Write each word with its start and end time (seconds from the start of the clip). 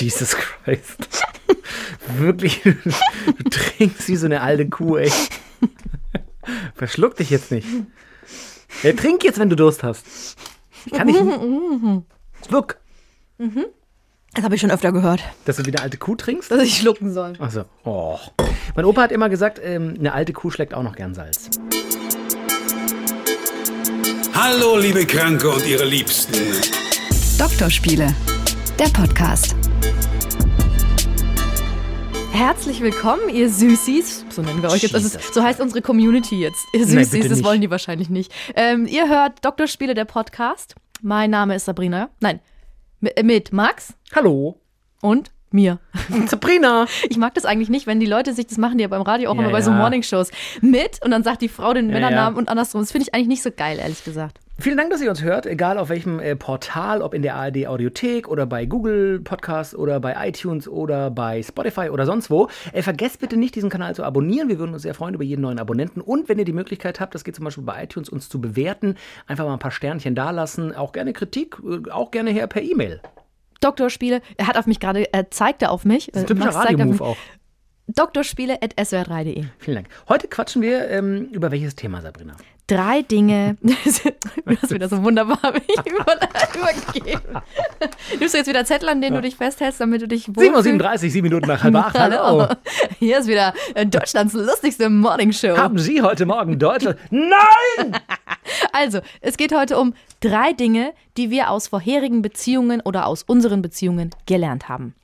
Jesus 0.00 0.36
Christ. 0.36 0.96
Wirklich, 2.18 2.62
du 2.62 3.50
trinkst 3.50 4.08
wie 4.08 4.16
so 4.16 4.26
eine 4.26 4.40
alte 4.40 4.68
Kuh, 4.68 4.96
ey. 4.96 5.12
Verschluck 6.74 7.16
dich 7.16 7.30
jetzt 7.30 7.50
nicht. 7.50 7.66
Ja, 8.82 8.92
trink 8.92 9.22
jetzt, 9.24 9.38
wenn 9.38 9.48
du 9.50 9.56
Durst 9.56 9.82
hast. 9.82 10.36
Ich 10.86 10.92
kann 10.92 11.06
nicht. 11.06 11.18
Schluck. 12.48 12.76
Das 14.34 14.44
habe 14.44 14.54
ich 14.54 14.60
schon 14.60 14.70
öfter 14.70 14.92
gehört, 14.92 15.22
Dass 15.44 15.56
du 15.56 15.66
wie 15.66 15.70
eine 15.70 15.82
alte 15.82 15.98
Kuh 15.98 16.14
trinkst? 16.16 16.50
dass 16.50 16.62
ich 16.62 16.78
schlucken 16.78 17.12
soll. 17.12 17.34
Achso. 17.38 17.64
Oh. 17.84 18.18
Mein 18.74 18.84
Opa 18.84 19.02
hat 19.02 19.12
immer 19.12 19.28
gesagt, 19.28 19.60
ähm, 19.62 19.94
eine 19.98 20.12
alte 20.12 20.32
Kuh 20.32 20.50
schlägt 20.50 20.74
auch 20.74 20.82
noch 20.82 20.96
gern 20.96 21.14
Salz. 21.14 21.50
Hallo, 24.34 24.78
liebe 24.78 25.04
Kranke 25.06 25.50
und 25.50 25.66
ihre 25.66 25.84
Liebsten. 25.84 26.32
Doktorspiele, 27.38 28.14
der 28.78 28.88
Podcast. 28.88 29.54
Herzlich 32.32 32.80
willkommen, 32.80 33.28
ihr 33.28 33.50
Süßis. 33.50 34.24
So 34.30 34.40
nennen 34.40 34.62
wir 34.62 34.70
euch 34.70 34.82
jetzt. 34.82 34.94
Also, 34.94 35.18
so 35.32 35.42
heißt 35.42 35.60
unsere 35.60 35.82
Community 35.82 36.40
jetzt. 36.40 36.64
Ihr 36.72 36.80
Nein, 36.80 36.88
Süßis, 36.88 37.10
bitte 37.10 37.28
das 37.28 37.44
wollen 37.44 37.60
die 37.60 37.70
wahrscheinlich 37.70 38.08
nicht. 38.08 38.32
Ähm, 38.56 38.86
ihr 38.86 39.06
hört 39.08 39.44
Doktorspiele, 39.44 39.92
der 39.92 40.06
Podcast. 40.06 40.74
Mein 41.02 41.30
Name 41.30 41.54
ist 41.54 41.66
Sabrina. 41.66 42.08
Nein, 42.20 42.40
mit, 43.00 43.52
Max 43.52 43.92
Hallo. 44.14 44.58
und 45.02 45.30
mir. 45.50 45.78
Sabrina. 46.26 46.86
Ich 47.10 47.18
mag 47.18 47.34
das 47.34 47.44
eigentlich 47.44 47.68
nicht, 47.68 47.86
wenn 47.86 48.00
die 48.00 48.06
Leute 48.06 48.32
sich, 48.32 48.46
das 48.46 48.56
machen 48.56 48.78
die 48.78 48.82
ja 48.82 48.88
beim 48.88 49.02
Radio 49.02 49.30
auch 49.30 49.34
Ja, 49.34 49.42
immer 49.42 49.50
bei 49.50 49.60
so 49.60 49.70
ja. 49.70 49.76
Morningshows, 49.76 50.30
mit 50.62 51.04
und 51.04 51.10
dann 51.10 51.22
sagt 51.22 51.42
die 51.42 51.50
Frau 51.50 51.74
den 51.74 51.88
Ja, 51.90 51.92
Männernamen 51.92 52.38
und 52.38 52.48
andersrum. 52.48 52.80
Das 52.80 52.92
finde 52.92 53.06
ich 53.08 53.14
eigentlich 53.14 53.28
nicht 53.28 53.42
so 53.42 53.50
geil, 53.54 53.78
ehrlich 53.78 54.04
gesagt. 54.04 54.38
Vielen 54.62 54.76
Dank, 54.76 54.90
dass 54.90 55.00
ihr 55.00 55.10
uns 55.10 55.24
hört, 55.24 55.44
egal 55.44 55.76
auf 55.76 55.88
welchem 55.88 56.20
äh, 56.20 56.36
Portal, 56.36 57.02
ob 57.02 57.14
in 57.14 57.22
der 57.22 57.34
ARD 57.34 57.66
Audiothek 57.66 58.28
oder 58.28 58.46
bei 58.46 58.64
Google 58.64 59.18
Podcast 59.18 59.74
oder 59.74 59.98
bei 59.98 60.14
iTunes 60.28 60.68
oder 60.68 61.10
bei 61.10 61.42
Spotify 61.42 61.90
oder 61.90 62.06
sonst 62.06 62.30
wo. 62.30 62.48
Äh, 62.72 62.82
vergesst 62.82 63.18
bitte 63.18 63.36
nicht, 63.36 63.56
diesen 63.56 63.70
Kanal 63.70 63.96
zu 63.96 64.04
abonnieren. 64.04 64.48
Wir 64.48 64.60
würden 64.60 64.72
uns 64.72 64.82
sehr 64.82 64.94
freuen 64.94 65.16
über 65.16 65.24
jeden 65.24 65.40
neuen 65.40 65.58
Abonnenten. 65.58 66.00
Und 66.00 66.28
wenn 66.28 66.38
ihr 66.38 66.44
die 66.44 66.52
Möglichkeit 66.52 67.00
habt, 67.00 67.12
das 67.12 67.24
geht 67.24 67.34
zum 67.34 67.44
Beispiel 67.44 67.64
bei 67.64 67.82
iTunes, 67.82 68.08
uns 68.08 68.28
zu 68.28 68.40
bewerten, 68.40 68.94
einfach 69.26 69.44
mal 69.44 69.54
ein 69.54 69.58
paar 69.58 69.72
Sternchen 69.72 70.14
dalassen. 70.14 70.72
Auch 70.76 70.92
gerne 70.92 71.12
Kritik, 71.12 71.56
äh, 71.68 71.90
auch 71.90 72.12
gerne 72.12 72.30
her 72.30 72.46
per 72.46 72.62
E-Mail. 72.62 73.00
Doktorspiele, 73.62 74.22
er 74.36 74.46
hat 74.46 74.56
auf 74.56 74.68
mich 74.68 74.78
gerade, 74.78 75.12
er 75.12 75.28
zeigte 75.32 75.70
auf 75.70 75.84
mich. 75.84 76.06
Das 76.12 76.22
ist 76.22 76.30
ein 76.30 76.36
typischer 76.38 76.54
Radiomove 76.54 76.92
mich. 76.92 77.00
auch. 77.00 77.16
Doktorspiele.swr3.de. 77.94 79.44
Vielen 79.58 79.74
Dank. 79.74 79.88
Heute 80.08 80.28
quatschen 80.28 80.62
wir 80.62 80.88
ähm, 80.88 81.28
über 81.32 81.50
welches 81.50 81.74
Thema, 81.74 82.00
Sabrina? 82.00 82.34
Drei 82.66 83.02
Dinge. 83.02 83.56
du 83.62 83.74
hast 84.62 84.70
wieder 84.70 84.88
so 84.88 85.02
wunderbar 85.02 85.52
mich 85.52 85.76
über, 85.84 86.06
übergeben. 86.54 87.42
Nimmst 88.18 88.34
du 88.34 88.38
jetzt 88.38 88.46
wieder 88.46 88.64
Zettel, 88.64 88.88
an 88.88 89.00
denen 89.00 89.16
du 89.16 89.20
dich 89.20 89.36
festhältst, 89.36 89.80
damit 89.80 90.00
du 90.00 90.08
dich 90.08 90.26
7.37 90.26 90.92
Uhr, 90.92 90.98
sieben 91.10 91.24
Minuten 91.24 91.48
nach 91.48 91.62
halb 91.62 91.74
acht. 91.74 91.98
Hallo. 91.98 92.46
Hier 92.98 93.18
ist 93.18 93.26
wieder 93.26 93.52
äh, 93.74 93.84
Deutschlands 93.84 94.32
lustigste 94.32 94.88
Morningshow. 94.88 95.56
Haben 95.56 95.78
Sie 95.78 96.00
heute 96.02 96.24
Morgen 96.24 96.58
Deutschland? 96.58 96.98
Nein! 97.10 98.00
Also, 98.72 99.00
es 99.20 99.36
geht 99.36 99.54
heute 99.54 99.78
um 99.78 99.94
drei 100.22 100.52
Dinge, 100.52 100.92
die 101.16 101.30
wir 101.30 101.50
aus 101.50 101.68
vorherigen 101.68 102.22
Beziehungen 102.22 102.80
oder 102.80 103.06
aus 103.06 103.22
unseren 103.22 103.60
Beziehungen 103.60 104.10
gelernt 104.26 104.68
haben. 104.68 104.94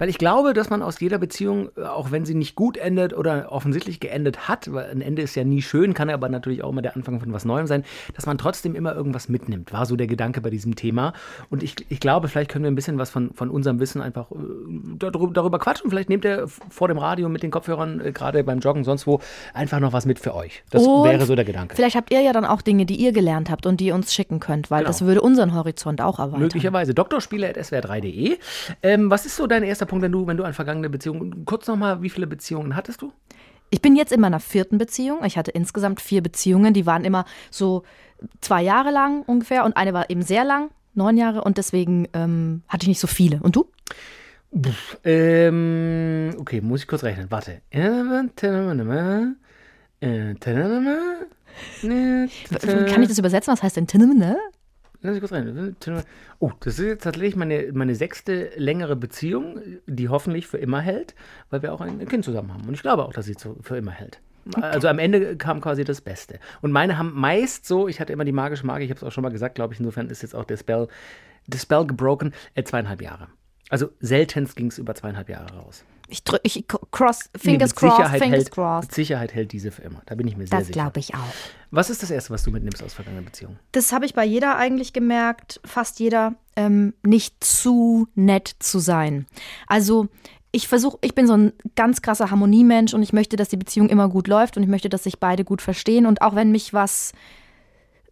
Weil 0.00 0.08
ich 0.08 0.16
glaube, 0.16 0.54
dass 0.54 0.70
man 0.70 0.80
aus 0.80 0.98
jeder 0.98 1.18
Beziehung, 1.18 1.68
äh, 1.76 1.82
auch 1.82 2.10
wenn 2.10 2.24
sie 2.24 2.34
nicht 2.34 2.54
gut 2.54 2.78
endet 2.78 3.12
oder 3.12 3.52
offensichtlich 3.52 4.00
geendet 4.00 4.48
hat, 4.48 4.72
weil 4.72 4.90
ein 4.90 5.02
Ende 5.02 5.20
ist 5.20 5.34
ja 5.34 5.44
nie 5.44 5.60
schön, 5.60 5.92
kann 5.92 6.08
aber 6.08 6.30
natürlich 6.30 6.64
auch 6.64 6.70
immer 6.70 6.80
der 6.80 6.96
Anfang 6.96 7.20
von 7.20 7.32
was 7.34 7.44
Neuem 7.44 7.66
sein, 7.66 7.84
dass 8.14 8.24
man 8.24 8.38
trotzdem 8.38 8.74
immer 8.74 8.94
irgendwas 8.94 9.28
mitnimmt, 9.28 9.74
war 9.74 9.84
so 9.84 9.96
der 9.96 10.06
Gedanke 10.06 10.40
bei 10.40 10.48
diesem 10.48 10.74
Thema. 10.74 11.12
Und 11.50 11.62
ich, 11.62 11.74
ich 11.90 12.00
glaube, 12.00 12.28
vielleicht 12.28 12.50
können 12.50 12.64
wir 12.64 12.70
ein 12.70 12.76
bisschen 12.76 12.96
was 12.96 13.10
von, 13.10 13.34
von 13.34 13.50
unserem 13.50 13.78
Wissen 13.78 14.00
einfach 14.00 14.30
äh, 14.30 14.36
darüber, 14.98 15.34
darüber 15.34 15.58
quatschen. 15.58 15.90
Vielleicht 15.90 16.08
nehmt 16.08 16.24
ihr 16.24 16.48
vor 16.48 16.88
dem 16.88 16.96
Radio 16.96 17.28
mit 17.28 17.42
den 17.42 17.50
Kopfhörern, 17.50 18.00
äh, 18.00 18.12
gerade 18.12 18.42
beim 18.42 18.60
Joggen, 18.60 18.84
sonst 18.84 19.06
wo, 19.06 19.20
einfach 19.52 19.80
noch 19.80 19.92
was 19.92 20.06
mit 20.06 20.18
für 20.18 20.34
euch. 20.34 20.62
Das 20.70 20.82
Und 20.82 21.04
wäre 21.04 21.26
so 21.26 21.36
der 21.36 21.44
Gedanke. 21.44 21.76
Vielleicht 21.76 21.96
habt 21.96 22.10
ihr 22.10 22.22
ja 22.22 22.32
dann 22.32 22.46
auch 22.46 22.62
Dinge, 22.62 22.86
die 22.86 22.96
ihr 22.96 23.12
gelernt 23.12 23.50
habt 23.50 23.66
und 23.66 23.80
die 23.80 23.88
ihr 23.88 23.94
uns 23.94 24.14
schicken 24.14 24.40
könnt, 24.40 24.49
weil 24.50 24.80
Genau. 24.80 24.88
das 24.88 25.02
würde 25.02 25.20
unseren 25.20 25.54
Horizont 25.54 26.00
auch 26.00 26.18
erweitern. 26.18 26.40
Möglicherweise. 26.40 26.94
Doktorspiele.swr3.de. 26.94 28.38
Ähm, 28.82 29.10
was 29.10 29.26
ist 29.26 29.36
so 29.36 29.46
dein 29.46 29.62
erster 29.62 29.86
Punkt, 29.86 30.02
wenn 30.02 30.12
du, 30.12 30.26
wenn 30.26 30.36
du 30.36 30.44
an 30.44 30.52
vergangene 30.52 30.90
Beziehungen, 30.90 31.44
kurz 31.44 31.66
nochmal, 31.68 32.02
wie 32.02 32.10
viele 32.10 32.26
Beziehungen 32.26 32.74
hattest 32.76 33.02
du? 33.02 33.12
Ich 33.70 33.80
bin 33.80 33.94
jetzt 33.94 34.12
in 34.12 34.20
meiner 34.20 34.40
vierten 34.40 34.78
Beziehung. 34.78 35.24
Ich 35.24 35.38
hatte 35.38 35.52
insgesamt 35.52 36.00
vier 36.00 36.22
Beziehungen. 36.22 36.74
Die 36.74 36.86
waren 36.86 37.04
immer 37.04 37.24
so 37.50 37.84
zwei 38.40 38.62
Jahre 38.62 38.90
lang 38.90 39.22
ungefähr 39.22 39.64
und 39.64 39.76
eine 39.76 39.92
war 39.94 40.10
eben 40.10 40.22
sehr 40.22 40.44
lang, 40.44 40.70
neun 40.94 41.16
Jahre 41.16 41.42
und 41.42 41.56
deswegen 41.56 42.08
ähm, 42.12 42.62
hatte 42.68 42.84
ich 42.84 42.88
nicht 42.88 43.00
so 43.00 43.06
viele. 43.06 43.38
Und 43.42 43.54
du? 43.56 43.66
Ähm, 45.04 46.34
okay, 46.38 46.60
muss 46.60 46.80
ich 46.80 46.88
kurz 46.88 47.04
rechnen. 47.04 47.26
Warte. 47.30 47.60
Kann 51.80 53.02
ich 53.02 53.08
das 53.08 53.18
übersetzen? 53.18 53.52
Was 53.52 53.62
heißt 53.62 53.76
denn 53.76 53.86
Tinnem, 53.86 54.18
ne? 54.18 54.36
Lass 55.02 55.12
mich 55.12 55.20
kurz 55.20 55.32
rein. 55.32 55.76
Oh, 56.40 56.50
das 56.60 56.78
ist 56.78 56.84
jetzt 56.84 57.04
tatsächlich 57.04 57.34
meine, 57.34 57.70
meine 57.72 57.94
sechste 57.94 58.50
längere 58.56 58.96
Beziehung, 58.96 59.60
die 59.86 60.08
hoffentlich 60.10 60.46
für 60.46 60.58
immer 60.58 60.80
hält, 60.80 61.14
weil 61.48 61.62
wir 61.62 61.72
auch 61.72 61.80
ein 61.80 62.06
Kind 62.06 62.24
zusammen 62.24 62.52
haben. 62.52 62.66
Und 62.68 62.74
ich 62.74 62.82
glaube 62.82 63.04
auch, 63.04 63.12
dass 63.12 63.24
sie 63.24 63.34
so 63.38 63.56
für 63.62 63.78
immer 63.78 63.92
hält. 63.92 64.20
Also 64.60 64.88
am 64.88 64.98
Ende 64.98 65.36
kam 65.36 65.60
quasi 65.60 65.84
das 65.84 66.00
Beste. 66.00 66.38
Und 66.60 66.72
meine 66.72 66.98
haben 66.98 67.12
meist 67.14 67.66
so, 67.66 67.88
ich 67.88 68.00
hatte 68.00 68.12
immer 68.12 68.24
die 68.24 68.32
magische 68.32 68.66
Marke, 68.66 68.84
ich 68.84 68.90
habe 68.90 68.98
es 68.98 69.04
auch 69.04 69.12
schon 69.12 69.22
mal 69.22 69.30
gesagt, 69.30 69.54
glaube 69.54 69.74
ich, 69.74 69.80
insofern 69.80 70.08
ist 70.08 70.22
jetzt 70.22 70.34
auch 70.34 70.44
der 70.44 70.56
Spell, 70.56 70.88
der 71.46 71.58
Spell 71.58 71.86
gebroken, 71.86 72.32
äh, 72.54 72.62
zweieinhalb 72.62 73.00
Jahre. 73.02 73.28
Also 73.70 73.88
seltenst 74.00 74.56
ging 74.56 74.66
es 74.66 74.78
über 74.78 74.94
zweieinhalb 74.94 75.28
Jahre 75.28 75.54
raus. 75.56 75.84
Ich 76.08 76.24
drücke, 76.24 76.42
ich 76.42 76.64
cross, 76.90 77.30
fingers 77.36 77.70
mit 77.70 77.76
crossed, 77.76 77.96
Sicherheit 77.96 78.20
fingers 78.20 78.38
hält, 78.38 78.50
crossed. 78.50 78.88
Mit 78.90 78.94
Sicherheit 78.96 79.32
hält 79.32 79.52
diese 79.52 79.70
für 79.70 79.82
immer. 79.82 80.02
Da 80.06 80.16
bin 80.16 80.26
ich 80.26 80.36
mir 80.36 80.46
sehr 80.48 80.58
Das 80.58 80.66
sicher. 80.66 80.80
glaube 80.80 80.98
ich 80.98 81.14
auch. 81.14 81.18
Was 81.70 81.88
ist 81.88 82.02
das 82.02 82.10
Erste, 82.10 82.30
was 82.30 82.42
du 82.42 82.50
mitnimmst 82.50 82.82
aus 82.82 82.94
vergangenen 82.94 83.24
Beziehungen? 83.24 83.60
Das 83.70 83.92
habe 83.92 84.06
ich 84.06 84.14
bei 84.14 84.24
jeder 84.24 84.56
eigentlich 84.56 84.92
gemerkt, 84.92 85.60
fast 85.64 86.00
jeder, 86.00 86.34
ähm, 86.56 86.94
nicht 87.04 87.42
zu 87.44 88.08
nett 88.16 88.52
zu 88.58 88.80
sein. 88.80 89.26
Also 89.68 90.08
ich 90.50 90.66
versuche, 90.66 90.98
ich 91.02 91.14
bin 91.14 91.28
so 91.28 91.36
ein 91.36 91.52
ganz 91.76 92.02
krasser 92.02 92.32
Harmoniemensch 92.32 92.92
und 92.92 93.04
ich 93.04 93.12
möchte, 93.12 93.36
dass 93.36 93.48
die 93.48 93.56
Beziehung 93.56 93.88
immer 93.88 94.08
gut 94.08 94.26
läuft 94.26 94.56
und 94.56 94.64
ich 94.64 94.68
möchte, 94.68 94.88
dass 94.88 95.04
sich 95.04 95.20
beide 95.20 95.44
gut 95.44 95.62
verstehen 95.62 96.06
und 96.06 96.22
auch 96.22 96.34
wenn 96.34 96.50
mich 96.50 96.74
was 96.74 97.12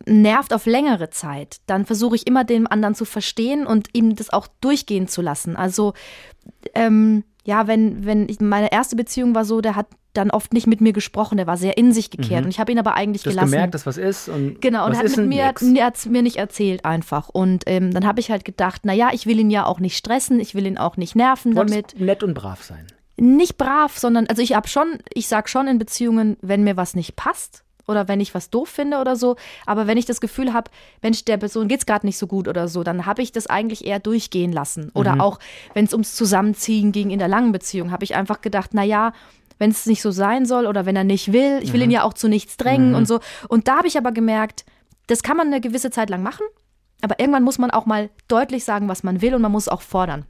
nervt 0.07 0.53
auf 0.55 0.67
längere 0.67 1.11
Zeit, 1.11 1.59
dann 1.67 1.85
versuche 1.85 2.17
ich 2.17 2.27
immer 2.27 2.45
den 2.45 2.67
anderen 2.67 2.95
zu 2.95 3.05
verstehen 3.05 3.67
und 3.67 3.89
ihm 3.93 4.17
das 4.17 4.31
auch 4.31 4.47
durchgehen 4.61 5.09
zu 5.09 5.23
lassen. 5.23 5.57
Also 5.57 5.93
ähm, 6.75 7.25
ja, 7.45 7.67
wenn, 7.67 8.05
wenn 8.05 8.29
ich, 8.29 8.41
meine 8.41 8.73
erste 8.73 8.97
Beziehung 8.97 9.35
war 9.35 9.45
so, 9.45 9.61
der 9.61 9.75
hat 9.77 9.87
dann 10.15 10.31
oft 10.31 10.53
nicht 10.53 10.67
mit 10.67 10.81
mir 10.81 10.93
gesprochen, 10.93 11.37
der 11.37 11.47
war 11.47 11.57
sehr 11.57 11.77
in 11.79 11.93
sich 11.93 12.11
gekehrt 12.11 12.45
und 12.45 12.51
ich 12.51 12.59
habe 12.59 12.73
ihn 12.73 12.79
aber 12.79 12.95
eigentlich 12.95 13.23
Du 13.23 13.31
hast 13.31 13.37
gelassen. 13.37 13.53
gemerkt, 13.53 13.75
dass 13.75 13.87
was 13.87 13.97
ist 13.99 14.29
und 14.29 14.61
Genau, 14.61 14.87
und 14.87 14.93
er 14.93 14.99
hat 15.01 15.17
mit 15.17 15.27
mir, 15.29 15.47
nix? 15.47 15.63
er 15.63 15.85
hat 15.87 15.97
es 15.97 16.07
mir 16.07 16.23
nicht 16.23 16.37
erzählt 16.37 16.85
einfach. 16.85 17.29
Und 17.29 17.65
ähm, 17.67 17.93
dann 17.93 18.07
habe 18.07 18.19
ich 18.21 18.31
halt 18.31 18.45
gedacht, 18.45 18.85
naja, 18.85 19.11
ich 19.13 19.27
will 19.27 19.39
ihn 19.39 19.51
ja 19.51 19.65
auch 19.67 19.79
nicht 19.81 19.97
stressen, 19.97 20.41
ich 20.41 20.55
will 20.55 20.67
ihn 20.67 20.79
auch 20.79 20.97
nicht 20.97 21.15
nerven 21.15 21.53
Du 21.53 21.59
damit. 21.59 21.75
wolltest 21.75 22.01
nett 22.01 22.23
und 22.23 22.35
brav 22.35 22.63
sein. 22.65 22.87
Nicht 23.17 23.59
brav, 23.59 23.97
sondern, 23.99 24.27
also 24.29 24.43
ich 24.43 24.55
habe 24.55 24.69
schon, 24.69 24.99
ich 25.13 25.29
sag 25.29 25.49
schon 25.49 25.69
in 25.69 25.79
Beziehungen, 25.79 26.37
wenn 26.41 26.65
mir 26.65 26.77
was 26.77 26.95
nicht 26.95 27.15
passt 27.17 27.65
oder 27.89 28.07
wenn 28.09 28.21
ich 28.21 28.35
was 28.35 28.51
doof 28.51 28.69
finde 28.69 28.99
oder 28.99 29.17
so, 29.17 29.37
aber 29.67 29.87
wenn 29.87 29.99
ich 29.99 30.05
das 30.05 30.21
Gefühl 30.21 30.53
habe, 30.53 30.71
Mensch, 31.03 31.25
der 31.25 31.37
Person 31.39 31.67
geht's 31.69 31.87
gerade 31.87 32.07
nicht 32.07 32.19
so 32.19 32.27
gut 32.27 32.47
oder 32.47 32.69
so, 32.69 32.85
dann 32.85 33.07
habe 33.07 33.23
ich 33.23 33.33
das 33.33 33.47
eigentlich 33.47 33.85
eher 33.87 33.99
durchgehen 33.99 34.53
lassen. 34.53 34.91
Oder 34.95 35.17
Mhm. 35.17 35.21
auch, 35.23 35.39
wenn 35.75 35.85
es 35.87 35.93
ums 35.93 36.15
Zusammenziehen 36.15 36.93
ging 36.93 37.11
in 37.11 37.19
der 37.19 37.29
langen 37.29 37.53
Beziehung, 37.53 37.91
habe 37.91 38.05
ich 38.05 38.15
einfach 38.15 38.41
gedacht, 38.41 38.75
naja, 38.75 39.13
wenn 39.59 39.71
es 39.73 39.87
nicht 39.87 40.03
so 40.03 40.11
sein 40.13 40.47
soll 40.47 40.67
oder 40.67 40.87
wenn 40.87 40.95
er 40.95 41.03
nicht 41.05 41.33
will, 41.33 41.59
ich 41.63 41.73
will 41.73 41.81
Mhm. 41.81 41.85
ihn 41.87 41.91
ja 41.91 42.03
auch 42.05 42.15
zu 42.15 42.29
nichts 42.29 42.57
drängen 42.57 42.95
und 42.95 43.09
so. 43.09 43.19
Und 43.49 43.67
da 43.67 43.79
habe 43.79 43.89
ich 43.89 43.99
aber 43.99 44.13
gemerkt, 44.13 44.65
das 45.09 45.23
kann 45.23 45.37
man 45.37 45.49
eine 45.49 45.61
gewisse 45.61 45.91
Zeit 45.91 46.11
lang 46.11 46.23
machen, 46.23 46.45
aber 47.03 47.19
irgendwann 47.19 47.43
muss 47.43 47.59
man 47.59 47.71
auch 47.71 47.87
mal 47.87 48.11
deutlich 48.29 48.65
sagen, 48.65 48.89
was 48.89 49.03
man 49.03 49.21
will 49.23 49.35
und 49.35 49.43
man 49.43 49.51
muss 49.53 49.69
auch 49.69 49.83
fordern. 49.83 50.27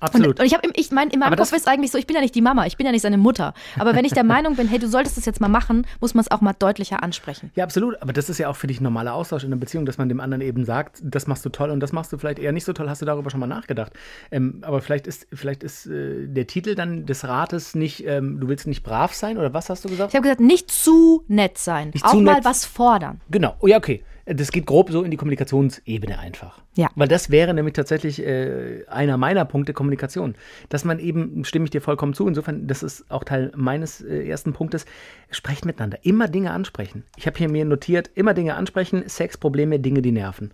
Und, 0.00 0.06
Absolut. 0.06 0.40
und 0.40 0.46
ich 0.46 0.54
habe, 0.54 0.66
ich 0.74 0.90
mein, 0.92 1.10
in 1.10 1.20
meinem 1.20 1.36
Kopf 1.36 1.52
ist 1.52 1.68
eigentlich 1.68 1.90
so, 1.90 1.98
ich 1.98 2.06
bin 2.06 2.16
ja 2.16 2.22
nicht 2.22 2.34
die 2.34 2.40
Mama, 2.40 2.64
ich 2.66 2.78
bin 2.78 2.86
ja 2.86 2.92
nicht 2.92 3.02
seine 3.02 3.18
Mutter. 3.18 3.52
Aber 3.78 3.94
wenn 3.94 4.06
ich 4.06 4.12
der 4.12 4.24
Meinung 4.34 4.56
bin, 4.56 4.66
hey, 4.66 4.78
du 4.78 4.88
solltest 4.88 5.18
das 5.18 5.26
jetzt 5.26 5.40
mal 5.42 5.48
machen, 5.48 5.86
muss 6.00 6.14
man 6.14 6.22
es 6.22 6.30
auch 6.30 6.40
mal 6.40 6.54
deutlicher 6.58 7.02
ansprechen. 7.02 7.50
ja, 7.54 7.64
absolut. 7.64 8.00
Aber 8.00 8.12
das 8.14 8.30
ist 8.30 8.38
ja 8.38 8.48
auch 8.48 8.56
für 8.56 8.66
dich 8.66 8.80
ein 8.80 8.84
normaler 8.84 9.12
Austausch 9.12 9.44
in 9.44 9.50
einer 9.50 9.60
Beziehung, 9.60 9.84
dass 9.84 9.98
man 9.98 10.08
dem 10.08 10.20
anderen 10.20 10.40
eben 10.40 10.64
sagt, 10.64 11.00
das 11.02 11.26
machst 11.26 11.44
du 11.44 11.50
toll 11.50 11.70
und 11.70 11.80
das 11.80 11.92
machst 11.92 12.12
du 12.12 12.18
vielleicht 12.18 12.38
eher 12.38 12.52
nicht 12.52 12.64
so 12.64 12.72
toll. 12.72 12.88
Hast 12.88 13.02
du 13.02 13.06
darüber 13.06 13.30
schon 13.30 13.40
mal 13.40 13.46
nachgedacht? 13.46 13.92
Ähm, 14.30 14.62
aber 14.62 14.80
vielleicht 14.80 15.06
ist, 15.06 15.26
vielleicht 15.34 15.62
ist 15.62 15.86
äh, 15.86 16.26
der 16.26 16.46
Titel 16.46 16.74
dann 16.74 17.04
des 17.04 17.24
Rates 17.28 17.74
nicht, 17.74 18.06
ähm, 18.06 18.40
du 18.40 18.48
willst 18.48 18.66
nicht 18.66 18.82
brav 18.82 19.12
sein 19.12 19.36
oder 19.36 19.52
was 19.52 19.68
hast 19.68 19.84
du 19.84 19.88
gesagt? 19.90 20.12
Ich 20.12 20.16
habe 20.16 20.22
gesagt, 20.22 20.40
nicht 20.40 20.70
zu 20.70 21.24
nett 21.28 21.58
sein, 21.58 21.90
Nicht 21.92 22.04
auch 22.06 22.14
mal 22.14 22.36
nett. 22.36 22.44
was 22.44 22.64
fordern. 22.64 23.20
Genau. 23.30 23.54
Oh 23.60 23.66
ja, 23.66 23.76
okay. 23.76 24.02
Das 24.32 24.52
geht 24.52 24.66
grob 24.66 24.90
so 24.90 25.02
in 25.02 25.10
die 25.10 25.16
Kommunikationsebene 25.16 26.18
einfach. 26.18 26.62
Ja. 26.74 26.88
Weil 26.94 27.08
das 27.08 27.30
wäre 27.30 27.52
nämlich 27.52 27.74
tatsächlich 27.74 28.24
äh, 28.24 28.84
einer 28.88 29.16
meiner 29.16 29.44
Punkte 29.44 29.72
Kommunikation. 29.72 30.34
Dass 30.68 30.84
man 30.84 30.98
eben, 30.98 31.44
stimme 31.44 31.64
ich 31.64 31.70
dir 31.70 31.80
vollkommen 31.80 32.14
zu, 32.14 32.26
insofern, 32.28 32.66
das 32.66 32.82
ist 32.82 33.10
auch 33.10 33.24
Teil 33.24 33.52
meines 33.56 34.00
äh, 34.00 34.28
ersten 34.28 34.52
Punktes, 34.52 34.86
sprecht 35.30 35.64
miteinander. 35.64 35.98
Immer 36.02 36.28
Dinge 36.28 36.52
ansprechen. 36.52 37.04
Ich 37.16 37.26
habe 37.26 37.38
hier 37.38 37.48
mir 37.48 37.64
notiert, 37.64 38.10
immer 38.14 38.34
Dinge 38.34 38.54
ansprechen, 38.54 39.08
Sex, 39.08 39.36
Probleme, 39.36 39.80
Dinge, 39.80 40.02
die 40.02 40.12
nerven. 40.12 40.52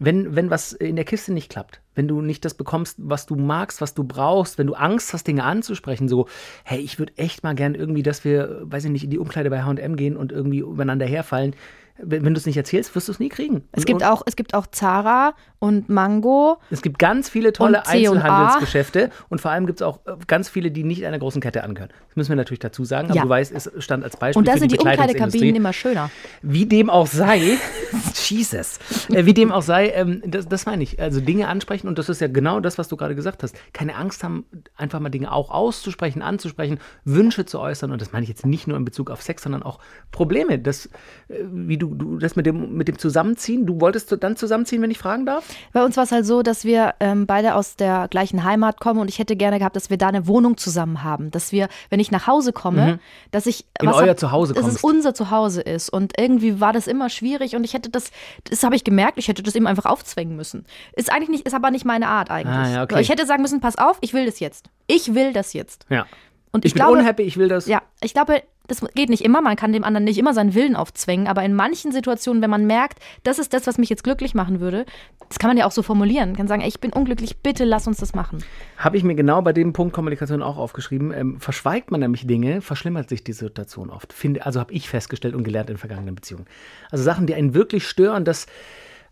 wenn, 0.00 0.34
wenn 0.34 0.50
was 0.50 0.72
in 0.72 0.96
der 0.96 1.04
Kiste 1.04 1.32
nicht 1.32 1.50
klappt, 1.50 1.80
wenn 1.94 2.08
du 2.08 2.22
nicht 2.22 2.44
das 2.46 2.54
bekommst, 2.54 2.96
was 2.98 3.26
du 3.26 3.36
magst, 3.36 3.82
was 3.82 3.92
du 3.92 4.02
brauchst, 4.02 4.56
wenn 4.56 4.66
du 4.66 4.74
Angst 4.74 5.12
hast, 5.12 5.26
Dinge 5.26 5.44
anzusprechen, 5.44 6.08
so, 6.08 6.26
hey, 6.64 6.80
ich 6.80 6.98
würde 6.98 7.12
echt 7.18 7.44
mal 7.44 7.54
gern 7.54 7.74
irgendwie, 7.74 8.02
dass 8.02 8.24
wir, 8.24 8.62
weiß 8.62 8.86
ich 8.86 8.90
nicht, 8.90 9.04
in 9.04 9.10
die 9.10 9.18
Umkleide 9.18 9.50
bei 9.50 9.62
H&M 9.62 9.96
gehen 9.96 10.16
und 10.16 10.32
irgendwie 10.32 10.60
übereinander 10.60 11.06
herfallen. 11.06 11.54
Wenn, 12.02 12.24
wenn 12.24 12.34
du 12.34 12.38
es 12.38 12.46
nicht 12.46 12.56
erzählst, 12.56 12.94
wirst 12.94 13.08
du 13.08 13.12
es 13.12 13.18
nie 13.18 13.28
kriegen. 13.28 13.64
Es 13.72 13.80
Und- 13.80 13.86
gibt 13.86 14.04
auch, 14.04 14.22
es 14.26 14.36
gibt 14.36 14.54
auch 14.54 14.66
Zara 14.66 15.34
und 15.58 15.88
Mango. 15.88 16.58
es 16.70 16.82
gibt 16.82 16.98
ganz 16.98 17.28
viele 17.28 17.52
tolle. 17.52 17.86
Einzelhandelsgeschäfte 17.86 19.10
und 19.28 19.40
vor 19.40 19.50
allem 19.50 19.66
gibt 19.66 19.80
es 19.80 19.86
auch 19.86 20.00
äh, 20.06 20.12
ganz 20.26 20.48
viele, 20.48 20.70
die 20.70 20.84
nicht 20.84 21.04
einer 21.04 21.18
großen 21.18 21.40
Kette 21.40 21.62
angehören. 21.64 21.90
Das 22.08 22.16
müssen 22.16 22.30
wir 22.30 22.36
natürlich 22.36 22.60
dazu 22.60 22.84
sagen, 22.84 23.06
aber 23.08 23.16
Ja. 23.16 23.22
du 23.22 23.28
weißt, 23.28 23.52
es 23.52 23.70
stand 23.78 24.04
als 24.04 24.16
Beispiel 24.16 24.38
Und 24.38 24.48
da 24.48 24.56
sind 24.56 24.72
die 24.72 24.76
die 24.76 24.82
Umkleidekabinen 24.84 25.56
immer 25.56 25.72
schöner. 25.72 26.10
Wie 26.42 26.66
dem 26.66 26.90
auch 26.90 27.06
sei, 27.06 27.58
Jesus, 28.14 28.78
äh, 29.10 29.26
wie 29.26 29.34
dem 29.34 29.52
auch 29.52 29.62
sei, 29.62 29.88
ähm, 29.90 30.22
das, 30.26 30.48
das 30.48 30.66
meine 30.66 30.82
ich. 30.82 31.00
Also 31.00 31.20
Dinge 31.20 31.48
ansprechen 31.48 31.88
und 31.88 31.98
das 31.98 32.08
ist 32.08 32.20
ja 32.20 32.28
genau 32.28 32.60
das, 32.60 32.78
was 32.78 32.88
du 32.88 32.96
gerade 32.96 33.14
gesagt 33.14 33.42
hast. 33.42 33.54
Keine 33.72 33.96
Angst 33.96 34.22
haben, 34.24 34.44
einfach 34.76 35.00
mal 35.00 35.08
Dinge 35.10 35.32
auch 35.32 35.50
auszusprechen, 35.50 36.22
anzusprechen, 36.22 36.78
Wünsche 37.04 37.44
zu 37.46 37.60
äußern 37.60 37.90
und 37.92 38.00
das 38.00 38.12
meine 38.12 38.22
ich 38.22 38.28
jetzt 38.28 38.46
nicht 38.46 38.66
nur 38.66 38.76
in 38.76 38.84
Bezug 38.84 39.10
auf 39.10 39.22
Sex, 39.22 39.42
sondern 39.42 39.62
auch 39.62 39.78
Probleme. 40.10 40.58
Das, 40.58 40.86
äh, 41.28 41.34
wie 41.52 41.76
du, 41.78 41.89
du 41.94 42.18
das 42.18 42.36
mit 42.36 42.46
dem, 42.46 42.74
mit 42.74 42.88
dem 42.88 42.98
Zusammenziehen, 42.98 43.66
du 43.66 43.80
wolltest 43.80 44.14
dann 44.22 44.36
zusammenziehen, 44.36 44.80
wenn 44.82 44.90
ich 44.90 44.98
fragen 44.98 45.26
darf? 45.26 45.44
Bei 45.72 45.84
uns 45.84 45.96
war 45.96 46.04
es 46.04 46.12
halt 46.12 46.26
so, 46.26 46.42
dass 46.42 46.64
wir 46.64 46.94
ähm, 47.00 47.26
beide 47.26 47.54
aus 47.54 47.76
der 47.76 48.08
gleichen 48.08 48.44
Heimat 48.44 48.80
kommen 48.80 49.00
und 49.00 49.08
ich 49.08 49.18
hätte 49.18 49.36
gerne 49.36 49.58
gehabt, 49.58 49.76
dass 49.76 49.90
wir 49.90 49.96
da 49.98 50.08
eine 50.08 50.26
Wohnung 50.26 50.56
zusammen 50.56 51.02
haben. 51.04 51.30
Dass 51.30 51.52
wir, 51.52 51.68
wenn 51.90 52.00
ich 52.00 52.10
nach 52.10 52.26
Hause 52.26 52.52
komme, 52.52 52.98
dass 53.30 53.46
ich. 53.46 53.64
Mhm. 53.80 53.86
In 53.86 53.88
was 53.90 53.96
euer 54.02 54.08
hab- 54.10 54.18
Zuhause 54.18 54.54
Dass 54.54 54.66
es 54.66 54.80
kommst. 54.80 54.84
unser 54.96 55.14
Zuhause 55.14 55.60
ist. 55.62 55.90
Und 55.90 56.12
irgendwie 56.18 56.60
war 56.60 56.72
das 56.72 56.86
immer 56.86 57.08
schwierig 57.10 57.56
und 57.56 57.64
ich 57.64 57.74
hätte 57.74 57.90
das, 57.90 58.10
das 58.48 58.62
habe 58.62 58.76
ich 58.76 58.84
gemerkt, 58.84 59.18
ich 59.18 59.28
hätte 59.28 59.42
das 59.42 59.54
eben 59.54 59.66
einfach 59.66 59.86
aufzwängen 59.86 60.36
müssen. 60.36 60.64
Ist 60.94 61.12
eigentlich 61.12 61.28
nicht, 61.30 61.46
ist 61.46 61.54
aber 61.54 61.70
nicht 61.70 61.84
meine 61.84 62.08
Art 62.08 62.30
eigentlich. 62.30 62.56
Ah, 62.56 62.68
ja, 62.70 62.82
okay. 62.82 63.00
Ich 63.00 63.08
hätte 63.08 63.26
sagen 63.26 63.42
müssen, 63.42 63.60
pass 63.60 63.76
auf, 63.78 63.98
ich 64.00 64.12
will 64.14 64.26
das 64.26 64.40
jetzt. 64.40 64.66
Ich 64.86 65.14
will 65.14 65.32
das 65.32 65.52
jetzt. 65.52 65.86
Ja. 65.88 66.06
Und 66.52 66.64
Ich, 66.64 66.70
ich, 66.70 66.74
bin 66.74 66.82
glaube, 66.84 66.98
unhappy, 66.98 67.22
ich 67.22 67.36
will 67.36 67.48
das. 67.48 67.66
ja, 67.66 67.80
ich 68.02 68.12
glaube, 68.12 68.42
das 68.70 68.80
geht 68.94 69.08
nicht 69.08 69.24
immer. 69.24 69.42
Man 69.42 69.56
kann 69.56 69.72
dem 69.72 69.84
anderen 69.84 70.04
nicht 70.04 70.18
immer 70.18 70.32
seinen 70.32 70.54
Willen 70.54 70.76
aufzwängen. 70.76 71.26
Aber 71.26 71.42
in 71.42 71.54
manchen 71.54 71.92
Situationen, 71.92 72.42
wenn 72.42 72.50
man 72.50 72.66
merkt, 72.66 73.00
das 73.24 73.38
ist 73.38 73.52
das, 73.52 73.66
was 73.66 73.78
mich 73.78 73.88
jetzt 73.88 74.04
glücklich 74.04 74.34
machen 74.34 74.60
würde, 74.60 74.86
das 75.28 75.38
kann 75.38 75.48
man 75.50 75.56
ja 75.56 75.66
auch 75.66 75.72
so 75.72 75.82
formulieren. 75.82 76.36
Kann 76.36 76.48
sagen, 76.48 76.62
ey, 76.62 76.68
ich 76.68 76.80
bin 76.80 76.92
unglücklich, 76.92 77.38
bitte 77.38 77.64
lass 77.64 77.86
uns 77.86 77.98
das 77.98 78.14
machen. 78.14 78.44
Habe 78.76 78.96
ich 78.96 79.02
mir 79.02 79.14
genau 79.14 79.42
bei 79.42 79.52
dem 79.52 79.72
Punkt 79.72 79.92
Kommunikation 79.92 80.42
auch 80.42 80.56
aufgeschrieben. 80.56 81.12
Ähm, 81.12 81.40
verschweigt 81.40 81.90
man 81.90 82.00
nämlich 82.00 82.26
Dinge, 82.26 82.60
verschlimmert 82.60 83.08
sich 83.08 83.24
die 83.24 83.32
Situation 83.32 83.90
oft. 83.90 84.12
Finde, 84.12 84.46
also 84.46 84.60
habe 84.60 84.72
ich 84.72 84.88
festgestellt 84.88 85.34
und 85.34 85.44
gelernt 85.44 85.70
in 85.70 85.76
vergangenen 85.76 86.14
Beziehungen. 86.14 86.46
Also 86.90 87.02
Sachen, 87.02 87.26
die 87.26 87.34
einen 87.34 87.54
wirklich 87.54 87.88
stören, 87.88 88.24
dass, 88.24 88.46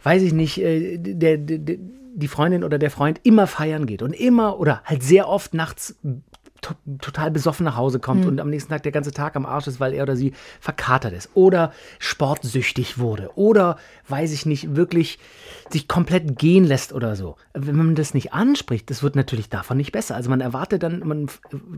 weiß 0.03 0.23
ich 0.23 0.33
nicht, 0.33 0.59
äh, 0.59 0.99
der, 0.99 1.37
der, 1.39 1.79
die 2.15 2.29
Freundin 2.29 2.65
oder 2.65 2.79
der 2.79 2.91
Freund 2.91 3.21
immer 3.23 3.47
feiern 3.47 3.87
geht 3.87 4.03
und 4.03 4.13
immer 4.13 4.59
oder 4.59 4.83
halt 4.85 5.03
sehr 5.03 5.29
oft 5.29 5.55
nachts 5.55 5.97
to 6.61 6.75
total 7.01 7.31
besoffen 7.31 7.65
nach 7.65 7.77
Hause 7.77 7.99
kommt 8.01 8.27
und 8.27 8.41
am 8.41 8.51
nächsten 8.51 8.71
Tag 8.71 8.83
der 8.83 8.93
ganze 8.93 9.13
Tag 9.13 9.37
am 9.37 9.47
Arsch 9.47 9.67
ist, 9.67 9.81
weil 9.81 9.95
er 9.95 10.03
oder 10.03 10.17
sie 10.17 10.33
verkatert 10.61 11.13
ist 11.13 11.31
oder 11.35 11.73
sportsüchtig 11.99 12.99
wurde 12.99 13.31
oder, 13.37 13.79
weiß 14.09 14.33
ich 14.33 14.47
nicht, 14.47 14.75
wirklich 14.77 15.19
sich 15.71 15.89
komplett 15.89 16.39
gehen 16.39 16.65
lässt 16.65 16.93
oder 16.93 17.17
so. 17.17 17.37
Wenn 17.55 17.77
man 17.77 17.95
das 17.95 18.15
nicht 18.15 18.33
anspricht, 18.33 18.91
das 18.91 19.03
wird 19.03 19.17
natürlich 19.17 19.49
davon 19.49 19.77
nicht 19.77 19.93
besser. 19.93 20.15
Also 20.15 20.31
man 20.31 20.41
erwartet 20.41 20.83
dann, 20.83 21.01
man 21.01 21.29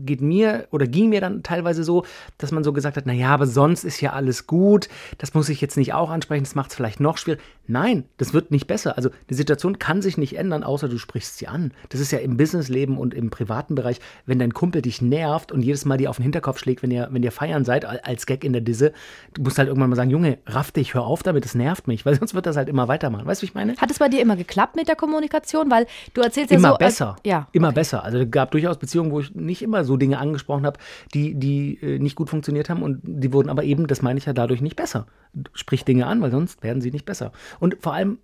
geht 0.05 0.21
mir 0.21 0.67
oder 0.71 0.87
ging 0.87 1.09
mir 1.09 1.21
dann 1.21 1.43
teilweise 1.43 1.83
so, 1.83 2.05
dass 2.37 2.51
man 2.51 2.63
so 2.63 2.73
gesagt 2.73 2.97
hat, 2.97 3.05
naja, 3.05 3.29
aber 3.29 3.47
sonst 3.47 3.83
ist 3.83 4.01
ja 4.01 4.13
alles 4.13 4.47
gut, 4.47 4.87
das 5.17 5.33
muss 5.33 5.49
ich 5.49 5.61
jetzt 5.61 5.77
nicht 5.77 5.93
auch 5.93 6.09
ansprechen, 6.09 6.43
das 6.43 6.55
macht 6.55 6.71
es 6.71 6.75
vielleicht 6.75 6.99
noch 6.99 7.17
schwieriger. 7.17 7.43
Nein, 7.67 8.05
das 8.17 8.33
wird 8.33 8.51
nicht 8.51 8.67
besser. 8.67 8.97
Also 8.97 9.09
die 9.29 9.33
Situation 9.33 9.79
kann 9.79 10.01
sich 10.01 10.17
nicht 10.17 10.37
ändern, 10.37 10.63
außer 10.63 10.89
du 10.89 10.97
sprichst 10.97 11.37
sie 11.37 11.47
an. 11.47 11.71
Das 11.89 11.99
ist 11.99 12.11
ja 12.11 12.19
im 12.19 12.37
Businessleben 12.37 12.97
und 12.97 13.13
im 13.13 13.29
privaten 13.29 13.75
Bereich, 13.75 13.99
wenn 14.25 14.39
dein 14.39 14.53
Kumpel 14.53 14.70
dich 14.79 15.01
nervt 15.01 15.51
und 15.51 15.63
jedes 15.63 15.85
Mal 15.85 15.97
dir 15.97 16.11
auf 16.11 16.17
den 16.17 16.23
Hinterkopf 16.23 16.59
schlägt, 16.59 16.83
wenn 16.83 16.91
ihr, 16.91 17.07
wenn 17.11 17.23
ihr 17.23 17.31
feiern 17.31 17.65
seid, 17.65 17.83
al- 17.83 17.99
als 18.03 18.27
Gag 18.27 18.43
in 18.43 18.53
der 18.53 18.61
Disse, 18.61 18.93
du 19.33 19.41
musst 19.41 19.57
halt 19.57 19.67
irgendwann 19.67 19.89
mal 19.89 19.95
sagen, 19.95 20.11
Junge, 20.11 20.37
raff 20.45 20.71
dich, 20.71 20.93
hör 20.93 21.03
auf 21.05 21.23
damit, 21.23 21.43
das 21.43 21.55
nervt 21.55 21.87
mich, 21.87 22.05
weil 22.05 22.13
sonst 22.19 22.35
wird 22.35 22.45
das 22.45 22.55
halt 22.55 22.69
immer 22.69 22.87
weitermachen. 22.87 23.25
Weißt 23.25 23.41
du, 23.41 23.43
wie 23.43 23.47
ich 23.49 23.55
meine? 23.55 23.75
Hat 23.77 23.89
es 23.89 23.97
bei 23.99 24.07
dir 24.07 24.21
immer 24.21 24.35
geklappt 24.35 24.75
mit 24.75 24.87
der 24.87 24.95
Kommunikation? 24.95 25.71
Weil 25.71 25.87
du 26.13 26.21
erzählst 26.21 26.51
ja 26.51 26.57
Immer 26.57 26.67
so. 26.69 26.73
als- 26.75 26.79
besser. 26.85 27.15
ja. 27.25 27.47
Immer 27.53 27.71
besser. 27.71 28.03
Also 28.03 28.19
es 28.19 28.29
gab 28.29 28.51
durchaus 28.51 28.77
Beziehungen, 28.77 29.11
wo 29.11 29.19
ich 29.19 29.33
nicht 29.33 29.63
immer 29.63 29.83
so 29.83 29.97
Dinge 29.97 30.19
angesprochen 30.19 30.65
habe, 30.65 30.77
die, 31.15 31.33
die 31.33 31.79
äh, 31.81 31.97
nicht 31.97 32.15
gut 32.15 32.29
funktioniert 32.29 32.69
haben 32.69 32.83
und 32.83 33.01
die 33.03 33.33
wurden 33.33 33.49
aber 33.49 33.63
eben, 33.63 33.87
das 33.87 34.01
meine 34.03 34.19
ich 34.19 34.25
ja, 34.27 34.33
dadurch 34.33 34.61
nicht 34.61 34.75
besser. 34.75 35.07
Sprich 35.53 35.83
Dinge 35.85 36.05
an, 36.05 36.21
weil 36.21 36.29
sonst 36.29 36.61
werden 36.61 36.81
sie 36.81 36.91
nicht 36.91 37.05
besser. 37.05 37.31
Und 37.59 37.77
vor 37.81 37.93
allem 37.93 38.19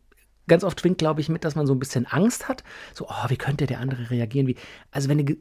ganz 0.48 0.64
oft 0.64 0.80
schwingt, 0.80 0.98
glaube 0.98 1.22
ich, 1.22 1.30
mit, 1.30 1.44
dass 1.44 1.56
man 1.56 1.68
so 1.68 1.74
ein 1.74 1.80
bisschen 1.80 2.06
Angst 2.06 2.48
hat. 2.48 2.64
So, 2.94 3.08
oh, 3.08 3.30
wie 3.30 3.38
könnte 3.38 3.66
der 3.66 3.80
andere 3.80 4.10
reagieren? 4.10 4.48
Wie, 4.48 4.56
also 4.92 5.10
wenn 5.10 5.18
eine 5.18 5.26
ge 5.26 5.38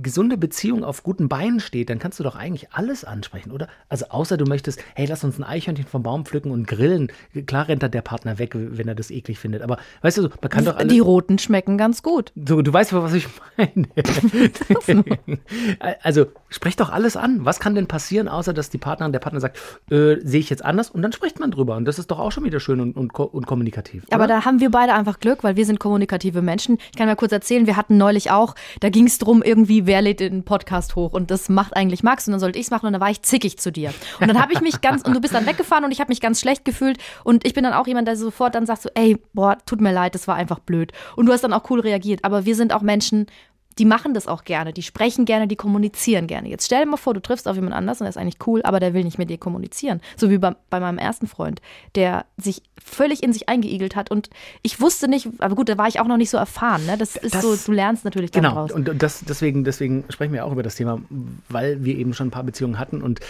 gesunde 0.00 0.36
Beziehung 0.36 0.84
auf 0.84 1.02
guten 1.02 1.28
Beinen 1.28 1.60
steht, 1.60 1.90
dann 1.90 1.98
kannst 1.98 2.18
du 2.18 2.24
doch 2.24 2.36
eigentlich 2.36 2.72
alles 2.72 3.04
ansprechen, 3.04 3.50
oder? 3.52 3.68
Also 3.88 4.06
außer 4.08 4.36
du 4.36 4.44
möchtest, 4.44 4.82
hey, 4.94 5.06
lass 5.06 5.24
uns 5.24 5.38
ein 5.38 5.44
Eichhörnchen 5.44 5.86
vom 5.86 6.02
Baum 6.02 6.24
pflücken 6.24 6.52
und 6.52 6.66
grillen. 6.66 7.10
Klar 7.46 7.68
rennt 7.68 7.82
dann 7.82 7.90
der 7.90 8.02
Partner 8.02 8.38
weg, 8.38 8.52
wenn 8.54 8.88
er 8.88 8.94
das 8.94 9.10
eklig 9.10 9.38
findet. 9.38 9.62
Aber 9.62 9.78
weißt 10.02 10.18
du, 10.18 10.22
man 10.22 10.50
kann 10.50 10.64
doch 10.64 10.76
alles... 10.76 10.92
Die 10.92 11.00
roten 11.00 11.38
schmecken 11.38 11.78
ganz 11.78 12.02
gut. 12.02 12.32
So, 12.34 12.62
du 12.62 12.72
weißt, 12.72 12.92
was 12.92 13.14
ich 13.14 13.26
meine. 13.56 13.88
also, 16.02 16.26
sprech 16.48 16.76
doch 16.76 16.90
alles 16.90 17.16
an. 17.16 17.44
Was 17.44 17.60
kann 17.60 17.74
denn 17.74 17.86
passieren, 17.86 18.28
außer 18.28 18.52
dass 18.52 18.70
die 18.70 18.78
Partnerin, 18.78 19.12
der 19.12 19.20
Partner 19.20 19.40
sagt, 19.40 19.58
äh, 19.90 20.16
sehe 20.22 20.40
ich 20.40 20.50
jetzt 20.50 20.64
anders? 20.64 20.90
Und 20.90 21.02
dann 21.02 21.12
spricht 21.12 21.40
man 21.40 21.50
drüber. 21.50 21.76
Und 21.76 21.84
das 21.84 21.98
ist 21.98 22.10
doch 22.10 22.18
auch 22.18 22.32
schon 22.32 22.44
wieder 22.44 22.60
schön 22.60 22.80
und, 22.80 22.96
und, 22.96 23.18
und 23.18 23.46
kommunikativ. 23.46 24.04
Aber 24.10 24.24
oder? 24.24 24.34
da 24.34 24.44
haben 24.50 24.58
wir 24.60 24.70
beide 24.72 24.94
einfach 24.94 25.20
Glück, 25.20 25.44
weil 25.44 25.54
wir 25.54 25.64
sind 25.64 25.78
kommunikative 25.78 26.42
Menschen. 26.42 26.78
Ich 26.90 26.98
kann 26.98 27.06
mal 27.06 27.14
kurz 27.14 27.30
erzählen, 27.30 27.68
wir 27.68 27.76
hatten 27.76 27.96
neulich 27.96 28.32
auch, 28.32 28.56
da 28.80 28.88
ging 28.88 29.06
es 29.06 29.18
drum, 29.18 29.44
irgendwie, 29.44 29.86
wer 29.86 30.02
lädt 30.02 30.18
den 30.18 30.42
Podcast 30.42 30.96
hoch 30.96 31.12
und 31.12 31.30
das 31.30 31.48
macht 31.48 31.76
eigentlich 31.76 32.02
Max 32.02 32.26
und 32.26 32.32
dann 32.32 32.40
sollte 32.40 32.58
ich 32.58 32.66
es 32.66 32.70
machen 32.72 32.86
und 32.86 32.94
dann 32.94 33.00
war 33.00 33.10
ich 33.10 33.22
zickig 33.22 33.58
zu 33.58 33.70
dir. 33.70 33.94
Und 34.18 34.26
dann 34.26 34.42
habe 34.42 34.52
ich 34.52 34.60
mich 34.60 34.80
ganz, 34.80 35.02
und 35.02 35.14
du 35.14 35.20
bist 35.20 35.34
dann 35.34 35.46
weggefahren 35.46 35.84
und 35.84 35.92
ich 35.92 36.00
habe 36.00 36.08
mich 36.08 36.20
ganz 36.20 36.40
schlecht 36.40 36.64
gefühlt 36.64 36.98
und 37.22 37.46
ich 37.46 37.54
bin 37.54 37.62
dann 37.62 37.74
auch 37.74 37.86
jemand, 37.86 38.08
der 38.08 38.16
sofort 38.16 38.56
dann 38.56 38.66
sagt 38.66 38.82
so, 38.82 38.88
ey, 38.94 39.18
boah, 39.34 39.56
tut 39.66 39.80
mir 39.80 39.92
leid, 39.92 40.16
das 40.16 40.26
war 40.26 40.34
einfach 40.34 40.58
blöd. 40.58 40.90
Und 41.14 41.26
du 41.26 41.32
hast 41.32 41.44
dann 41.44 41.52
auch 41.52 41.70
cool 41.70 41.78
reagiert. 41.78 42.24
Aber 42.24 42.44
wir 42.44 42.56
sind 42.56 42.72
auch 42.72 42.82
Menschen, 42.82 43.26
die 43.80 43.86
machen 43.86 44.12
das 44.14 44.28
auch 44.28 44.44
gerne, 44.44 44.72
die 44.74 44.82
sprechen 44.82 45.24
gerne, 45.24 45.48
die 45.48 45.56
kommunizieren 45.56 46.26
gerne. 46.26 46.48
Jetzt 46.50 46.66
stell 46.66 46.84
dir 46.84 46.90
mal 46.90 46.96
vor, 46.98 47.14
du 47.14 47.20
triffst 47.20 47.48
auf 47.48 47.56
jemand 47.56 47.72
anders 47.74 48.00
und 48.00 48.04
der 48.04 48.10
ist 48.10 48.18
eigentlich 48.18 48.46
cool, 48.46 48.60
aber 48.62 48.78
der 48.78 48.92
will 48.94 49.02
nicht 49.04 49.16
mit 49.18 49.30
dir 49.30 49.38
kommunizieren. 49.38 50.00
So 50.16 50.28
wie 50.30 50.36
bei, 50.38 50.54
bei 50.68 50.78
meinem 50.80 50.98
ersten 50.98 51.26
Freund, 51.26 51.62
der 51.94 52.26
sich 52.36 52.62
völlig 52.80 53.22
in 53.22 53.32
sich 53.32 53.48
eingeigelt 53.48 53.96
hat 53.96 54.10
und 54.10 54.28
ich 54.62 54.80
wusste 54.80 55.08
nicht, 55.08 55.28
aber 55.38 55.54
gut, 55.56 55.68
da 55.70 55.78
war 55.78 55.88
ich 55.88 55.98
auch 55.98 56.06
noch 56.06 56.18
nicht 56.18 56.30
so 56.30 56.36
erfahren. 56.36 56.84
Ne? 56.86 56.96
Das 56.98 57.16
ist 57.16 57.34
Das- 57.34 57.42
so, 57.42 57.56
du 57.56 57.72
lernst 57.72 58.04
natürlich 58.04 58.32
Genau, 58.32 58.52
draus. 58.52 58.70
und 58.72 58.88
und 58.88 59.02
das, 59.02 59.24
deswegen, 59.26 59.64
deswegen 59.64 60.04
sprechen 60.10 60.32
wir 60.34 60.44
auch 60.44 60.52
über 60.52 60.62
das 60.62 60.74
Thema, 60.74 61.00
weil 61.48 61.82
wir 61.82 61.96
eben 61.96 62.12
schon 62.14 62.28
ein 62.28 62.30
paar 62.30 62.44
Beziehungen 62.44 62.78
hatten 62.78 63.00
und 63.02 63.20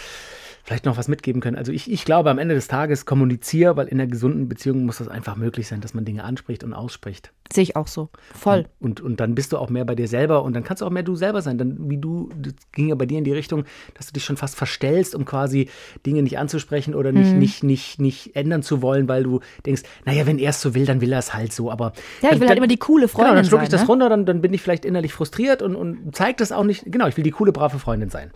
vielleicht 0.63 0.85
noch 0.85 0.97
was 0.97 1.07
mitgeben 1.07 1.41
können. 1.41 1.57
Also 1.57 1.71
ich, 1.71 1.89
ich 1.89 2.05
glaube, 2.05 2.29
am 2.29 2.37
Ende 2.37 2.55
des 2.55 2.67
Tages 2.67 3.05
kommuniziere, 3.05 3.77
weil 3.77 3.87
in 3.87 3.99
einer 3.99 4.09
gesunden 4.11 4.47
Beziehung 4.49 4.85
muss 4.85 4.97
das 4.97 5.07
einfach 5.07 5.35
möglich 5.37 5.67
sein, 5.67 5.81
dass 5.81 5.93
man 5.93 6.05
Dinge 6.05 6.23
anspricht 6.23 6.63
und 6.63 6.73
ausspricht. 6.73 7.31
Sehe 7.53 7.63
ich 7.63 7.75
auch 7.75 7.87
so. 7.87 8.09
Voll. 8.33 8.65
Und, 8.79 9.01
und 9.01 9.19
dann 9.19 9.35
bist 9.35 9.51
du 9.51 9.57
auch 9.57 9.69
mehr 9.69 9.85
bei 9.85 9.95
dir 9.95 10.07
selber 10.07 10.43
und 10.43 10.53
dann 10.53 10.63
kannst 10.63 10.81
du 10.81 10.85
auch 10.85 10.89
mehr 10.89 11.03
du 11.03 11.15
selber 11.15 11.41
sein. 11.41 11.57
Dann, 11.57 11.89
wie 11.89 11.97
du, 11.97 12.29
das 12.41 12.53
ging 12.71 12.89
ja 12.89 12.95
bei 12.95 13.05
dir 13.05 13.17
in 13.17 13.23
die 13.23 13.33
Richtung, 13.33 13.65
dass 13.95 14.07
du 14.07 14.13
dich 14.13 14.23
schon 14.23 14.37
fast 14.37 14.55
verstellst, 14.55 15.15
um 15.15 15.25
quasi 15.25 15.69
Dinge 16.05 16.21
nicht 16.23 16.37
anzusprechen 16.37 16.95
oder 16.95 17.11
Mhm. 17.11 17.17
nicht, 17.19 17.35
nicht, 17.35 17.63
nicht, 17.63 17.99
nicht 17.99 18.35
ändern 18.35 18.63
zu 18.63 18.81
wollen, 18.81 19.07
weil 19.09 19.23
du 19.23 19.39
denkst, 19.65 19.83
naja, 20.05 20.25
wenn 20.25 20.39
er 20.39 20.51
es 20.51 20.61
so 20.61 20.73
will, 20.75 20.85
dann 20.85 21.01
will 21.01 21.11
er 21.11 21.19
es 21.19 21.33
halt 21.33 21.51
so. 21.53 21.71
Aber 21.71 21.93
Ja, 22.21 22.31
ich 22.31 22.39
will 22.39 22.47
halt 22.47 22.57
immer 22.57 22.67
die 22.67 22.77
coole 22.77 23.07
Genau, 23.07 23.13
Freundin 23.17 23.35
dann 23.35 23.45
schlucke 23.45 23.63
ich 23.63 23.69
sein, 23.69 23.79
das 23.79 23.81
ne? 23.81 23.87
runter, 23.87 24.09
dann, 24.09 24.25
dann 24.25 24.41
bin 24.41 24.53
ich 24.53 24.61
vielleicht 24.61 24.85
innerlich 24.85 25.13
frustriert 25.13 25.61
und, 25.61 25.75
und 25.75 26.15
zeige 26.15 26.37
das 26.37 26.51
auch 26.51 26.63
nicht. 26.63 26.83
Genau, 26.85 27.07
ich 27.07 27.17
will 27.17 27.23
die 27.23 27.31
coole, 27.31 27.51
brave 27.51 27.79
Freundin 27.79 28.09
sein. 28.09 28.31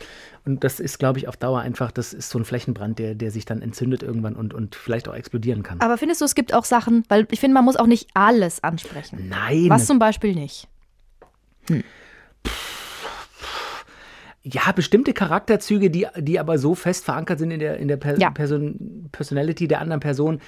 Und 0.46 0.64
das 0.64 0.80
ist, 0.80 1.00
glaube 1.00 1.18
ich, 1.18 1.28
auf 1.28 1.38
Dauer 1.38 1.62
einfach, 1.62 1.92
das 1.92 2.14
ist 2.14 2.30
so 2.30 2.38
ein 2.38 2.46
Flächenbrand, 2.46 3.00
der, 3.00 3.16
der 3.16 3.32
sich 3.32 3.46
dann 3.46 3.62
entzündet 3.64 4.04
irgendwann 4.04 4.36
und, 4.36 4.54
und 4.54 4.76
vielleicht 4.76 5.08
auch 5.10 5.16
explodieren 5.16 5.64
kann. 5.64 5.80
Aber 5.82 5.98
findest 5.98 6.22
du, 6.22 6.26
es 6.26 6.36
gibt 6.36 6.54
auch 6.54 6.66
Sachen, 6.66 7.04
weil 7.10 7.26
ich 7.32 7.40
finde, 7.40 7.56
man 7.56 7.66
muss 7.66 7.76
auch 7.78 7.88
nicht 7.88 8.10
alles 8.14 8.64
ansprechen. 8.64 9.05
Nein. 9.14 9.66
Was 9.70 9.86
zum 9.86 10.00
Beispiel 10.00 10.36
nicht. 10.36 10.68
Ja, 14.44 14.72
bestimmte 14.74 15.14
Charakterzüge, 15.14 15.90
die, 15.90 16.06
die 16.20 16.40
aber 16.40 16.60
so 16.60 16.76
fest 16.76 17.04
verankert 17.06 17.40
sind 17.40 17.50
in 17.50 17.60
der, 17.60 17.78
in 17.78 17.88
der 17.88 17.98
per 17.98 18.20
Ja. 18.20 18.30
Person, 18.30 19.10
Personality 19.12 19.68
der 19.68 19.82
anderen 19.82 20.02
Person, 20.02 20.40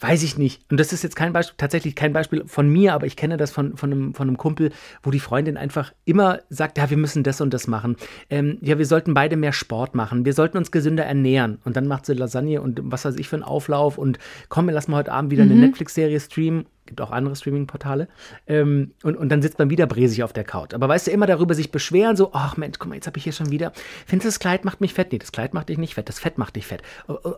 weiß 0.00 0.22
ich 0.22 0.36
nicht. 0.36 0.62
Und 0.70 0.78
das 0.78 0.92
ist 0.92 1.02
jetzt 1.02 1.16
kein 1.16 1.32
Beispiel, 1.32 1.54
tatsächlich 1.56 1.94
kein 1.94 2.12
Beispiel 2.12 2.44
von 2.46 2.68
mir, 2.68 2.92
aber 2.94 3.06
ich 3.06 3.16
kenne 3.16 3.36
das 3.38 3.50
von, 3.50 3.76
von, 3.76 3.92
einem, 3.92 4.14
von 4.14 4.28
einem 4.28 4.36
Kumpel, 4.36 4.72
wo 5.02 5.10
die 5.10 5.20
Freundin 5.20 5.56
einfach 5.56 5.92
immer 6.04 6.40
sagt, 6.50 6.76
ja, 6.78 6.90
wir 6.90 6.96
müssen 6.96 7.22
das 7.22 7.40
und 7.40 7.54
das 7.54 7.66
machen. 7.66 7.96
Ähm, 8.28 8.58
ja, 8.60 8.78
wir 8.78 8.86
sollten 8.86 9.14
beide 9.14 9.36
mehr 9.36 9.52
Sport 9.52 9.94
machen. 9.94 10.24
Wir 10.24 10.32
sollten 10.34 10.58
uns 10.58 10.70
gesünder 10.70 11.04
ernähren. 11.04 11.60
Und 11.64 11.76
dann 11.76 11.86
macht 11.86 12.06
sie 12.06 12.14
Lasagne 12.14 12.60
und 12.60 12.80
was 12.82 13.04
weiß 13.04 13.16
ich 13.16 13.28
für 13.28 13.36
einen 13.36 13.42
Auflauf 13.42 13.96
und 13.96 14.18
komm, 14.48 14.66
wir 14.66 14.74
lassen 14.74 14.90
mal 14.90 14.98
heute 14.98 15.12
Abend 15.12 15.30
wieder 15.30 15.42
eine 15.44 15.54
Netflix-Serie 15.54 16.20
streamen. 16.20 16.66
Gibt 16.90 17.00
auch 17.00 17.12
andere 17.12 17.36
Streaming-Portale. 17.36 18.08
Ähm, 18.46 18.92
und, 19.04 19.16
und 19.16 19.28
dann 19.30 19.40
sitzt 19.42 19.58
man 19.58 19.70
wieder 19.70 19.86
bresig 19.86 20.22
auf 20.24 20.32
der 20.32 20.44
Couch. 20.44 20.74
Aber 20.74 20.88
weißt 20.88 21.06
du, 21.06 21.10
immer 21.12 21.26
darüber 21.26 21.54
sich 21.54 21.70
beschweren, 21.70 22.16
so, 22.16 22.30
ach 22.32 22.56
Mensch, 22.56 22.78
guck 22.78 22.88
mal, 22.88 22.96
jetzt 22.96 23.06
habe 23.06 23.16
ich 23.16 23.24
hier 23.24 23.32
schon 23.32 23.50
wieder, 23.50 23.72
findest 24.06 24.24
du, 24.24 24.28
das 24.28 24.38
Kleid 24.40 24.64
macht 24.64 24.80
mich 24.80 24.92
fett? 24.92 25.12
Nee, 25.12 25.18
das 25.18 25.32
Kleid 25.32 25.54
macht 25.54 25.68
dich 25.68 25.78
nicht 25.78 25.94
fett, 25.94 26.08
das 26.08 26.18
Fett 26.18 26.36
macht 26.36 26.56
dich 26.56 26.66
fett. 26.66 26.82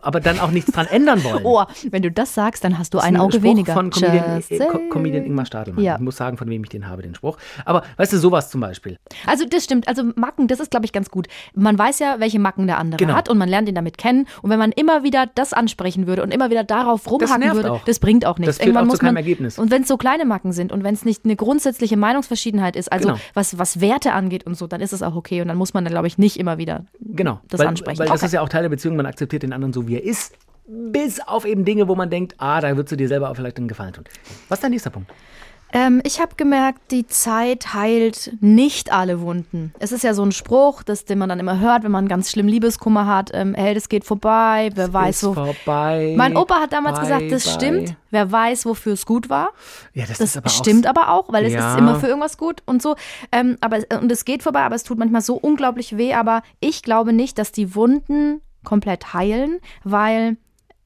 Aber 0.01 0.19
dann 0.19 0.39
auch 0.39 0.51
nichts 0.51 0.71
dran 0.71 0.87
ändern 0.87 1.23
wollen. 1.23 1.43
Oh, 1.53 1.63
wenn 1.91 2.01
du 2.01 2.09
das 2.09 2.33
sagst, 2.33 2.63
dann 2.63 2.79
hast 2.79 2.93
du 2.93 2.97
Das 2.97 3.05
ein 3.05 3.17
Auge 3.17 3.33
Spruch 3.33 3.43
weniger. 3.43 3.73
Von 3.73 3.89
Comedian, 3.89 4.41
äh. 4.49 4.89
Comedian 4.89 5.25
Ingmar 5.25 5.45
Stadelmann. 5.45 5.83
Ja. 5.83 5.95
Ich 5.95 6.01
muss 6.01 6.15
sagen, 6.15 6.37
von 6.37 6.49
wem 6.49 6.63
ich 6.63 6.69
den 6.69 6.87
habe, 6.87 7.01
den 7.01 7.13
Spruch. 7.13 7.37
Aber 7.65 7.83
weißt 7.97 8.13
du, 8.13 8.17
sowas 8.17 8.49
zum 8.49 8.61
Beispiel. 8.61 8.97
Also 9.27 9.45
das 9.45 9.65
stimmt. 9.65 9.87
Also 9.87 10.03
Macken, 10.15 10.47
das 10.47 10.59
ist, 10.59 10.71
glaube 10.71 10.85
ich, 10.85 10.93
ganz 10.93 11.09
gut. 11.11 11.27
Man 11.53 11.77
weiß 11.77 11.99
ja, 11.99 12.15
welche 12.19 12.39
Macken 12.39 12.65
der 12.67 12.77
andere 12.77 12.97
Genau. 12.97 13.13
hat 13.13 13.29
und 13.29 13.37
man 13.37 13.49
lernt 13.49 13.67
ihn 13.67 13.75
damit 13.75 13.97
kennen. 13.97 14.25
Und 14.41 14.49
wenn 14.49 14.59
man 14.59 14.71
immer 14.71 15.03
wieder 15.03 15.27
das 15.35 15.53
ansprechen 15.53 16.07
würde 16.07 16.23
und 16.23 16.33
immer 16.33 16.49
wieder 16.49 16.63
darauf 16.63 17.09
rumhacken 17.11 17.39
nervt 17.41 17.55
würde, 17.55 17.71
auch. 17.73 17.83
das 17.83 17.99
bringt 17.99 18.25
auch 18.25 18.39
nichts. 18.39 18.57
Das 18.57 18.65
führt 18.65 18.77
auch 18.77 18.81
zu 18.81 18.87
muss 18.87 18.99
keinem 18.99 19.15
man, 19.15 19.17
Ergebnis. 19.17 19.42
Und 19.59 19.71
wenn 19.71 19.83
es 19.83 19.87
so 19.87 19.97
kleine 19.97 20.25
Macken 20.25 20.51
sind 20.51 20.71
und 20.71 20.83
wenn 20.83 20.93
es 20.93 21.05
nicht 21.05 21.25
eine 21.25 21.35
grundsätzliche 21.35 21.97
Meinungsverschiedenheit 21.97 22.75
ist, 22.75 22.91
also 22.91 23.09
Genau. 23.09 23.19
was, 23.33 23.57
was 23.57 23.79
Werte 23.81 24.13
angeht 24.13 24.45
und 24.45 24.55
so, 24.55 24.67
dann 24.67 24.81
ist 24.81 24.93
es 24.93 25.01
auch 25.03 25.15
okay. 25.15 25.41
Und 25.41 25.47
dann 25.49 25.57
muss 25.57 25.73
man, 25.73 25.85
glaube 25.85 26.07
ich, 26.07 26.17
nicht 26.17 26.37
immer 26.37 26.57
wieder 26.57 26.85
Genau. 26.99 27.39
das 27.49 27.59
weil, 27.59 27.67
ansprechen. 27.67 27.99
Weil 27.99 28.07
das 28.07 28.17
Okay. 28.17 28.25
ist 28.27 28.31
ja 28.33 28.41
auch 28.41 28.49
Teil 28.49 28.61
der 28.63 28.69
Beziehung, 28.69 28.95
man 28.95 29.05
akzeptiert 29.05 29.43
den 29.43 29.53
anderen 29.53 29.73
so, 29.73 29.87
wie 29.87 29.95
er 29.95 30.03
ist. 30.03 30.33
Bis 30.65 31.19
auf 31.19 31.45
eben 31.45 31.65
Dinge, 31.65 31.87
wo 31.89 31.95
man 31.95 32.09
denkt, 32.09 32.35
ah, 32.37 32.61
da 32.61 32.69
würdest 32.77 32.93
du 32.93 32.95
dir 32.95 33.07
selber 33.09 33.29
auch 33.29 33.35
vielleicht 33.35 33.57
einen 33.57 33.67
Gefallen 33.67 33.91
tun. 33.93 34.05
Was 34.47 34.59
ist 34.59 34.63
dein 34.63 34.71
nächster 34.71 34.89
Punkt? 34.91 35.11
Ähm, 35.75 36.01
ich 36.05 36.21
habe 36.21 36.35
gemerkt, 36.37 36.91
die 36.91 37.07
Zeit 37.07 37.73
heilt 37.73 38.31
nicht 38.41 38.93
alle 38.93 39.21
Wunden. 39.21 39.73
Es 39.79 39.91
ist 39.91 40.03
ja 40.03 40.13
so 40.13 40.23
ein 40.23 40.31
Spruch, 40.31 40.83
das, 40.83 41.05
den 41.05 41.17
man 41.17 41.29
dann 41.29 41.39
immer 41.39 41.59
hört, 41.59 41.83
wenn 41.83 41.91
man 41.91 42.07
ganz 42.07 42.29
schlimm 42.29 42.47
Liebeskummer 42.47 43.07
hat. 43.07 43.31
Ähm, 43.33 43.55
hey, 43.55 43.73
das 43.73 43.89
geht 43.89 44.05
vorbei, 44.05 44.69
wer 44.75 44.93
weiß 44.93 45.17
ist 45.17 45.23
wo. 45.29 45.33
vorbei. 45.33 46.13
Mein 46.15 46.37
Opa 46.37 46.61
hat 46.61 46.73
damals 46.73 46.99
bye, 46.99 47.07
gesagt, 47.07 47.31
das 47.31 47.43
bye. 47.45 47.53
stimmt. 47.53 47.95
Wer 48.11 48.31
weiß, 48.31 48.65
wofür 48.67 48.93
es 48.93 49.05
gut 49.07 49.29
war. 49.31 49.49
Ja, 49.93 50.05
das, 50.05 50.19
Das 50.19 50.29
ist 50.29 50.37
aber 50.37 50.47
auch 50.47 50.51
stimmt 50.51 50.85
aber 50.85 51.09
auch, 51.09 51.33
weil 51.33 51.45
es 51.45 51.53
Ja. 51.53 51.73
ist 51.73 51.79
immer 51.79 51.95
für 51.99 52.07
irgendwas 52.07 52.37
gut 52.37 52.61
und 52.67 52.81
so. 52.83 52.95
Ähm, 53.31 53.57
aber 53.59 53.79
und 53.99 54.11
es 54.11 54.25
geht 54.25 54.43
vorbei, 54.43 54.61
aber 54.61 54.75
es 54.75 54.83
tut 54.83 54.99
manchmal 54.99 55.21
so 55.21 55.33
unglaublich 55.35 55.97
weh. 55.97 56.13
Aber 56.13 56.43
ich 56.59 56.83
glaube 56.83 57.13
nicht, 57.13 57.39
dass 57.39 57.51
die 57.51 57.73
Wunden 57.73 58.41
komplett 58.63 59.13
heilen, 59.15 59.59
weil 59.83 60.37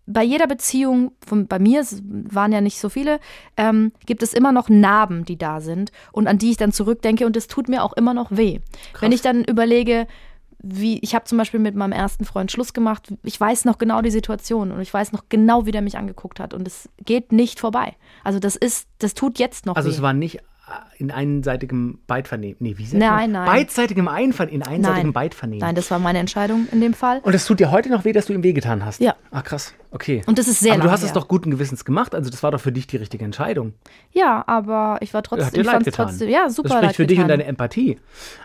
bei 0.08 0.24
jeder 0.24 0.48
Beziehung, 0.48 1.12
von, 1.26 1.48
bei 1.48 1.60
mir 1.60 1.82
es 1.82 2.02
waren 2.04 2.52
ja 2.52 2.62
nicht 2.62 2.80
so 2.80 2.90
viele, 2.90 3.20
ähm, 3.58 3.92
gibt 4.06 4.24
es 4.24 4.34
immer 4.34 4.52
noch 4.52 4.70
Narben, 4.70 5.26
die 5.26 5.38
da 5.38 5.60
sind 5.62 5.92
und 6.12 6.28
an 6.28 6.38
die 6.38 6.50
ich 6.52 6.58
dann 6.58 6.72
zurückdenke 6.72 7.26
und 7.26 7.36
es 7.38 7.48
tut 7.48 7.68
mir 7.68 7.84
auch 7.84 7.94
immer 7.94 8.14
noch 8.14 8.32
weh. 8.32 8.60
Wenn 9.00 9.12
ich 9.12 9.22
dann 9.22 9.44
überlege, 9.44 10.08
wie 10.60 10.98
ich 11.00 11.14
habe 11.14 11.26
zum 11.26 11.38
Beispiel 11.38 11.60
mit 11.60 11.76
meinem 11.76 11.92
ersten 11.92 12.26
Freund 12.26 12.52
Schluss 12.52 12.74
gemacht, 12.74 13.14
ich 13.24 13.40
weiß 13.40 13.66
noch 13.66 13.78
genau 13.78 14.02
die 14.02 14.10
Situation 14.10 14.72
und 14.72 14.82
ich 14.82 14.94
weiß 14.94 15.12
noch 15.12 15.26
genau, 15.30 15.66
wie 15.66 15.72
der 15.72 15.82
mich 15.82 15.98
angeguckt 15.98 16.40
hat 16.40 16.54
und 16.54 16.68
es 16.68 16.90
geht 17.06 17.32
nicht 17.32 17.60
vorbei. 17.60 17.94
Also 18.24 18.40
das 18.40 18.56
ist, 18.56 18.88
das 19.00 19.14
tut 19.14 19.40
jetzt 19.40 19.66
noch 19.66 19.76
Also 19.76 19.90
weh. 19.90 19.94
es 19.94 20.02
war 20.02 20.14
nicht 20.14 20.38
äh, 20.38 20.40
in 20.98 21.12
einseitigem 21.12 22.00
Beidvernehmen. 22.08 22.58
Nee, 22.60 22.78
wie 22.78 22.86
sagt 22.86 23.00
Nein, 23.00 23.32
man? 23.32 23.44
nein. 23.44 23.46
Beidseitigem 23.46 24.08
Einvernehmen, 24.08 24.62
in 24.62 24.68
einseitigem 24.68 25.08
Nein. 25.10 25.14
Beidvernehmen. 25.14 25.60
Nein, 25.62 25.76
das 25.76 25.92
war 25.92 26.00
meine 26.00 26.20
Entscheidung 26.20 26.68
in 26.72 26.82
dem 26.82 26.94
Fall. 26.96 27.20
Und 27.20 27.36
es 27.36 27.46
tut 27.46 27.60
dir 27.60 27.70
heute 27.72 27.90
noch 27.90 28.04
weh, 28.04 28.12
dass 28.12 28.26
du 28.26 28.34
ihm 28.34 28.44
wehgetan 28.44 28.84
hast? 28.84 29.00
Ja. 29.00 29.16
Ach 29.32 29.44
krass, 29.44 29.74
okay. 29.92 30.22
Und 30.26 30.38
das 30.38 30.48
ist 30.48 30.60
sehr 30.60 30.74
Aber 30.74 30.84
du 30.84 30.92
hast 30.92 31.02
es 31.02 31.10
her. 31.10 31.16
doch 31.16 31.28
guten 31.28 31.52
Gewissens 31.52 31.86
gemacht, 31.86 32.14
also 32.16 32.30
das 32.30 32.44
war 32.44 32.52
doch 32.52 32.60
für 32.62 32.72
dich 32.72 32.88
die 32.88 32.98
richtige 32.98 33.24
Entscheidung. 33.26 33.74
Ja, 34.12 34.44
aber 34.48 34.98
ich 35.02 35.14
war 35.14 35.20
Hat 35.20 35.26
trotzdem, 35.26 35.54
dir 35.54 35.60
ich 35.62 35.66
leid 35.66 35.74
fand's 35.76 35.86
getan. 35.86 36.08
trotzdem, 36.08 36.30
ja, 36.30 36.50
super 36.50 36.70
Das 36.70 36.78
spricht 36.78 36.96
für 36.96 37.08
dich 37.08 37.20
und 37.20 37.28
deine 37.28 37.46
Empathie. 37.46 37.98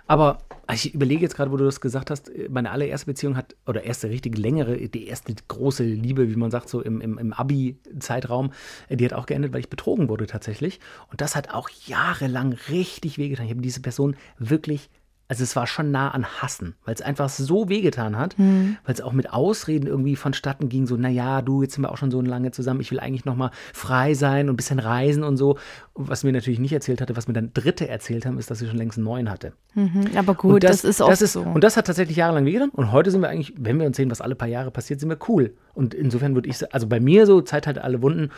Aber 0.06 0.38
ich 0.72 0.94
überlege 0.94 1.22
jetzt 1.22 1.34
gerade, 1.34 1.50
wo 1.50 1.56
du 1.56 1.64
das 1.64 1.80
gesagt 1.80 2.10
hast, 2.10 2.30
meine 2.48 2.70
allererste 2.70 3.06
Beziehung 3.06 3.36
hat, 3.36 3.56
oder 3.66 3.82
erste 3.84 4.08
richtig 4.08 4.38
längere, 4.38 4.76
die 4.88 5.06
erste 5.06 5.34
große 5.48 5.82
Liebe, 5.84 6.30
wie 6.30 6.36
man 6.36 6.50
sagt, 6.50 6.68
so 6.68 6.80
im, 6.80 7.00
im, 7.00 7.18
im 7.18 7.32
Abi-Zeitraum, 7.32 8.52
die 8.88 9.04
hat 9.04 9.12
auch 9.12 9.26
geendet, 9.26 9.52
weil 9.52 9.60
ich 9.60 9.68
betrogen 9.68 10.08
wurde 10.08 10.26
tatsächlich. 10.26 10.80
Und 11.10 11.20
das 11.20 11.36
hat 11.36 11.50
auch 11.52 11.68
jahrelang 11.86 12.54
richtig 12.70 13.18
wehgetan. 13.18 13.46
Ich 13.46 13.50
habe 13.52 13.60
diese 13.62 13.80
Person 13.80 14.16
wirklich, 14.38 14.88
also 15.28 15.42
es 15.44 15.56
war 15.56 15.66
schon 15.66 15.90
nah 15.90 16.10
an 16.10 16.26
Hassen, 16.26 16.74
weil 16.84 16.94
es 16.94 17.00
einfach 17.00 17.28
so 17.28 17.68
wehgetan 17.68 18.18
hat, 18.18 18.36
Hm. 18.36 18.76
weil 18.84 18.94
es 18.94 19.00
auch 19.00 19.12
mit 19.12 19.32
Ausreden 19.32 19.86
irgendwie 19.86 20.16
vonstatten 20.16 20.68
ging, 20.68 20.86
so, 20.86 20.96
naja, 20.96 21.40
du, 21.42 21.62
jetzt 21.62 21.74
sind 21.74 21.82
wir 21.82 21.90
auch 21.90 21.96
schon 21.96 22.10
so 22.10 22.20
lange 22.20 22.50
zusammen, 22.50 22.80
ich 22.80 22.90
will 22.90 23.00
eigentlich 23.00 23.24
nochmal 23.24 23.50
frei 23.72 24.14
sein 24.14 24.48
und 24.48 24.54
ein 24.54 24.56
bisschen 24.56 24.78
reisen 24.78 25.24
und 25.24 25.36
so. 25.38 25.58
Was 25.94 26.24
mir 26.24 26.32
natürlich 26.32 26.58
nicht 26.60 26.72
erzählt 26.72 27.00
hatte, 27.00 27.16
was 27.16 27.28
mir 27.28 27.34
dann 27.34 27.52
Dritte 27.54 27.88
erzählt 27.88 28.26
haben, 28.26 28.38
ist, 28.38 28.50
dass 28.50 28.58
sie 28.58 28.66
schon 28.66 28.76
längst 28.76 28.98
einen 28.98 29.04
neuen 29.04 29.30
hatte. 29.30 29.52
Mhm, 29.74 30.10
aber 30.16 30.34
gut, 30.34 30.54
Und 30.54 30.64
das, 30.64 30.84
ist 30.84 31.00
oft 31.00 31.12
das 31.12 31.22
ist, 31.22 31.32
so. 31.32 31.42
Und 31.42 31.64
das 31.64 31.76
hat 31.76 31.86
tatsächlich 31.86 32.16
jahrelang 32.16 32.44
wehgetan. 32.44 32.70
Und 32.70 32.92
heute 32.92 33.10
sind 33.10 33.20
wir 33.22 33.28
eigentlich, 33.28 33.54
wenn 33.58 33.78
wir 33.78 33.86
uns 33.86 33.96
sehen, 33.96 34.10
was 34.10 34.20
alle 34.20 34.34
paar 34.34 34.48
Jahre 34.48 34.70
passiert, 34.70 35.00
sind 35.00 35.08
wir 35.08 35.18
cool. 35.28 35.54
Und 35.74 35.94
insofern 35.94 36.34
würde 36.34 36.48
ich, 36.48 36.74
also 36.74 36.86
bei 36.86 37.00
mir 37.00 37.26
so, 37.26 37.40
Zeit 37.40 37.66
halt 37.66 37.78
alle 37.78 38.02
Wunden, 38.02 38.30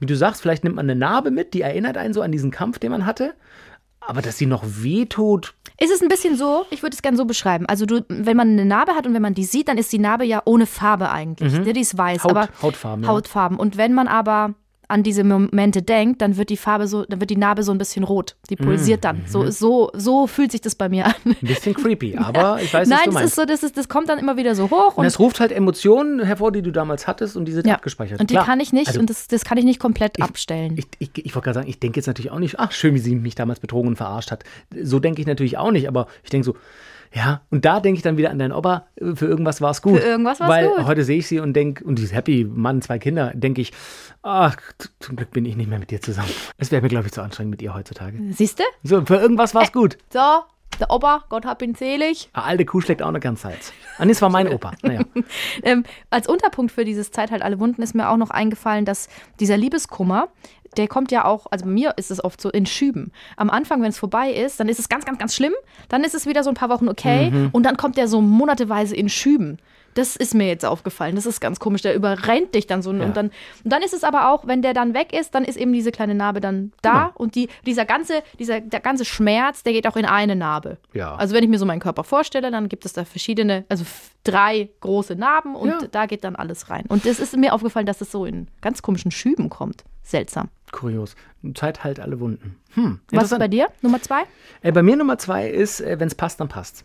wie 0.00 0.06
du 0.06 0.16
sagst, 0.16 0.42
vielleicht 0.42 0.64
nimmt 0.64 0.76
man 0.76 0.86
eine 0.90 0.98
Narbe 0.98 1.30
mit, 1.30 1.54
die 1.54 1.62
erinnert 1.62 1.96
einen 1.96 2.12
so 2.12 2.22
an 2.22 2.32
diesen 2.32 2.50
Kampf, 2.50 2.78
den 2.78 2.90
man 2.90 3.06
hatte. 3.06 3.34
Aber 4.06 4.22
dass 4.22 4.38
sie 4.38 4.46
noch 4.46 4.62
wehtut, 4.64 5.54
Ist 5.80 5.92
es 5.92 6.02
ein 6.02 6.08
bisschen 6.08 6.36
so, 6.36 6.64
ich 6.70 6.82
würde 6.82 6.94
es 6.94 7.02
gerne 7.02 7.16
so 7.16 7.24
beschreiben. 7.24 7.66
Also 7.66 7.86
du, 7.86 8.04
wenn 8.08 8.36
man 8.36 8.50
eine 8.50 8.64
Narbe 8.64 8.92
hat 8.94 9.06
und 9.06 9.14
wenn 9.14 9.22
man 9.22 9.34
die 9.34 9.44
sieht, 9.44 9.68
dann 9.68 9.78
ist 9.78 9.92
die 9.92 9.98
Narbe 9.98 10.24
ja 10.24 10.42
ohne 10.44 10.66
Farbe 10.66 11.10
eigentlich. 11.10 11.52
Ne, 11.52 11.72
Die 11.72 11.80
ist 11.80 11.96
weiß, 11.96 12.24
Haut- 12.24 12.30
aber 12.30 12.48
Hautfarben, 12.60 13.04
ja. 13.04 13.10
Hautfarben. 13.10 13.58
Und 13.58 13.76
wenn 13.76 13.92
man 13.94 14.08
aber 14.08 14.54
an 14.92 15.02
diese 15.02 15.24
Momente 15.24 15.82
denkt, 15.82 16.20
dann 16.22 16.36
wird 16.36 16.50
die 16.50 16.56
Farbe 16.56 16.86
so, 16.86 17.04
dann 17.04 17.18
wird 17.20 17.30
die 17.30 17.36
Narbe 17.36 17.62
so 17.62 17.72
ein 17.72 17.78
bisschen 17.78 18.04
rot. 18.04 18.36
Die 18.50 18.56
Mhm. 18.56 18.64
pulsiert 18.66 19.04
dann. 19.04 19.22
So, 19.26 19.50
so, 19.50 19.90
so 19.94 20.26
fühlt 20.26 20.52
sich 20.52 20.60
das 20.60 20.74
bei 20.74 20.88
mir 20.88 21.06
an. 21.06 21.14
ein 21.24 21.36
bisschen 21.40 21.74
creepy. 21.74 22.16
Aber 22.18 22.60
ich 22.62 22.72
weiß, 22.72 22.82
was 22.82 22.88
Nein, 22.88 22.98
du 23.00 23.04
das 23.06 23.14
meinst. 23.14 23.28
ist 23.30 23.34
so, 23.36 23.44
das, 23.44 23.62
ist, 23.62 23.76
das 23.76 23.88
kommt 23.88 24.08
dann 24.08 24.18
immer 24.18 24.36
wieder 24.36 24.54
so 24.54 24.70
hoch 24.70 24.96
und 24.96 24.98
und, 24.98 25.06
es 25.06 25.18
ruft 25.18 25.40
halt 25.40 25.50
Emotionen 25.50 26.22
hervor, 26.24 26.52
die 26.52 26.62
du 26.62 26.70
damals 26.70 27.06
hattest 27.06 27.36
und 27.36 27.46
die 27.46 27.52
sind 27.52 27.66
ja, 27.66 27.74
abgespeichert. 27.74 28.20
und 28.20 28.30
die 28.30 28.34
Klar. 28.34 28.44
kann 28.46 28.60
ich 28.60 28.72
nicht 28.72 28.88
Also, 28.88 29.00
und 29.00 29.10
das, 29.10 29.26
das 29.28 29.44
kann 29.44 29.58
ich 29.58 29.64
nicht 29.64 29.80
komplett 29.80 30.20
abstellen. 30.22 30.76
Ich, 30.76 30.86
ich, 30.98 31.10
ich 31.26 31.34
wollte 31.34 31.46
gerade 31.46 31.54
sagen, 31.60 31.68
ich 31.68 31.80
denke 31.80 31.98
jetzt 31.98 32.06
natürlich 32.06 32.30
auch 32.30 32.38
nicht, 32.38 32.58
ach, 32.60 32.72
schön, 32.72 32.94
wie 32.94 32.98
sie 32.98 33.14
mich 33.16 33.34
damals 33.34 33.58
betrogen 33.60 33.88
und 33.88 33.96
verarscht 33.96 34.30
hat. 34.30 34.44
So 34.82 35.00
denke 35.00 35.20
ich 35.22 35.26
natürlich 35.26 35.56
auch 35.58 35.70
nicht, 35.72 35.88
aber 35.88 36.06
ich 36.22 36.30
denke 36.30 36.44
so, 36.44 36.54
ja, 37.14 37.42
und 37.50 37.64
da 37.64 37.80
denke 37.80 37.96
ich 37.98 38.02
dann 38.02 38.16
wieder 38.16 38.30
an 38.30 38.38
deinen 38.38 38.52
Opa, 38.52 38.86
für 38.96 39.26
irgendwas 39.26 39.60
war 39.60 39.70
es 39.70 39.82
gut. 39.82 40.00
Für 40.00 40.06
irgendwas 40.06 40.40
war's 40.40 40.48
Weil 40.48 40.68
gut. 40.68 40.86
heute 40.86 41.04
sehe 41.04 41.18
ich 41.18 41.26
sie 41.26 41.40
und 41.40 41.52
denke, 41.54 41.84
und 41.84 41.98
die 41.98 42.04
ist 42.04 42.14
happy, 42.14 42.44
Mann, 42.48 42.80
zwei 42.80 42.98
Kinder, 42.98 43.32
denke 43.34 43.60
ich, 43.60 43.72
ach, 44.22 44.56
zum 45.00 45.16
Glück 45.16 45.30
bin 45.30 45.44
ich 45.44 45.56
nicht 45.56 45.68
mehr 45.68 45.78
mit 45.78 45.90
dir 45.90 46.00
zusammen. 46.00 46.30
Es 46.58 46.70
wäre 46.70 46.80
mir, 46.82 46.88
glaube 46.88 47.06
ich, 47.06 47.12
zu 47.12 47.22
anstrengend 47.22 47.50
mit 47.50 47.62
ihr 47.62 47.74
heutzutage. 47.74 48.18
Siehst 48.30 48.58
du? 48.58 48.64
So, 48.82 49.04
für 49.04 49.16
irgendwas 49.16 49.54
war 49.54 49.62
es 49.62 49.72
gut. 49.72 49.98
So, 50.12 50.20
der 50.80 50.90
Opa, 50.90 51.24
Gott 51.28 51.44
hab 51.46 51.62
ihn 51.62 51.74
selig. 51.74 52.28
Eine 52.32 52.44
alte 52.44 52.64
Kuh 52.64 52.80
schlägt 52.80 53.02
auch 53.02 53.10
noch 53.12 53.20
ganz 53.20 53.42
Salz. 53.42 53.72
Ah, 53.98 54.04
es 54.06 54.20
war 54.22 54.30
mein 54.30 54.48
Opa. 54.48 54.72
Naja. 54.82 55.00
Ähm, 55.62 55.84
als 56.10 56.26
Unterpunkt 56.28 56.72
für 56.72 56.84
dieses 56.84 57.10
Zeit 57.10 57.30
halt 57.30 57.42
alle 57.42 57.60
Wunden 57.60 57.82
ist 57.82 57.94
mir 57.94 58.08
auch 58.08 58.16
noch 58.16 58.30
eingefallen, 58.30 58.84
dass 58.84 59.08
dieser 59.38 59.56
Liebeskummer, 59.56 60.28
der 60.76 60.88
kommt 60.88 61.12
ja 61.12 61.24
auch, 61.24 61.46
also 61.50 61.66
bei 61.66 61.70
mir 61.70 61.94
ist 61.98 62.10
es 62.10 62.22
oft 62.24 62.40
so 62.40 62.50
in 62.50 62.66
Schüben. 62.66 63.12
Am 63.36 63.50
Anfang, 63.50 63.82
wenn 63.82 63.90
es 63.90 63.98
vorbei 63.98 64.30
ist, 64.32 64.58
dann 64.58 64.68
ist 64.68 64.78
es 64.78 64.88
ganz, 64.88 65.04
ganz, 65.04 65.18
ganz 65.18 65.34
schlimm. 65.36 65.52
Dann 65.88 66.02
ist 66.04 66.14
es 66.14 66.26
wieder 66.26 66.42
so 66.42 66.50
ein 66.50 66.54
paar 66.54 66.70
Wochen 66.70 66.88
okay 66.88 67.30
Mhm. 67.30 67.50
und 67.52 67.64
dann 67.64 67.76
kommt 67.76 67.96
der 67.96 68.08
so 68.08 68.20
monateweise 68.20 68.96
in 68.96 69.08
Schüben. 69.08 69.58
Das 69.94 70.16
ist 70.16 70.34
mir 70.34 70.46
jetzt 70.46 70.64
aufgefallen. 70.64 71.14
Das 71.16 71.26
ist 71.26 71.40
ganz 71.40 71.60
komisch. 71.60 71.82
Der 71.82 71.94
überrennt 71.94 72.54
dich 72.54 72.66
dann 72.66 72.82
so. 72.82 72.92
Ja. 72.92 73.04
Und, 73.04 73.16
dann, 73.16 73.26
und 73.64 73.72
dann 73.72 73.82
ist 73.82 73.92
es 73.92 74.04
aber 74.04 74.30
auch, 74.30 74.46
wenn 74.46 74.62
der 74.62 74.72
dann 74.74 74.94
weg 74.94 75.12
ist, 75.12 75.34
dann 75.34 75.44
ist 75.44 75.56
eben 75.56 75.72
diese 75.72 75.92
kleine 75.92 76.14
Narbe 76.14 76.40
dann 76.40 76.72
da. 76.82 76.92
Genau. 77.06 77.10
Und 77.14 77.34
die, 77.34 77.48
dieser, 77.66 77.84
ganze, 77.84 78.22
dieser 78.38 78.60
der 78.60 78.80
ganze 78.80 79.04
Schmerz, 79.04 79.62
der 79.62 79.72
geht 79.72 79.86
auch 79.86 79.96
in 79.96 80.04
eine 80.04 80.36
Narbe. 80.36 80.78
Ja. 80.92 81.14
Also 81.16 81.34
wenn 81.34 81.42
ich 81.44 81.50
mir 81.50 81.58
so 81.58 81.66
meinen 81.66 81.80
Körper 81.80 82.04
vorstelle, 82.04 82.50
dann 82.50 82.68
gibt 82.68 82.84
es 82.84 82.92
da 82.92 83.04
verschiedene, 83.04 83.64
also 83.68 83.84
drei 84.24 84.70
große 84.80 85.16
Narben 85.16 85.54
und 85.56 85.68
Ja. 85.68 85.78
da 85.90 86.06
geht 86.06 86.24
dann 86.24 86.36
alles 86.36 86.70
rein. 86.70 86.84
Und 86.88 87.04
es 87.06 87.20
ist 87.20 87.36
mir 87.36 87.52
aufgefallen, 87.52 87.86
dass 87.86 88.00
es 88.00 88.10
so 88.10 88.24
in 88.24 88.48
ganz 88.60 88.82
komischen 88.82 89.10
Schüben 89.10 89.50
kommt. 89.50 89.84
Seltsam. 90.02 90.48
Kurios. 90.72 91.14
Zeit 91.54 91.84
halt 91.84 92.00
alle 92.00 92.18
Wunden. 92.20 92.56
Hm, 92.74 93.00
Was 93.10 93.30
ist 93.30 93.38
bei 93.38 93.48
dir? 93.48 93.68
Nummer 93.82 94.00
zwei? 94.00 94.22
Äh, 94.62 94.72
bei 94.72 94.82
mir 94.82 94.96
Nummer 94.96 95.18
zwei 95.18 95.48
ist, 95.48 95.80
äh, 95.80 95.98
wenn 96.00 96.08
es 96.08 96.14
passt, 96.14 96.40
dann 96.40 96.48
passt. 96.48 96.84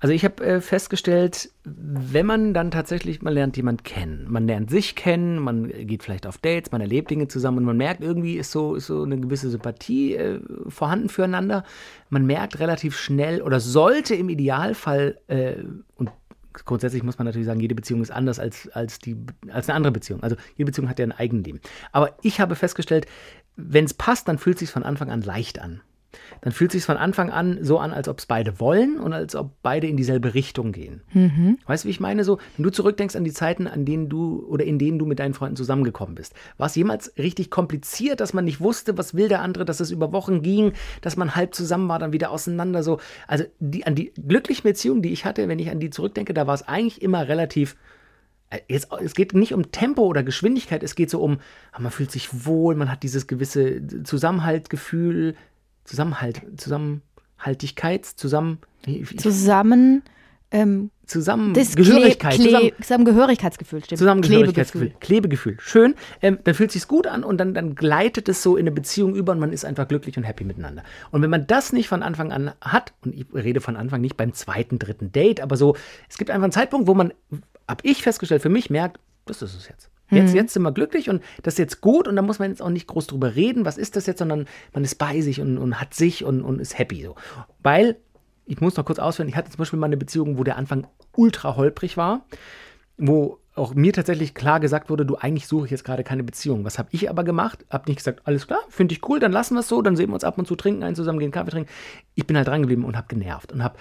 Also 0.00 0.12
ich 0.12 0.24
habe 0.24 0.44
äh, 0.44 0.60
festgestellt, 0.60 1.50
wenn 1.64 2.26
man 2.26 2.52
dann 2.52 2.70
tatsächlich, 2.70 3.22
man 3.22 3.32
lernt 3.32 3.56
jemand 3.56 3.84
kennen, 3.84 4.26
man 4.28 4.46
lernt 4.46 4.70
sich 4.70 4.96
kennen, 4.96 5.38
man 5.38 5.68
geht 5.68 6.02
vielleicht 6.02 6.26
auf 6.26 6.38
Dates, 6.38 6.72
man 6.72 6.80
erlebt 6.80 7.10
Dinge 7.10 7.28
zusammen 7.28 7.58
und 7.58 7.64
man 7.64 7.76
merkt, 7.76 8.02
irgendwie 8.02 8.36
ist 8.36 8.50
so, 8.50 8.74
ist 8.74 8.86
so 8.86 9.02
eine 9.02 9.18
gewisse 9.18 9.48
Sympathie 9.48 10.14
äh, 10.14 10.40
vorhanden 10.68 11.08
füreinander. 11.08 11.64
Man 12.10 12.26
merkt 12.26 12.58
relativ 12.58 12.98
schnell 12.98 13.40
oder 13.40 13.60
sollte 13.60 14.14
im 14.14 14.28
Idealfall, 14.28 15.18
äh, 15.28 15.54
und 15.96 16.10
grundsätzlich 16.64 17.02
muss 17.02 17.18
man 17.18 17.24
natürlich 17.24 17.46
sagen, 17.46 17.60
jede 17.60 17.74
Beziehung 17.74 18.02
ist 18.02 18.10
anders 18.10 18.38
als, 18.38 18.68
als, 18.68 18.98
die, 18.98 19.16
als 19.50 19.68
eine 19.68 19.76
andere 19.76 19.92
Beziehung. 19.92 20.22
Also 20.22 20.36
jede 20.56 20.66
Beziehung 20.66 20.88
hat 20.88 20.98
ja 20.98 21.06
ein 21.06 21.12
Eigenleben. 21.12 21.60
Aber 21.92 22.16
ich 22.22 22.40
habe 22.40 22.54
festgestellt, 22.54 23.06
wenn 23.56 23.84
es 23.84 23.94
passt, 23.94 24.28
dann 24.28 24.38
fühlt 24.38 24.56
es 24.56 24.60
sich 24.60 24.70
von 24.70 24.82
Anfang 24.82 25.10
an 25.10 25.22
leicht 25.22 25.60
an. 25.60 25.80
Dann 26.40 26.52
fühlt 26.52 26.70
es 26.70 26.80
sich 26.80 26.84
von 26.84 26.96
Anfang 26.96 27.30
an 27.30 27.58
so 27.62 27.78
an, 27.78 27.92
als 27.92 28.08
ob 28.08 28.18
es 28.18 28.26
beide 28.26 28.60
wollen 28.60 28.98
und 28.98 29.12
als 29.12 29.34
ob 29.34 29.52
beide 29.62 29.86
in 29.86 29.96
dieselbe 29.96 30.34
Richtung 30.34 30.72
gehen. 30.72 31.02
Weißt 31.66 31.84
du, 31.84 31.88
wie 31.88 31.90
ich 31.90 32.00
meine? 32.00 32.24
So, 32.24 32.38
wenn 32.56 32.64
du 32.64 32.70
zurückdenkst 32.70 33.16
an 33.16 33.24
die 33.24 33.32
Zeiten, 33.32 33.66
an 33.66 33.84
denen 33.84 34.08
du 34.08 34.44
oder 34.48 34.64
in 34.64 34.78
denen 34.78 34.98
du 34.98 35.06
mit 35.06 35.18
deinen 35.18 35.34
Freunden 35.34 35.56
zusammengekommen 35.56 36.14
bist, 36.14 36.34
war 36.58 36.66
es 36.66 36.74
jemals 36.74 37.12
richtig 37.18 37.50
kompliziert, 37.50 38.20
dass 38.20 38.32
man 38.34 38.44
nicht 38.44 38.60
wusste, 38.60 38.96
was 38.98 39.14
will 39.14 39.28
der 39.28 39.42
andere, 39.42 39.64
dass 39.64 39.80
es 39.80 39.90
über 39.90 40.12
Wochen 40.12 40.42
ging, 40.42 40.72
dass 41.00 41.16
man 41.16 41.34
halb 41.34 41.54
zusammen 41.54 41.88
war, 41.88 41.98
dann 41.98 42.12
wieder 42.12 42.30
auseinander 42.30 42.82
so. 42.82 43.00
Also 43.26 43.44
die, 43.60 43.86
an 43.86 43.94
die 43.94 44.12
glücklichen 44.14 44.64
Beziehungen, 44.64 45.02
die 45.02 45.12
ich 45.12 45.24
hatte, 45.24 45.48
wenn 45.48 45.58
ich 45.58 45.70
an 45.70 45.80
die 45.80 45.90
zurückdenke, 45.90 46.34
da 46.34 46.46
war 46.46 46.54
es 46.54 46.66
eigentlich 46.66 47.02
immer 47.02 47.28
relativ 47.28 47.76
äh, 48.50 48.60
Jetzt, 48.68 48.88
es 49.02 49.14
geht 49.14 49.34
nicht 49.34 49.54
um 49.54 49.72
Tempo 49.72 50.02
oder 50.02 50.22
Geschwindigkeit, 50.22 50.82
es 50.82 50.94
geht 50.94 51.10
so 51.10 51.20
um, 51.20 51.38
man 51.78 51.90
fühlt 51.90 52.10
sich 52.10 52.46
wohl, 52.46 52.74
man 52.74 52.90
hat 52.90 53.02
dieses 53.02 53.26
gewisse 53.26 53.82
Zusammenhaltgefühl, 54.04 55.34
Zusammenhalt, 55.84 56.42
Zusammenhaltigkeit, 56.56 58.04
zusammen, 58.06 58.58
Zusammen. 59.16 60.02
Ähm, 60.50 60.90
zusammen, 61.04 61.52
Gehörigkeit, 61.52 62.34
Kle 62.34 62.44
zusammen, 62.44 62.72
Zusammengehörigkeitsgefühl, 62.80 63.82
stimmt. 63.82 63.98
Zusammengehörigkeitsgefühl, 63.98 64.92
Klebegefühl. 65.00 65.56
Schön. 65.58 65.96
Ähm, 66.22 66.38
dann 66.44 66.54
fühlt 66.54 66.70
sich's 66.70 66.86
gut 66.86 67.08
an 67.08 67.24
und 67.24 67.38
dann, 67.38 67.54
dann 67.54 67.74
gleitet 67.74 68.28
es 68.28 68.40
so 68.42 68.56
in 68.56 68.62
eine 68.62 68.70
Beziehung 68.70 69.16
über 69.16 69.32
und 69.32 69.40
man 69.40 69.52
ist 69.52 69.64
einfach 69.64 69.88
glücklich 69.88 70.16
und 70.16 70.22
happy 70.22 70.44
miteinander. 70.44 70.84
Und 71.10 71.22
wenn 71.22 71.30
man 71.30 71.48
das 71.48 71.72
nicht 71.72 71.88
von 71.88 72.04
Anfang 72.04 72.30
an 72.30 72.52
hat, 72.60 72.92
und 73.04 73.14
ich 73.14 73.26
rede 73.34 73.60
von 73.60 73.76
Anfang 73.76 74.00
nicht 74.00 74.16
beim 74.16 74.32
zweiten, 74.32 74.78
dritten 74.78 75.10
Date, 75.10 75.40
aber 75.40 75.56
so, 75.56 75.76
es 76.08 76.18
gibt 76.18 76.30
einfach 76.30 76.44
einen 76.44 76.52
Zeitpunkt, 76.52 76.86
wo 76.86 76.94
man, 76.94 77.12
hab 77.66 77.84
ich 77.84 78.04
festgestellt, 78.04 78.42
für 78.42 78.48
mich 78.48 78.70
merkt, 78.70 79.00
das 79.26 79.42
ist 79.42 79.56
es 79.56 79.68
jetzt. 79.68 79.90
Jetzt, 80.10 80.34
jetzt 80.34 80.52
sind 80.52 80.62
wir 80.62 80.72
glücklich 80.72 81.08
und 81.08 81.22
das 81.42 81.54
ist 81.54 81.58
jetzt 81.58 81.80
gut 81.80 82.06
und 82.06 82.16
da 82.16 82.22
muss 82.22 82.38
man 82.38 82.50
jetzt 82.50 82.60
auch 82.60 82.70
nicht 82.70 82.86
groß 82.86 83.06
drüber 83.06 83.34
reden, 83.34 83.64
was 83.64 83.78
ist 83.78 83.96
das 83.96 84.06
jetzt, 84.06 84.18
sondern 84.18 84.46
man 84.72 84.84
ist 84.84 84.96
bei 84.96 85.20
sich 85.22 85.40
und, 85.40 85.58
und 85.58 85.80
hat 85.80 85.94
sich 85.94 86.24
und, 86.24 86.42
und 86.42 86.60
ist 86.60 86.78
happy 86.78 87.02
so. 87.02 87.14
Weil, 87.62 87.96
ich 88.46 88.60
muss 88.60 88.76
noch 88.76 88.84
kurz 88.84 88.98
ausführen, 88.98 89.28
ich 89.28 89.36
hatte 89.36 89.50
zum 89.50 89.58
Beispiel 89.58 89.78
mal 89.78 89.86
eine 89.86 89.96
Beziehung, 89.96 90.38
wo 90.38 90.44
der 90.44 90.56
Anfang 90.56 90.86
ultra 91.16 91.56
holprig 91.56 91.96
war 91.96 92.24
wo 92.96 93.38
auch 93.56 93.74
mir 93.74 93.92
tatsächlich 93.92 94.34
klar 94.34 94.58
gesagt 94.58 94.90
wurde, 94.90 95.06
du 95.06 95.16
eigentlich 95.16 95.46
suche 95.46 95.66
ich 95.66 95.70
jetzt 95.70 95.84
gerade 95.84 96.02
keine 96.02 96.24
Beziehung. 96.24 96.64
Was 96.64 96.78
habe 96.78 96.88
ich 96.90 97.08
aber 97.08 97.22
gemacht? 97.22 97.64
Hab 97.70 97.86
nicht 97.86 97.98
gesagt, 97.98 98.22
alles 98.24 98.48
klar, 98.48 98.58
finde 98.68 98.94
ich 98.94 99.08
cool, 99.08 99.20
dann 99.20 99.30
lassen 99.30 99.54
wir 99.54 99.60
es 99.60 99.68
so, 99.68 99.80
dann 99.80 99.94
sehen 99.94 100.10
wir 100.10 100.14
uns 100.14 100.24
ab 100.24 100.38
und 100.38 100.46
zu 100.46 100.56
trinken, 100.56 100.82
einen 100.82 100.96
zusammen 100.96 101.20
gehen 101.20 101.30
Kaffee 101.30 101.52
trinken. 101.52 101.70
Ich 102.16 102.26
bin 102.26 102.36
halt 102.36 102.48
dran 102.48 102.62
geblieben 102.62 102.84
und 102.84 102.96
habe 102.96 103.06
genervt 103.08 103.52
und 103.52 103.62
habe 103.62 103.76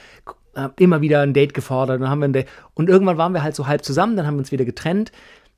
hab 0.56 0.80
immer 0.80 1.02
wieder 1.02 1.22
ein 1.22 1.34
Date 1.34 1.56
gefordert 1.56 2.02
und 2.02 2.10
haben 2.10 2.20
wir 2.20 2.28
ein 2.28 2.34
Date 2.34 2.48
und 2.76 2.88
irgendwann 2.88 3.18
waren 3.18 3.34
wir 3.34 3.42
halt 3.42 3.56
so 3.56 3.66
halb 3.66 3.84
zusammen, 3.84 4.16
dann 4.16 4.28
haben 4.28 4.36
wir 4.36 4.40
uns 4.40 4.52
wieder 4.52 4.66
getrennt. 4.66 5.12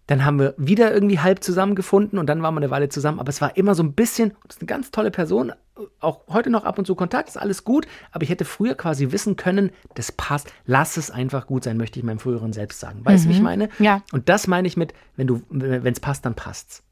Dann 0.08 0.24
haben 0.24 0.40
wir 0.40 0.54
wieder 0.58 0.94
irgendwie 0.94 1.20
halb 1.20 1.44
zusammengefunden 1.44 2.20
und 2.20 2.28
dann 2.28 2.44
waren 2.44 2.54
wir 2.54 2.62
eine 2.62 2.70
Weile 2.70 2.90
zusammen. 2.90 3.20
Aber 3.20 3.30
es 3.30 3.42
war 3.42 3.58
immer 3.58 3.74
so 3.76 3.84
ein 3.84 3.94
bisschen, 3.94 4.34
das 4.48 4.58
ist 4.58 4.62
eine 4.62 4.68
ganz 4.68 4.92
tolle 4.92 5.12
Person, 5.12 5.52
auch 6.00 6.22
heute 6.28 6.50
noch 6.50 6.64
ab 6.64 6.78
und 6.78 6.86
zu 6.86 6.96
Kontakt, 6.96 7.30
ist 7.30 7.38
alles 7.38 7.64
gut. 7.64 7.88
Aber 8.12 8.24
ich 8.24 8.30
hätte 8.30 8.46
früher 8.46 8.76
quasi 8.76 9.12
wissen 9.12 9.36
können, 9.36 9.72
das 9.96 10.12
passt, 10.12 10.52
lass 10.66 10.98
es 10.98 11.12
einfach 11.12 11.48
gut 11.48 11.64
sein, 11.64 11.78
möchte 11.78 12.00
ich 12.00 12.06
meinem 12.06 12.20
früheren 12.20 12.54
Selbst 12.54 12.80
sagen. 12.80 13.02
Weißt 13.04 13.26
du, 13.26 13.30
wie 13.30 13.34
ich 13.34 13.42
meine? 13.42 13.70
Ja. 13.80 14.02
Und 14.12 14.30
das 14.30 14.48
meine 14.48 14.68
ich 14.68 14.78
mit, 14.78 14.94
wenn 15.16 15.28
du, 15.28 15.42
wenn 15.50 15.86
es 15.86 16.00
passt, 16.00 16.26
dann 16.26 16.36
passt's. 16.36 16.84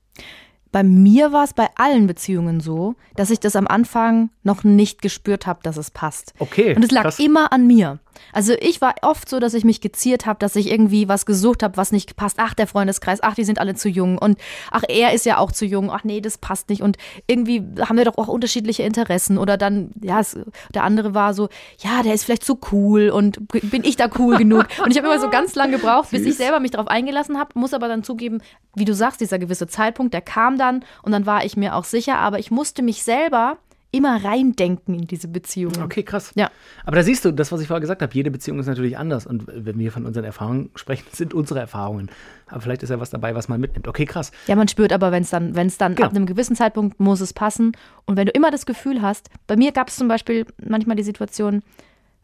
Bei 0.73 0.83
mir 0.83 1.31
war 1.31 1.43
es 1.43 1.53
bei 1.53 1.69
allen 1.75 2.07
Beziehungen 2.07 2.59
so, 2.59 2.95
dass 3.15 3.29
ich 3.29 3.39
das 3.39 3.55
am 3.55 3.67
Anfang 3.67 4.31
noch 4.41 4.63
nicht 4.63 5.03
gespürt 5.03 5.45
habe, 5.45 5.59
dass 5.61 5.77
es 5.77 5.91
passt. 5.91 6.33
Okay, 6.39 6.75
Und 6.75 6.83
es 6.83 6.89
lag 6.89 7.03
krass. 7.03 7.19
immer 7.19 7.53
an 7.53 7.67
mir. 7.67 7.99
Also 8.31 8.53
ich 8.59 8.81
war 8.81 8.95
oft 9.01 9.29
so, 9.29 9.39
dass 9.39 9.53
ich 9.53 9.63
mich 9.63 9.81
geziert 9.81 10.25
habe, 10.25 10.39
dass 10.39 10.55
ich 10.55 10.71
irgendwie 10.71 11.07
was 11.07 11.25
gesucht 11.25 11.63
habe, 11.63 11.77
was 11.77 11.91
nicht 11.91 12.15
passt. 12.15 12.37
Ach, 12.39 12.53
der 12.53 12.67
Freundeskreis, 12.67 13.21
ach, 13.21 13.35
die 13.35 13.43
sind 13.43 13.59
alle 13.59 13.75
zu 13.75 13.89
jung. 13.89 14.17
Und 14.17 14.37
ach, 14.71 14.83
er 14.87 15.13
ist 15.13 15.25
ja 15.25 15.37
auch 15.37 15.51
zu 15.51 15.65
jung. 15.65 15.91
Ach 15.91 16.03
nee, 16.03 16.21
das 16.21 16.37
passt 16.37 16.69
nicht. 16.69 16.81
Und 16.81 16.97
irgendwie 17.27 17.63
haben 17.79 17.97
wir 17.97 18.05
doch 18.05 18.17
auch 18.17 18.27
unterschiedliche 18.27 18.83
Interessen. 18.83 19.37
Oder 19.37 19.57
dann, 19.57 19.91
ja, 20.01 20.19
es, 20.19 20.37
der 20.73 20.83
andere 20.83 21.13
war 21.13 21.33
so, 21.33 21.49
ja, 21.79 22.03
der 22.03 22.13
ist 22.13 22.23
vielleicht 22.23 22.43
zu 22.43 22.59
cool 22.71 23.09
und 23.09 23.47
bin 23.47 23.83
ich 23.83 23.95
da 23.95 24.09
cool 24.17 24.37
genug? 24.37 24.67
Und 24.83 24.91
ich 24.91 24.97
habe 24.97 25.07
immer 25.07 25.19
so 25.19 25.29
ganz 25.29 25.55
lange 25.55 25.77
gebraucht, 25.77 26.11
bis 26.11 26.25
ich 26.25 26.35
selber 26.35 26.59
mich 26.59 26.71
darauf 26.71 26.87
eingelassen 26.87 27.37
habe, 27.37 27.51
muss 27.55 27.73
aber 27.73 27.87
dann 27.87 28.03
zugeben, 28.03 28.41
wie 28.75 28.85
du 28.85 28.93
sagst, 28.93 29.21
dieser 29.21 29.39
gewisse 29.39 29.67
Zeitpunkt, 29.67 30.13
der 30.13 30.21
kam 30.21 30.57
dann 30.63 30.83
und 31.03 31.11
dann 31.11 31.25
war 31.25 31.45
ich 31.45 31.57
mir 31.57 31.75
auch 31.75 31.83
sicher, 31.83 32.17
aber 32.17 32.39
ich 32.39 32.49
musste 32.51 32.81
mich 32.81 33.03
selber 33.03 33.57
immer 33.93 34.23
reindenken 34.25 34.95
in 34.95 35.05
diese 35.05 35.27
Beziehungen. 35.27 35.83
Okay, 35.83 36.01
krass. 36.01 36.31
Ja. 36.33 36.49
Aber 36.83 36.95
da 36.95 37.03
siehst 37.03 37.25
du, 37.25 37.31
das, 37.31 37.51
was 37.51 37.61
ich 37.61 37.67
vorher 37.67 37.79
gesagt 37.79 38.01
habe, 38.01 38.11
jede 38.15 38.31
Beziehung 38.31 38.57
ist 38.59 38.65
natürlich 38.65 38.97
anders. 38.97 39.27
Und 39.27 39.43
wenn 39.47 39.77
wir 39.77 39.91
von 39.91 40.07
unseren 40.07 40.25
Erfahrungen 40.25 40.71
sprechen, 40.73 41.05
sind 41.11 41.35
unsere 41.35 41.59
Erfahrungen. 41.59 42.09
Aber 42.47 42.61
vielleicht 42.61 42.81
ist 42.81 42.89
ja 42.89 42.99
was 42.99 43.11
dabei, 43.11 43.35
was 43.35 43.49
man 43.49 43.61
mitnimmt. 43.61 43.87
Okay, 43.87 44.05
krass. 44.05 44.31
Ja, 44.47 44.55
man 44.55 44.67
spürt 44.67 44.91
aber, 44.93 45.11
wenn 45.11 45.21
es 45.21 45.29
dann, 45.29 45.55
wenn 45.55 45.67
es 45.67 45.77
dann 45.77 45.93
Genau. 45.93 46.07
ab 46.07 46.15
einem 46.15 46.25
gewissen 46.25 46.55
Zeitpunkt 46.55 46.99
muss 46.99 47.21
es 47.21 47.33
passen. 47.33 47.73
Und 48.05 48.17
wenn 48.17 48.25
du 48.25 48.31
immer 48.31 48.49
das 48.49 48.65
Gefühl 48.65 49.03
hast, 49.03 49.29
bei 49.45 49.55
mir 49.55 49.71
gab 49.71 49.89
es 49.89 49.95
zum 49.95 50.07
Beispiel 50.07 50.47
manchmal 50.65 50.95
die 50.95 51.03
Situation 51.03 51.61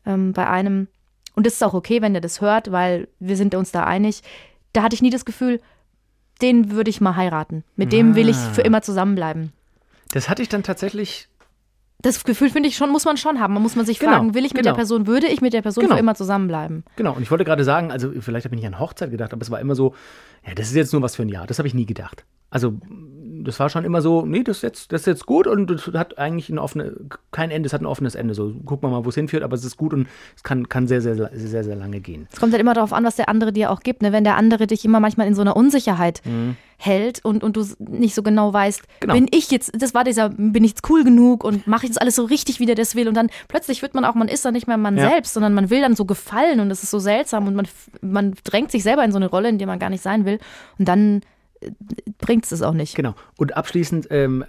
ähm, 0.08 0.34
bei 0.34 0.48
einem, 0.48 0.88
und 1.36 1.46
das 1.46 1.54
ist 1.54 1.64
auch 1.64 1.76
okay, 1.76 2.02
wenn 2.02 2.14
der 2.14 2.22
das 2.22 2.42
hört, 2.42 2.72
weil 2.72 3.10
wir 3.20 3.38
sind 3.38 3.54
uns 3.54 3.72
da 3.72 3.84
einig, 3.84 4.24
da 4.74 4.82
hatte 4.82 4.96
ich 4.96 5.04
nie 5.04 5.12
das 5.12 5.24
Gefühl, 5.24 5.62
den 6.42 6.72
würde 6.72 6.90
ich 6.90 7.02
mal 7.02 7.16
heiraten. 7.16 7.64
Mit 7.76 7.92
dem 7.92 8.16
will 8.16 8.30
ich 8.30 8.38
Ah. 8.38 8.54
für 8.54 8.62
immer 8.62 8.82
zusammenbleiben. 8.82 9.52
Das 10.12 10.30
hatte 10.30 10.42
ich 10.42 10.50
dann 10.50 10.64
tatsächlich 10.64 11.28
Das 12.02 12.24
Gefühl, 12.24 12.50
finde 12.50 12.70
ich 12.70 12.78
schon, 12.78 12.92
muss 12.92 13.04
man 13.04 13.18
schon 13.18 13.42
haben. 13.42 13.54
Man 13.54 13.62
muss 13.62 13.76
man 13.76 13.86
sich 13.86 14.00
Genau, 14.00 14.14
fragen, 14.14 14.34
will 14.34 14.46
ich 14.46 14.54
mit 14.54 14.62
genau. 14.64 14.72
der 14.74 14.78
Person, 14.78 15.06
würde 15.06 15.28
ich 15.28 15.42
mit 15.42 15.52
der 15.52 15.62
Person 15.62 15.84
Genau. 15.84 15.96
für 15.96 16.00
immer 16.00 16.16
zusammenbleiben? 16.16 16.86
Genau, 16.96 17.14
und 17.14 17.22
ich 17.24 17.30
wollte 17.30 17.44
gerade 17.44 17.66
sagen, 17.66 17.92
also 17.92 18.14
vielleicht 18.22 18.46
habe 18.46 18.56
ich 18.56 18.62
nicht 18.62 18.74
an 18.74 18.80
Hochzeit 18.80 19.12
gedacht, 19.12 19.34
aber 19.34 19.42
es 19.42 19.52
war 19.52 19.60
immer 19.60 19.76
so, 19.76 19.94
ja, 20.48 20.54
das 20.56 20.68
ist 20.70 20.76
jetzt 20.76 20.94
nur 20.94 21.02
was 21.02 21.18
für 21.18 21.24
ein 21.24 21.30
Jahr. 21.30 21.46
Das 21.46 21.58
habe 21.60 21.68
ich 21.68 21.74
nie 21.74 21.86
gedacht. 21.86 22.24
Also, 22.52 22.76
das 23.50 23.60
war 23.60 23.70
schon 23.70 23.84
immer 23.84 24.02
so, 24.02 24.26
nee, 24.26 24.44
das 24.44 24.58
ist 24.58 24.64
jetzt, 24.64 24.92
das 24.94 25.02
ist 25.02 25.08
jetzt 25.08 25.26
gut 25.26 25.48
und 25.48 25.68
das 25.70 25.88
hat 25.94 26.18
eigentlich 26.18 26.50
ein 26.50 26.60
offene, 26.60 26.94
kein 27.32 27.52
Ende, 27.52 27.68
es 27.68 27.74
hat 27.74 27.82
ein 27.82 27.86
offenes 27.86 28.16
Ende. 28.16 28.34
So, 28.34 28.54
gucken 28.66 28.90
wir 28.90 28.96
mal, 28.98 29.06
wo 29.06 29.10
es 29.10 29.16
hinführt, 29.16 29.44
aber 29.44 29.56
es 29.56 29.64
ist 29.66 29.78
gut 29.78 29.94
und 29.94 30.08
es 30.36 30.44
kann, 30.44 30.70
kann 30.70 30.88
sehr, 30.88 31.02
sehr, 31.02 31.16
sehr, 31.16 31.30
sehr, 31.34 31.64
sehr 31.64 31.76
lange 31.76 32.00
gehen. 32.00 32.28
Es 32.32 32.40
kommt 32.40 32.54
halt 32.54 32.62
immer 32.62 32.74
darauf 32.74 32.94
an, 32.94 33.04
was 33.04 33.16
der 33.16 33.28
andere 33.30 33.52
dir 33.52 33.72
auch 33.72 33.82
gibt. 33.82 34.02
Ne? 34.02 34.12
Wenn 34.12 34.24
der 34.24 34.38
andere 34.38 34.68
dich 34.68 34.86
immer 34.86 35.00
manchmal 35.00 35.28
in 35.28 35.34
so 35.36 35.42
einer 35.42 35.56
Unsicherheit 35.58 36.22
hält 36.82 37.26
und, 37.26 37.44
und 37.44 37.58
du 37.58 37.66
nicht 37.80 38.16
so 38.16 38.24
genau 38.24 38.54
weißt, 38.54 38.82
Mhm. 38.82 38.86
Genau. 39.02 39.14
bin 39.14 39.28
ich 39.32 39.52
jetzt, 39.52 39.72
das 39.82 39.94
war 39.94 40.04
dieser, 40.04 40.30
bin 40.30 40.64
ich 40.64 40.72
jetzt 40.72 40.90
cool 40.90 41.04
genug 41.04 41.44
und 41.44 41.68
mache 41.68 41.86
ich 41.86 41.90
das 41.92 41.98
alles 41.98 42.16
so 42.16 42.24
richtig, 42.26 42.60
wie 42.60 42.66
der 42.66 42.76
das 42.76 42.96
will. 42.96 43.08
Und 43.08 43.16
dann 43.16 43.30
plötzlich 43.48 43.82
wird 43.82 43.96
man 43.96 44.06
auch, 44.06 44.16
man 44.16 44.28
ist 44.30 44.46
dann 44.46 44.54
nicht 44.54 44.68
mehr 44.68 44.78
man 44.78 44.98
Ja. 44.98 45.10
selbst, 45.10 45.34
sondern 45.34 45.54
man 45.54 45.70
will 45.70 45.82
dann 45.82 45.96
so 45.96 46.06
gefallen 46.06 46.60
und 46.60 46.70
das 46.70 46.84
ist 46.84 46.92
so 46.92 47.00
seltsam 47.00 47.48
und 47.48 47.56
man, 47.56 47.68
man 48.02 48.34
drängt 48.44 48.72
sich 48.72 48.84
selber 48.84 49.04
in 49.04 49.12
so 49.12 49.18
eine 49.18 49.28
Rolle, 49.28 49.50
in 49.50 49.58
der 49.58 49.68
man 49.68 49.80
gar 49.80 49.90
nicht 49.90 50.04
sein 50.04 50.26
will. 50.26 50.40
Und 50.78 50.88
dann 50.88 51.22
bringt 52.18 52.44
es 52.44 52.50
das 52.50 52.62
auch 52.62 52.74
nicht. 52.74 52.96
Genau. 52.96 53.16
Und 53.38 53.56
abschließend, 53.56 54.08
ähm, 54.12 54.46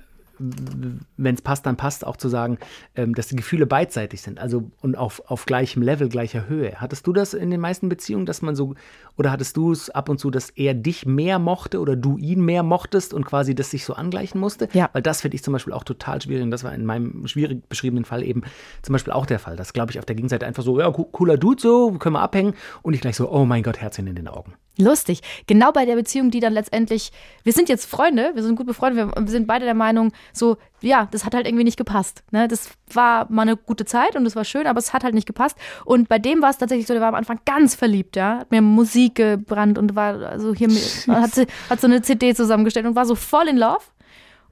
wenn 1.18 1.34
es 1.34 1.42
passt, 1.42 1.66
dann 1.66 1.76
passt 1.76 2.06
auch 2.06 2.16
zu 2.16 2.30
sagen, 2.30 2.56
ähm, 2.94 3.14
dass 3.14 3.28
die 3.28 3.36
Gefühle 3.36 3.66
beidseitig 3.66 4.22
sind, 4.22 4.38
also 4.40 4.70
und 4.80 4.96
auf, 4.96 5.20
auf 5.26 5.44
gleichem 5.44 5.82
Level, 5.82 6.08
gleicher 6.08 6.48
Höhe. 6.48 6.80
Hattest 6.80 7.06
du 7.06 7.12
das 7.12 7.34
in 7.34 7.50
den 7.50 7.60
meisten 7.60 7.90
Beziehungen, 7.90 8.24
dass 8.24 8.40
man 8.40 8.56
so, 8.56 8.74
oder 9.18 9.32
hattest 9.32 9.58
du 9.58 9.70
es 9.70 9.90
ab 9.90 10.08
und 10.08 10.18
zu, 10.18 10.30
dass 10.30 10.48
er 10.48 10.72
dich 10.72 11.04
mehr 11.04 11.38
mochte 11.38 11.78
oder 11.78 11.94
du 11.94 12.16
ihn 12.16 12.42
mehr 12.42 12.62
mochtest 12.62 13.12
und 13.12 13.26
quasi 13.26 13.54
das 13.54 13.70
sich 13.70 13.84
so 13.84 13.92
angleichen 13.92 14.40
musste? 14.40 14.70
Ja. 14.72 14.88
Weil 14.94 15.02
das 15.02 15.20
finde 15.20 15.34
ich 15.34 15.44
zum 15.44 15.52
Beispiel 15.52 15.74
auch 15.74 15.84
total 15.84 16.22
schwierig 16.22 16.44
und 16.44 16.52
das 16.52 16.64
war 16.64 16.72
in 16.72 16.86
meinem 16.86 17.26
schwierig 17.26 17.68
beschriebenen 17.68 18.06
Fall 18.06 18.22
eben 18.22 18.40
zum 18.80 18.94
Beispiel 18.94 19.12
auch 19.12 19.26
der 19.26 19.40
Fall. 19.40 19.56
Das 19.56 19.74
glaube 19.74 19.92
ich 19.92 19.98
auf 19.98 20.06
der 20.06 20.16
Gegenseite 20.16 20.46
einfach 20.46 20.62
so, 20.62 20.80
ja, 20.80 20.90
co- 20.90 21.04
cooler 21.04 21.36
Dude 21.36 21.60
so, 21.60 21.92
können 21.98 22.14
wir 22.14 22.22
abhängen 22.22 22.54
und 22.80 22.94
ich 22.94 23.02
gleich 23.02 23.16
so, 23.16 23.30
oh 23.30 23.44
mein 23.44 23.62
Gott, 23.62 23.78
Herzchen 23.78 24.06
in 24.06 24.14
den 24.14 24.26
Augen. 24.26 24.54
Lustig. 24.80 25.20
Genau 25.46 25.72
bei 25.72 25.84
der 25.84 25.94
Beziehung, 25.94 26.30
die 26.30 26.40
dann 26.40 26.52
letztendlich, 26.52 27.12
wir 27.44 27.52
sind 27.52 27.68
jetzt 27.68 27.86
Freunde, 27.86 28.32
wir 28.34 28.42
sind 28.42 28.56
gut 28.56 28.66
befreundet, 28.66 29.14
wir 29.14 29.22
wir 29.22 29.30
sind 29.30 29.46
beide 29.46 29.64
der 29.64 29.74
Meinung, 29.74 30.12
so, 30.32 30.56
ja, 30.80 31.06
das 31.10 31.24
hat 31.24 31.34
halt 31.34 31.46
irgendwie 31.46 31.64
nicht 31.64 31.76
gepasst. 31.76 32.24
Ne? 32.30 32.48
Das 32.48 32.70
war 32.92 33.30
mal 33.30 33.42
eine 33.42 33.56
gute 33.56 33.84
Zeit 33.84 34.16
und 34.16 34.26
es 34.26 34.34
war 34.34 34.44
schön, 34.44 34.66
aber 34.66 34.78
es 34.78 34.92
hat 34.92 35.04
halt 35.04 35.14
nicht 35.14 35.26
gepasst. 35.26 35.56
Und 35.84 36.08
bei 36.08 36.18
dem 36.18 36.42
war 36.42 36.50
es 36.50 36.58
tatsächlich 36.58 36.86
so, 36.86 36.94
der 36.94 37.02
war 37.02 37.08
am 37.08 37.14
Anfang 37.14 37.40
ganz 37.44 37.74
verliebt, 37.74 38.16
ja, 38.16 38.38
hat 38.38 38.50
mir 38.50 38.62
Musik 38.62 39.16
gebrannt 39.16 39.78
und 39.78 39.94
war 39.94 40.20
also 40.22 40.54
hier, 40.54 40.68
hat, 41.08 41.46
hat 41.68 41.80
so 41.80 41.86
eine 41.86 42.02
CD 42.02 42.34
zusammengestellt 42.34 42.86
und 42.86 42.96
war 42.96 43.06
so 43.06 43.14
voll 43.14 43.48
in 43.48 43.56
Love. 43.56 43.84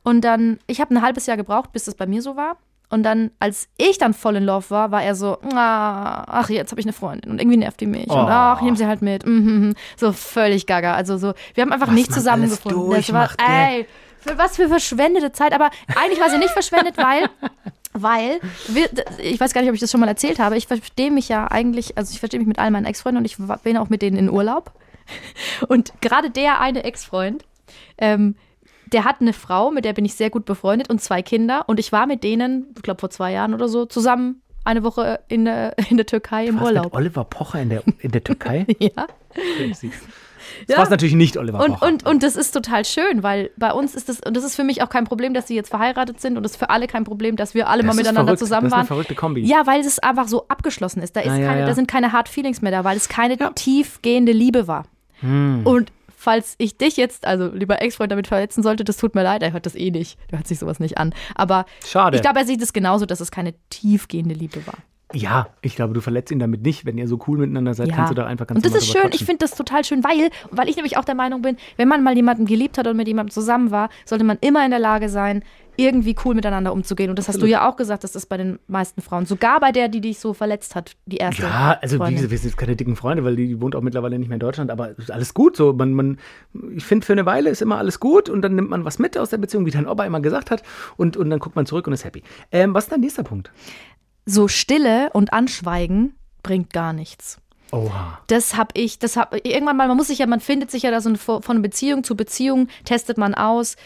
Und 0.04 0.22
dann, 0.22 0.58
ich 0.66 0.80
habe 0.80 0.94
ein 0.94 1.02
halbes 1.02 1.26
Jahr 1.26 1.36
gebraucht, 1.36 1.72
bis 1.72 1.84
das 1.84 1.94
bei 1.94 2.06
mir 2.06 2.22
so 2.22 2.36
war. 2.36 2.56
Und 2.90 3.03
dann, 3.03 3.31
als 3.38 3.68
ich 3.77 3.98
dann 3.98 4.14
voll 4.14 4.37
in 4.37 4.44
Love 4.44 4.70
war, 4.70 4.90
war 4.90 5.03
er 5.03 5.14
so, 5.14 5.38
ah, 5.55 6.24
ach, 6.27 6.48
jetzt 6.48 6.70
habe 6.70 6.81
ich 6.81 6.87
eine 6.87 6.94
Freundin 6.94 7.31
und 7.31 7.38
irgendwie 7.40 7.59
nervt 7.59 7.81
die 7.81 7.87
mich. 7.87 8.09
Und 8.09 8.16
Oh. 8.16 8.27
ach, 8.29 8.59
ich 8.59 8.64
nehme 8.64 8.77
sie 8.79 8.87
halt 8.87 9.03
mit. 9.03 9.27
Mhm, 9.27 9.74
so 9.96 10.12
völlig 10.12 10.66
gaga. 10.66 10.94
Also 10.94 11.18
so, 11.18 11.35
wir 11.55 11.62
haben 11.62 11.72
einfach 11.72 11.88
Was 11.88 11.94
nicht 11.94 12.12
zusammengefunden. 12.12 12.90
Das 12.90 13.12
war, 13.12 13.29
ey, 13.46 13.87
für 14.20 14.38
was 14.38 14.57
für 14.57 14.68
verschwendete 14.68 15.33
Zeit. 15.33 15.53
Aber 15.53 15.70
eigentlich 15.96 16.18
war 16.20 16.31
sie 16.31 16.38
nicht 16.38 16.51
verschwendet, 16.51 16.96
weil, 16.96 17.29
weil, 17.92 18.40
wir, 18.68 18.88
ich 19.18 19.38
weiß 19.38 19.53
gar 19.53 19.61
nicht, 19.61 19.68
ob 19.68 19.74
ich 19.74 19.81
das 19.81 19.90
schon 19.90 20.01
mal 20.01 20.09
erzählt 20.09 20.38
habe. 20.38 20.57
Ich 20.57 20.66
verstehe 20.66 21.11
mich 21.11 21.29
ja 21.29 21.46
eigentlich, 21.51 21.98
also 21.98 22.11
ich 22.12 22.20
verstehe 22.20 22.40
mich 22.40 22.48
mit 22.48 22.59
all 22.59 22.70
meinen 22.70 22.87
Ex-Freunden 22.87 23.18
und 23.18 23.24
ich 23.27 23.37
bin 23.62 23.77
auch 23.77 23.90
mit 23.90 24.01
denen 24.01 24.16
in 24.16 24.31
Urlaub. 24.31 24.72
Und 25.68 25.92
gerade 26.03 26.31
der 26.31 26.61
eine 26.61 26.85
Ex-Freund, 26.85 27.44
ähm, 27.96 28.35
der 28.92 29.05
hat 29.05 29.20
eine 29.20 29.33
Frau, 29.33 29.70
mit 29.70 29.85
der 29.85 29.92
bin 29.92 30.05
ich 30.05 30.14
sehr 30.14 30.31
gut 30.31 30.44
befreundet 30.44 30.90
und 30.90 31.01
zwei 31.01 31.22
Kinder. 31.22 31.64
Und 31.66 31.79
ich 31.81 31.92
war 31.92 32.07
mit 32.07 32.22
denen, 32.24 32.66
ich 32.77 32.83
glaube 32.83 33.01
vor 33.01 33.11
zwei 33.11 33.33
Jahren 33.33 33.55
oder 33.55 33.68
so, 33.68 33.87
zusammen 33.87 34.42
eine 34.64 34.83
Woche 34.83 35.20
in 35.29 35.44
der, 35.46 35.77
in 35.90 35.96
der 35.96 36.07
Türkei 36.07 36.46
im 36.46 36.57
mit 36.57 36.64
Urlaub. 36.64 36.94
Oliver 36.94 37.24
Pocher 37.24 37.61
in 37.62 37.70
der, 37.70 37.83
in 38.01 38.11
der 38.11 38.22
Türkei? 38.24 38.66
Ja. 38.79 39.07
Das 40.66 40.79
war 40.79 40.88
natürlich 40.90 41.14
nicht 41.14 41.37
Oliver 41.37 41.61
Und, 41.62 41.74
Pocher. 41.74 41.87
und, 41.87 42.07
und 42.07 42.22
das 42.22 42.35
ist 42.35 42.53
total 42.53 42.85
schön, 42.85 43.22
weil 43.22 43.51
bei 43.57 43.70
uns 43.72 43.94
ist 43.94 44.09
das, 44.09 44.18
und 44.20 44.37
das 44.37 44.44
ist 44.44 44.57
für 44.57 44.64
mich 44.64 44.83
auch 44.83 44.88
kein 44.88 45.05
Problem, 45.05 45.35
dass 45.35 45.46
sie 45.46 45.55
jetzt 45.55 45.68
verheiratet 45.68 46.20
sind 46.20 46.37
und 46.37 46.42
das 46.42 46.53
ist 46.53 46.59
für 46.59 46.70
alle 46.70 46.87
kein 46.87 47.05
Problem, 47.05 47.37
dass 47.37 47.55
wir 47.55 47.68
alle 47.68 47.83
Das 47.83 47.94
mal 47.94 47.96
miteinander 48.01 48.22
verrückt. 48.31 48.38
zusammen 48.40 48.64
Das 48.64 48.68
ist 48.70 48.72
eine 48.74 48.81
waren. 48.81 48.87
verrückte 48.87 49.14
Kombi. 49.14 49.42
Ja, 49.44 49.66
weil 49.66 49.81
es 49.81 49.98
einfach 49.98 50.27
so 50.27 50.46
abgeschlossen 50.48 51.03
ist. 51.03 51.14
Da, 51.16 51.20
ist 51.20 51.29
Ah, 51.31 51.37
ja, 51.37 51.46
keine, 51.46 51.61
ja. 51.61 51.66
da 51.66 51.74
sind 51.74 51.87
keine 51.87 52.12
Hard 52.12 52.29
Feelings 52.29 52.62
mehr 52.62 52.72
da, 52.72 52.83
weil 52.83 52.96
es 52.96 53.09
keine 53.09 53.38
Ja. 53.38 53.48
Hm. 53.48 53.55
tiefgehende 53.55 54.33
Liebe 54.33 54.66
war. 54.66 54.85
Und 55.22 55.92
falls 56.18 56.57
ich 56.59 56.76
dich 56.76 56.96
jetzt, 56.96 57.24
also 57.26 57.46
lieber 57.48 57.81
Ex-Freund, 57.81 58.11
damit 58.11 58.26
verletzen 58.26 58.62
sollte, 58.64 58.83
das 58.83 58.96
tut 58.96 59.14
mir 59.14 59.22
leid, 59.22 59.42
er 59.42 59.52
hört 59.52 59.66
das 59.66 59.76
eh 59.76 59.90
nicht. 59.92 60.18
Der 60.31 60.38
hört 60.38 60.48
sich 60.48 60.59
sowas 60.59 60.81
nicht 60.81 60.98
an. 60.98 61.14
Aber 61.37 61.64
Schade. 61.87 62.16
ich 62.16 62.22
glaube, 62.22 62.40
er 62.40 62.44
sieht 62.44 62.61
es 62.61 62.72
genauso, 62.72 63.07
dass 63.07 63.20
es 63.20 63.31
keine 63.31 63.54
tiefgehende 63.70 64.35
Liebe 64.35 64.66
war. 64.66 64.74
Ja, 65.14 65.48
ich 65.62 65.74
glaube, 65.76 65.94
du 65.94 66.00
verletzt 66.02 66.31
ihn 66.33 66.38
damit 66.40 66.62
nicht. 66.62 66.85
Wenn 66.85 66.98
ihr 66.98 67.09
so 67.09 67.18
cool 67.28 67.38
miteinander 67.38 67.72
seid, 67.72 67.88
Ja. 67.88 67.94
kannst 67.96 68.11
du 68.11 68.14
da 68.14 68.26
einfach 68.26 68.46
ganz 68.46 68.59
Und 68.59 68.66
das 68.66 68.74
ist 68.83 68.88
schön, 68.88 68.96
ich 69.04 69.11
quatschen. 69.11 69.26
finde 69.26 69.38
das 69.38 69.52
total 69.52 69.85
schön, 69.85 70.04
weil, 70.04 70.28
weil 70.50 70.68
ich 70.68 70.76
nämlich 70.76 70.96
auch 70.98 71.04
der 71.04 71.14
Meinung 71.14 71.40
bin, 71.40 71.57
wenn 71.76 71.88
man 71.88 72.02
mal 72.02 72.14
jemanden 72.16 72.44
geliebt 72.44 72.76
hat 72.76 72.87
und 72.88 72.96
mit 72.96 73.07
jemandem 73.09 73.31
zusammen 73.33 73.70
war, 73.70 73.88
sollte 74.04 74.24
man 74.24 74.37
immer 74.42 74.64
in 74.64 74.70
der 74.70 74.81
Lage 74.81 75.09
sein, 75.09 75.42
irgendwie 75.78 76.16
cool 76.24 76.34
miteinander 76.34 76.72
umzugehen. 76.72 77.08
Und 77.08 77.18
das 77.18 77.28
hast 77.28 77.40
du 77.40 77.46
ja 77.46 77.68
auch 77.68 77.76
gesagt, 77.76 78.02
das 78.02 78.16
ist 78.16 78.26
bei 78.26 78.36
den 78.36 78.58
meisten 78.66 79.00
Frauen. 79.00 79.26
Sogar 79.26 79.60
bei 79.60 79.70
der, 79.70 79.88
die 79.88 80.00
dich 80.00 80.18
so 80.18 80.34
verletzt 80.34 80.74
hat, 80.74 80.96
die 81.06 81.18
erste. 81.18 81.42
Ja, 81.42 81.78
also 81.80 81.94
wie 81.94 81.98
Freundin. 81.98 82.16
gesagt, 82.16 82.30
wir 82.32 82.38
sind 82.38 82.50
jetzt 82.50 82.58
keine 82.58 82.74
dicken 82.74 82.96
Freunde, 82.96 83.24
weil 83.24 83.36
die 83.36 83.60
wohnt 83.60 83.76
auch 83.76 83.80
mittlerweile 83.80 84.18
nicht 84.18 84.28
mehr 84.28 84.36
in 84.36 84.40
Deutschland, 84.40 84.70
aber 84.72 84.96
alles 85.08 85.34
gut. 85.34 85.56
So, 85.56 85.72
man, 85.72 85.92
man, 85.92 86.18
ich 86.74 86.84
finde, 86.84 87.06
für 87.06 87.12
eine 87.12 87.26
Weile 87.26 87.48
ist 87.48 87.62
immer 87.62 87.78
alles 87.78 88.00
gut 88.00 88.28
und 88.28 88.42
dann 88.42 88.56
nimmt 88.56 88.70
man 88.70 88.84
was 88.84 88.98
mit 88.98 89.16
aus 89.16 89.30
der 89.30 89.38
Beziehung, 89.38 89.66
wie 89.66 89.70
dein 89.70 89.86
Opa 89.86 90.04
immer 90.04 90.20
gesagt 90.20 90.50
hat, 90.50 90.64
und, 90.96 91.16
und 91.16 91.30
dann 91.30 91.38
guckt 91.38 91.54
man 91.54 91.64
zurück 91.64 91.86
und 91.86 91.92
ist 91.92 92.04
happy. 92.04 92.24
Ähm, 92.50 92.74
was 92.74 92.84
ist 92.84 92.92
dein 92.92 93.00
nächster 93.00 93.22
Punkt? 93.22 93.52
So 94.26 94.48
Stille 94.48 95.10
und 95.12 95.32
Anschweigen 95.32 96.14
bringt 96.42 96.72
gar 96.72 96.92
nichts. 96.92 97.40
Oha. 97.70 98.20
Das 98.26 98.56
habe 98.56 98.70
ich, 98.74 98.98
das 98.98 99.16
habe 99.16 99.38
irgendwann 99.38 99.76
mal, 99.76 99.88
man 99.88 99.96
muss 99.96 100.08
sich 100.08 100.18
ja, 100.18 100.26
man 100.26 100.40
findet 100.40 100.70
sich 100.70 100.82
ja 100.82 100.90
da 100.90 101.00
so 101.00 101.14
von 101.16 101.62
Beziehung 101.62 102.02
zu 102.02 102.16
Beziehung, 102.16 102.68
testet 102.84 103.18
man 103.18 103.34
aus. 103.34 103.76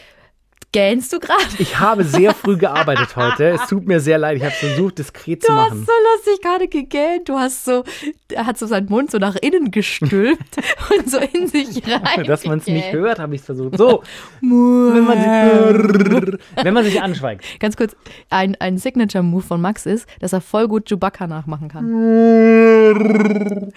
Gähnst 0.71 1.13
du 1.13 1.19
gerade? 1.19 1.43
Ich 1.59 1.79
habe 1.79 2.03
sehr 2.03 2.33
früh 2.33 2.57
gearbeitet 2.57 3.09
heute. 3.15 3.49
Es 3.49 3.67
tut 3.67 3.85
mir 3.85 3.99
sehr 3.99 4.17
leid. 4.17 4.37
Ich 4.37 4.43
habe 4.43 4.53
versucht, 4.53 4.97
diskret 4.99 5.43
zu 5.43 5.51
Du 5.51 5.57
hast 5.57 5.69
machen. 5.69 5.85
so 5.85 5.91
lustig 6.15 6.41
gerade 6.43 6.67
gegähnt. 6.67 7.29
Du 7.29 7.37
hast 7.37 7.65
so, 7.65 7.83
er 8.31 8.45
hat 8.45 8.57
so 8.57 8.65
seinen 8.65 8.87
Mund 8.89 9.11
so 9.11 9.17
nach 9.19 9.35
innen 9.35 9.71
gestülpt 9.71 10.57
und 10.97 11.09
so 11.09 11.19
in 11.19 11.47
sich 11.47 11.81
rein. 11.87 12.23
Dass 12.25 12.45
man 12.45 12.59
es 12.59 12.67
nicht 12.67 12.91
hört, 12.91 13.19
habe 13.19 13.35
ich 13.35 13.41
es 13.41 13.45
versucht. 13.45 13.77
So, 13.77 14.03
wenn 14.41 15.03
man, 15.03 15.17
sich, 15.19 16.39
wenn 16.63 16.73
man 16.73 16.83
sich 16.83 17.01
anschweigt. 17.01 17.59
Ganz 17.59 17.77
kurz, 17.77 17.95
ein, 18.29 18.55
ein 18.59 18.77
Signature-Move 18.77 19.43
von 19.43 19.61
Max 19.61 19.85
ist, 19.85 20.07
dass 20.19 20.33
er 20.33 20.41
voll 20.41 20.67
gut 20.67 20.87
Chewbacca 20.87 21.27
nachmachen 21.27 21.67
kann. 21.67 23.71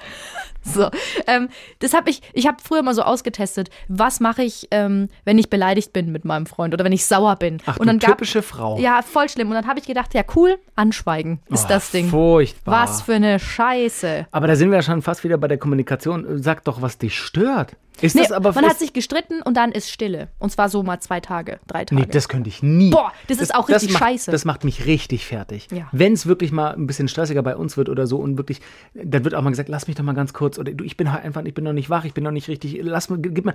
So, 0.76 0.90
ähm, 1.26 1.48
das 1.78 1.94
habe 1.94 2.10
ich, 2.10 2.20
ich 2.32 2.46
habe 2.46 2.58
früher 2.62 2.82
mal 2.82 2.92
so 2.94 3.02
ausgetestet, 3.02 3.70
was 3.88 4.20
mache 4.20 4.42
ich, 4.42 4.68
ähm, 4.72 5.08
wenn 5.24 5.38
ich 5.38 5.48
beleidigt 5.48 5.92
bin 5.92 6.12
mit 6.12 6.24
meinem 6.24 6.46
Freund 6.46 6.74
oder 6.74 6.84
wenn 6.84 6.92
ich 6.92 7.06
sauer 7.06 7.36
bin. 7.36 7.58
Ach, 7.66 7.78
und 7.78 7.86
dann 7.86 7.98
gab, 7.98 8.10
typische 8.12 8.42
Frau. 8.42 8.78
Ja, 8.78 9.00
voll 9.02 9.28
schlimm. 9.28 9.48
Und 9.48 9.54
dann 9.54 9.66
habe 9.66 9.78
ich 9.78 9.86
gedacht, 9.86 10.12
ja 10.12 10.22
cool, 10.34 10.58
anschweigen 10.74 11.40
ist 11.48 11.64
Oh, 11.66 11.68
das 11.68 11.90
Ding. 11.92 12.08
Furchtbar. 12.08 12.82
Was 12.82 13.02
für 13.02 13.14
eine 13.14 13.38
Scheiße. 13.38 14.26
Aber 14.30 14.46
da 14.46 14.56
sind 14.56 14.70
wir 14.70 14.76
ja 14.76 14.82
schon 14.82 15.02
fast 15.02 15.24
wieder 15.24 15.38
bei 15.38 15.48
der 15.48 15.58
Kommunikation. 15.58 16.42
Sag 16.42 16.64
doch, 16.64 16.82
was 16.82 16.98
dich 16.98 17.16
stört. 17.16 17.72
Ist 18.00 18.14
Nee, 18.14 18.22
das 18.22 18.32
aber 18.32 18.52
man 18.52 18.66
hat 18.66 18.78
sich 18.78 18.92
gestritten 18.92 19.42
und 19.42 19.56
dann 19.56 19.72
ist 19.72 19.90
Stille. 19.90 20.28
Und 20.38 20.50
zwar 20.50 20.68
so 20.68 20.82
mal 20.82 21.00
zwei 21.00 21.20
Tage, 21.20 21.58
drei 21.66 21.84
Tage. 21.84 22.00
Nee, 22.00 22.08
das 22.10 22.28
könnte 22.28 22.48
ich 22.48 22.62
nie. 22.62 22.90
Boah, 22.90 23.12
das 23.28 23.38
ist 23.38 23.54
auch 23.54 23.68
richtig 23.68 23.92
macht, 23.92 24.02
scheiße. 24.02 24.30
Das 24.30 24.44
macht 24.44 24.64
mich 24.64 24.86
richtig 24.86 25.26
fertig. 25.26 25.68
Ja. 25.72 25.88
Wenn 25.92 26.12
es 26.12 26.26
wirklich 26.26 26.52
mal 26.52 26.74
ein 26.74 26.86
bisschen 26.86 27.08
stressiger 27.08 27.42
bei 27.42 27.56
uns 27.56 27.76
wird 27.76 27.88
oder 27.88 28.06
so 28.06 28.18
und 28.18 28.36
wirklich, 28.36 28.60
dann 28.94 29.24
wird 29.24 29.34
auch 29.34 29.42
mal 29.42 29.50
gesagt, 29.50 29.68
lass 29.68 29.86
mich 29.86 29.96
doch 29.96 30.04
mal 30.04 30.14
ganz 30.14 30.32
kurz 30.32 30.58
oder 30.58 30.72
du, 30.72 30.84
ich 30.84 30.96
bin 30.96 31.12
halt 31.12 31.24
einfach, 31.24 31.44
ich 31.44 31.54
bin 31.54 31.64
noch 31.64 31.72
nicht 31.72 31.90
wach, 31.90 32.04
ich 32.04 32.14
bin 32.14 32.24
noch 32.24 32.30
nicht 32.30 32.48
richtig, 32.48 32.78
lass 32.82 33.08
mir, 33.08 33.18
gib 33.18 33.44
mir. 33.44 33.54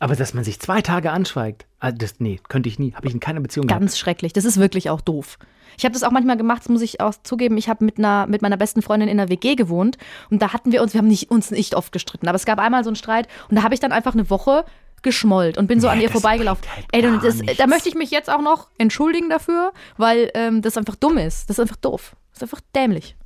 Aber 0.00 0.16
dass 0.16 0.34
man 0.34 0.44
sich 0.44 0.60
zwei 0.60 0.82
Tage 0.82 1.12
anschweigt, 1.12 1.66
also 1.78 1.96
das, 1.96 2.16
nee, 2.18 2.40
könnte 2.48 2.68
ich 2.68 2.78
nie, 2.78 2.92
habe 2.94 3.06
ich 3.06 3.14
in 3.14 3.20
keiner 3.20 3.40
Beziehung 3.40 3.66
gehabt. 3.66 3.80
Ganz 3.80 3.98
schrecklich. 3.98 4.32
Das 4.32 4.44
ist 4.44 4.58
wirklich 4.58 4.90
auch 4.90 5.00
doof. 5.00 5.38
Ich 5.76 5.84
habe 5.84 5.92
das 5.92 6.02
auch 6.02 6.10
manchmal 6.10 6.36
gemacht, 6.36 6.60
das 6.62 6.68
muss 6.68 6.82
ich 6.82 7.00
auch 7.00 7.14
zugeben. 7.22 7.56
Ich 7.56 7.68
habe 7.68 7.84
mit, 7.84 7.98
einer, 7.98 8.26
mit 8.26 8.42
meiner 8.42 8.56
besten 8.56 8.82
Freundin 8.82 9.08
in 9.08 9.18
einer 9.20 9.28
WG 9.28 9.54
gewohnt 9.54 9.98
und 10.30 10.40
da 10.42 10.52
hatten 10.52 10.72
wir 10.72 10.82
uns, 10.82 10.94
wir 10.94 10.98
haben 10.98 11.08
nicht, 11.08 11.30
uns 11.30 11.50
nicht 11.50 11.74
oft 11.74 11.92
gestritten, 11.92 12.28
aber 12.28 12.36
es 12.36 12.44
gab 12.44 12.58
einmal 12.58 12.84
so 12.84 12.90
einen 12.90 12.96
Streit 12.96 13.28
und 13.48 13.56
da 13.56 13.62
habe 13.62 13.74
ich 13.74 13.80
dann 13.80 13.92
einfach 13.92 14.14
eine 14.14 14.28
Woche 14.30 14.64
geschmollt 15.02 15.58
und 15.58 15.66
bin 15.66 15.80
so 15.80 15.86
Nee, 15.86 15.92
an 15.92 16.00
ihr 16.00 16.10
vorbeigelaufen. 16.10 16.64
halt 16.74 16.86
Ey, 16.92 17.02
das, 17.22 17.40
da 17.56 17.66
möchte 17.66 17.88
ich 17.88 17.94
mich 17.94 18.10
jetzt 18.10 18.28
auch 18.30 18.40
noch 18.40 18.68
entschuldigen 18.78 19.28
dafür, 19.30 19.72
weil 19.96 20.30
ähm, 20.34 20.62
das 20.62 20.76
einfach 20.76 20.96
dumm 20.96 21.18
ist. 21.18 21.48
Das 21.48 21.58
ist 21.58 21.60
einfach 21.60 21.76
doof. 21.76 22.16
Das 22.32 22.38
ist 22.38 22.42
einfach 22.42 22.60
dämlich. 22.74 23.16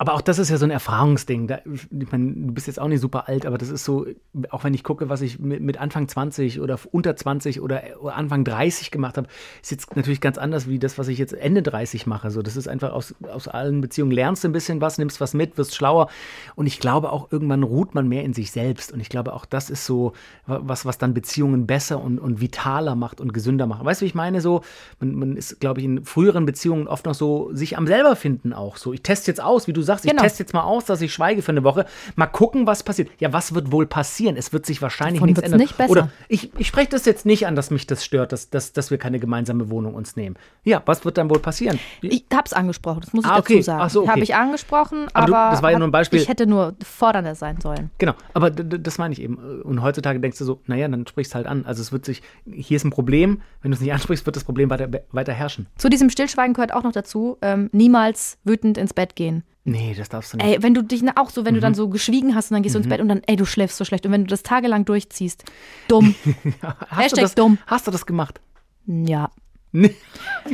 Aber 0.00 0.14
auch 0.14 0.22
das 0.22 0.38
ist 0.38 0.48
ja 0.48 0.56
so 0.56 0.64
ein 0.64 0.70
Erfahrungsding. 0.70 1.46
Da, 1.46 1.58
ich 1.66 2.10
meine, 2.10 2.32
du 2.32 2.54
bist 2.54 2.66
jetzt 2.66 2.80
auch 2.80 2.88
nicht 2.88 3.02
super 3.02 3.28
alt, 3.28 3.44
aber 3.44 3.58
das 3.58 3.68
ist 3.68 3.84
so, 3.84 4.06
auch 4.48 4.64
wenn 4.64 4.72
ich 4.72 4.82
gucke, 4.82 5.10
was 5.10 5.20
ich 5.20 5.38
mit, 5.38 5.60
mit 5.60 5.76
Anfang 5.76 6.08
20 6.08 6.58
oder 6.62 6.78
unter 6.90 7.14
20 7.14 7.60
oder 7.60 7.82
Anfang 8.06 8.42
30 8.44 8.90
gemacht 8.90 9.18
habe, 9.18 9.28
ist 9.60 9.70
jetzt 9.70 9.94
natürlich 9.94 10.22
ganz 10.22 10.38
anders 10.38 10.66
wie 10.66 10.78
das, 10.78 10.96
was 10.96 11.08
ich 11.08 11.18
jetzt 11.18 11.34
Ende 11.34 11.60
30 11.60 12.06
mache. 12.06 12.30
So, 12.30 12.40
das 12.40 12.56
ist 12.56 12.66
einfach 12.66 12.94
aus, 12.94 13.14
aus 13.30 13.46
allen 13.46 13.82
Beziehungen 13.82 14.10
lernst 14.10 14.42
ein 14.46 14.52
bisschen 14.52 14.80
was, 14.80 14.96
nimmst 14.96 15.20
was 15.20 15.34
mit, 15.34 15.58
wirst 15.58 15.74
schlauer. 15.74 16.08
Und 16.54 16.66
ich 16.66 16.80
glaube 16.80 17.12
auch, 17.12 17.30
irgendwann 17.30 17.62
ruht 17.62 17.94
man 17.94 18.08
mehr 18.08 18.24
in 18.24 18.32
sich 18.32 18.52
selbst. 18.52 18.92
Und 18.92 19.00
ich 19.00 19.10
glaube 19.10 19.34
auch, 19.34 19.44
das 19.44 19.68
ist 19.68 19.84
so 19.84 20.14
was, 20.46 20.86
was 20.86 20.96
dann 20.96 21.12
Beziehungen 21.12 21.66
besser 21.66 22.02
und, 22.02 22.18
und 22.18 22.40
vitaler 22.40 22.94
macht 22.94 23.20
und 23.20 23.34
gesünder 23.34 23.66
macht. 23.66 23.84
Weißt 23.84 24.00
du, 24.00 24.04
wie 24.04 24.08
ich 24.08 24.14
meine? 24.14 24.40
So, 24.40 24.62
man, 24.98 25.14
man 25.14 25.36
ist, 25.36 25.60
glaube 25.60 25.80
ich, 25.80 25.84
in 25.84 26.06
früheren 26.06 26.46
Beziehungen 26.46 26.88
oft 26.88 27.04
noch 27.04 27.14
so 27.14 27.50
sich 27.52 27.76
am 27.76 27.86
selber 27.86 28.16
finden 28.16 28.54
auch. 28.54 28.78
So, 28.78 28.94
ich 28.94 29.02
teste 29.02 29.30
jetzt 29.30 29.42
aus, 29.42 29.66
wie 29.66 29.74
du 29.74 29.82
sagst, 29.82 29.89
ich 30.04 30.10
Genau. 30.10 30.22
teste 30.22 30.42
jetzt 30.42 30.54
mal 30.54 30.62
aus, 30.62 30.84
dass 30.84 31.00
ich 31.02 31.12
schweige 31.12 31.42
für 31.42 31.52
eine 31.52 31.64
Woche. 31.64 31.84
Mal 32.16 32.26
gucken, 32.26 32.66
was 32.66 32.82
passiert. 32.82 33.10
Ja, 33.18 33.32
was 33.32 33.54
wird 33.54 33.72
wohl 33.72 33.86
passieren? 33.86 34.36
Es 34.36 34.52
wird 34.52 34.64
sich 34.66 34.80
wahrscheinlich 34.80 35.16
Davon 35.20 35.26
nichts 35.28 35.42
ändern. 35.42 35.60
nicht 35.60 35.76
besser. 35.76 35.90
Oder 35.90 36.10
ich, 36.28 36.50
ich 36.58 36.66
spreche 36.68 36.88
das 36.90 37.04
jetzt 37.04 37.26
nicht 37.26 37.46
an, 37.46 37.56
dass 37.56 37.70
mich 37.70 37.86
das 37.86 38.04
stört, 38.04 38.32
dass, 38.32 38.50
dass, 38.50 38.72
dass 38.72 38.90
wir 38.90 38.98
keine 38.98 39.18
gemeinsame 39.18 39.68
Wohnung 39.70 39.94
uns 39.94 40.16
nehmen. 40.16 40.36
Ja, 40.64 40.82
was 40.86 41.04
wird 41.04 41.18
dann 41.18 41.28
wohl 41.30 41.40
passieren? 41.40 41.78
Ich 42.00 42.24
hab's 42.32 42.52
angesprochen, 42.52 43.00
das 43.00 43.12
muss 43.12 43.24
ich 43.24 43.30
Ah, 43.30 43.38
okay. 43.38 43.54
dazu 43.56 43.64
sagen. 43.64 43.80
Ach 43.82 43.90
so, 43.90 44.00
okay. 44.02 44.10
Habe 44.10 44.20
ich 44.20 44.34
angesprochen, 44.34 45.08
Aber 45.12 45.24
aber, 45.24 45.26
du- 45.26 45.32
das 45.54 45.62
war 45.62 45.70
ja 45.72 45.78
nur 45.78 45.88
ein 45.88 45.92
Beispiel. 45.92 46.20
ich 46.20 46.28
hätte 46.28 46.46
nur 46.46 46.74
fordernder 46.84 47.34
sein 47.34 47.60
sollen. 47.60 47.90
Genau, 47.98 48.14
aber 48.34 48.50
das 48.50 48.98
meine 48.98 49.12
ich 49.12 49.20
eben. 49.20 49.36
Und 49.62 49.82
heutzutage 49.82 50.20
denkst 50.20 50.38
du 50.38 50.44
so, 50.44 50.60
naja, 50.66 50.86
dann 50.88 51.06
sprichst 51.06 51.34
halt 51.34 51.46
an. 51.46 51.64
Also 51.66 51.82
es 51.82 51.92
wird 51.92 52.04
sich, 52.04 52.22
hier 52.50 52.76
ist 52.76 52.84
ein 52.84 52.90
Problem, 52.90 53.40
wenn 53.62 53.70
du 53.70 53.74
es 53.74 53.80
nicht 53.80 53.92
ansprichst, 53.92 54.26
wird 54.26 54.36
das 54.36 54.44
Problem 54.44 54.70
weiter, 54.70 54.88
weiter 55.12 55.32
herrschen. 55.32 55.66
Zu 55.76 55.88
diesem 55.88 56.10
Stillschweigen 56.10 56.54
gehört 56.54 56.72
auch 56.72 56.82
noch 56.82 56.92
dazu, 56.92 57.38
ähm, 57.42 57.68
niemals 57.72 58.38
wütend 58.44 58.78
ins 58.78 58.94
Bett 58.94 59.16
gehen. 59.16 59.42
Nee, 59.70 59.94
das 59.96 60.08
darfst 60.08 60.32
du 60.32 60.36
nicht. 60.38 60.46
Ey, 60.46 60.62
wenn 60.62 60.74
du 60.74 60.82
dich 60.82 61.02
auch 61.16 61.30
so, 61.30 61.44
wenn 61.44 61.52
Mhm. 61.54 61.58
du 61.58 61.60
dann 61.60 61.74
so 61.74 61.88
geschwiegen 61.88 62.34
hast 62.34 62.50
und 62.50 62.56
dann 62.56 62.62
gehst 62.62 62.74
du 62.74 62.78
ins 62.80 62.88
Bett 62.88 63.00
und 63.00 63.08
dann, 63.08 63.22
ey, 63.26 63.36
du 63.36 63.44
schläfst 63.46 63.76
so 63.78 63.84
schlecht. 63.84 64.04
Und 64.04 64.12
wenn 64.12 64.24
du 64.24 64.28
das 64.28 64.42
tagelang 64.42 64.84
durchziehst, 64.84 65.44
dumm. 65.88 66.14
hast, 66.62 66.90
du 66.90 66.96
Hashtag 66.96 67.20
das, 67.22 67.34
dumm. 67.34 67.58
hast 67.66 67.86
du 67.86 67.90
das 67.90 68.04
gemacht? 68.06 68.40
ja. 68.86 69.30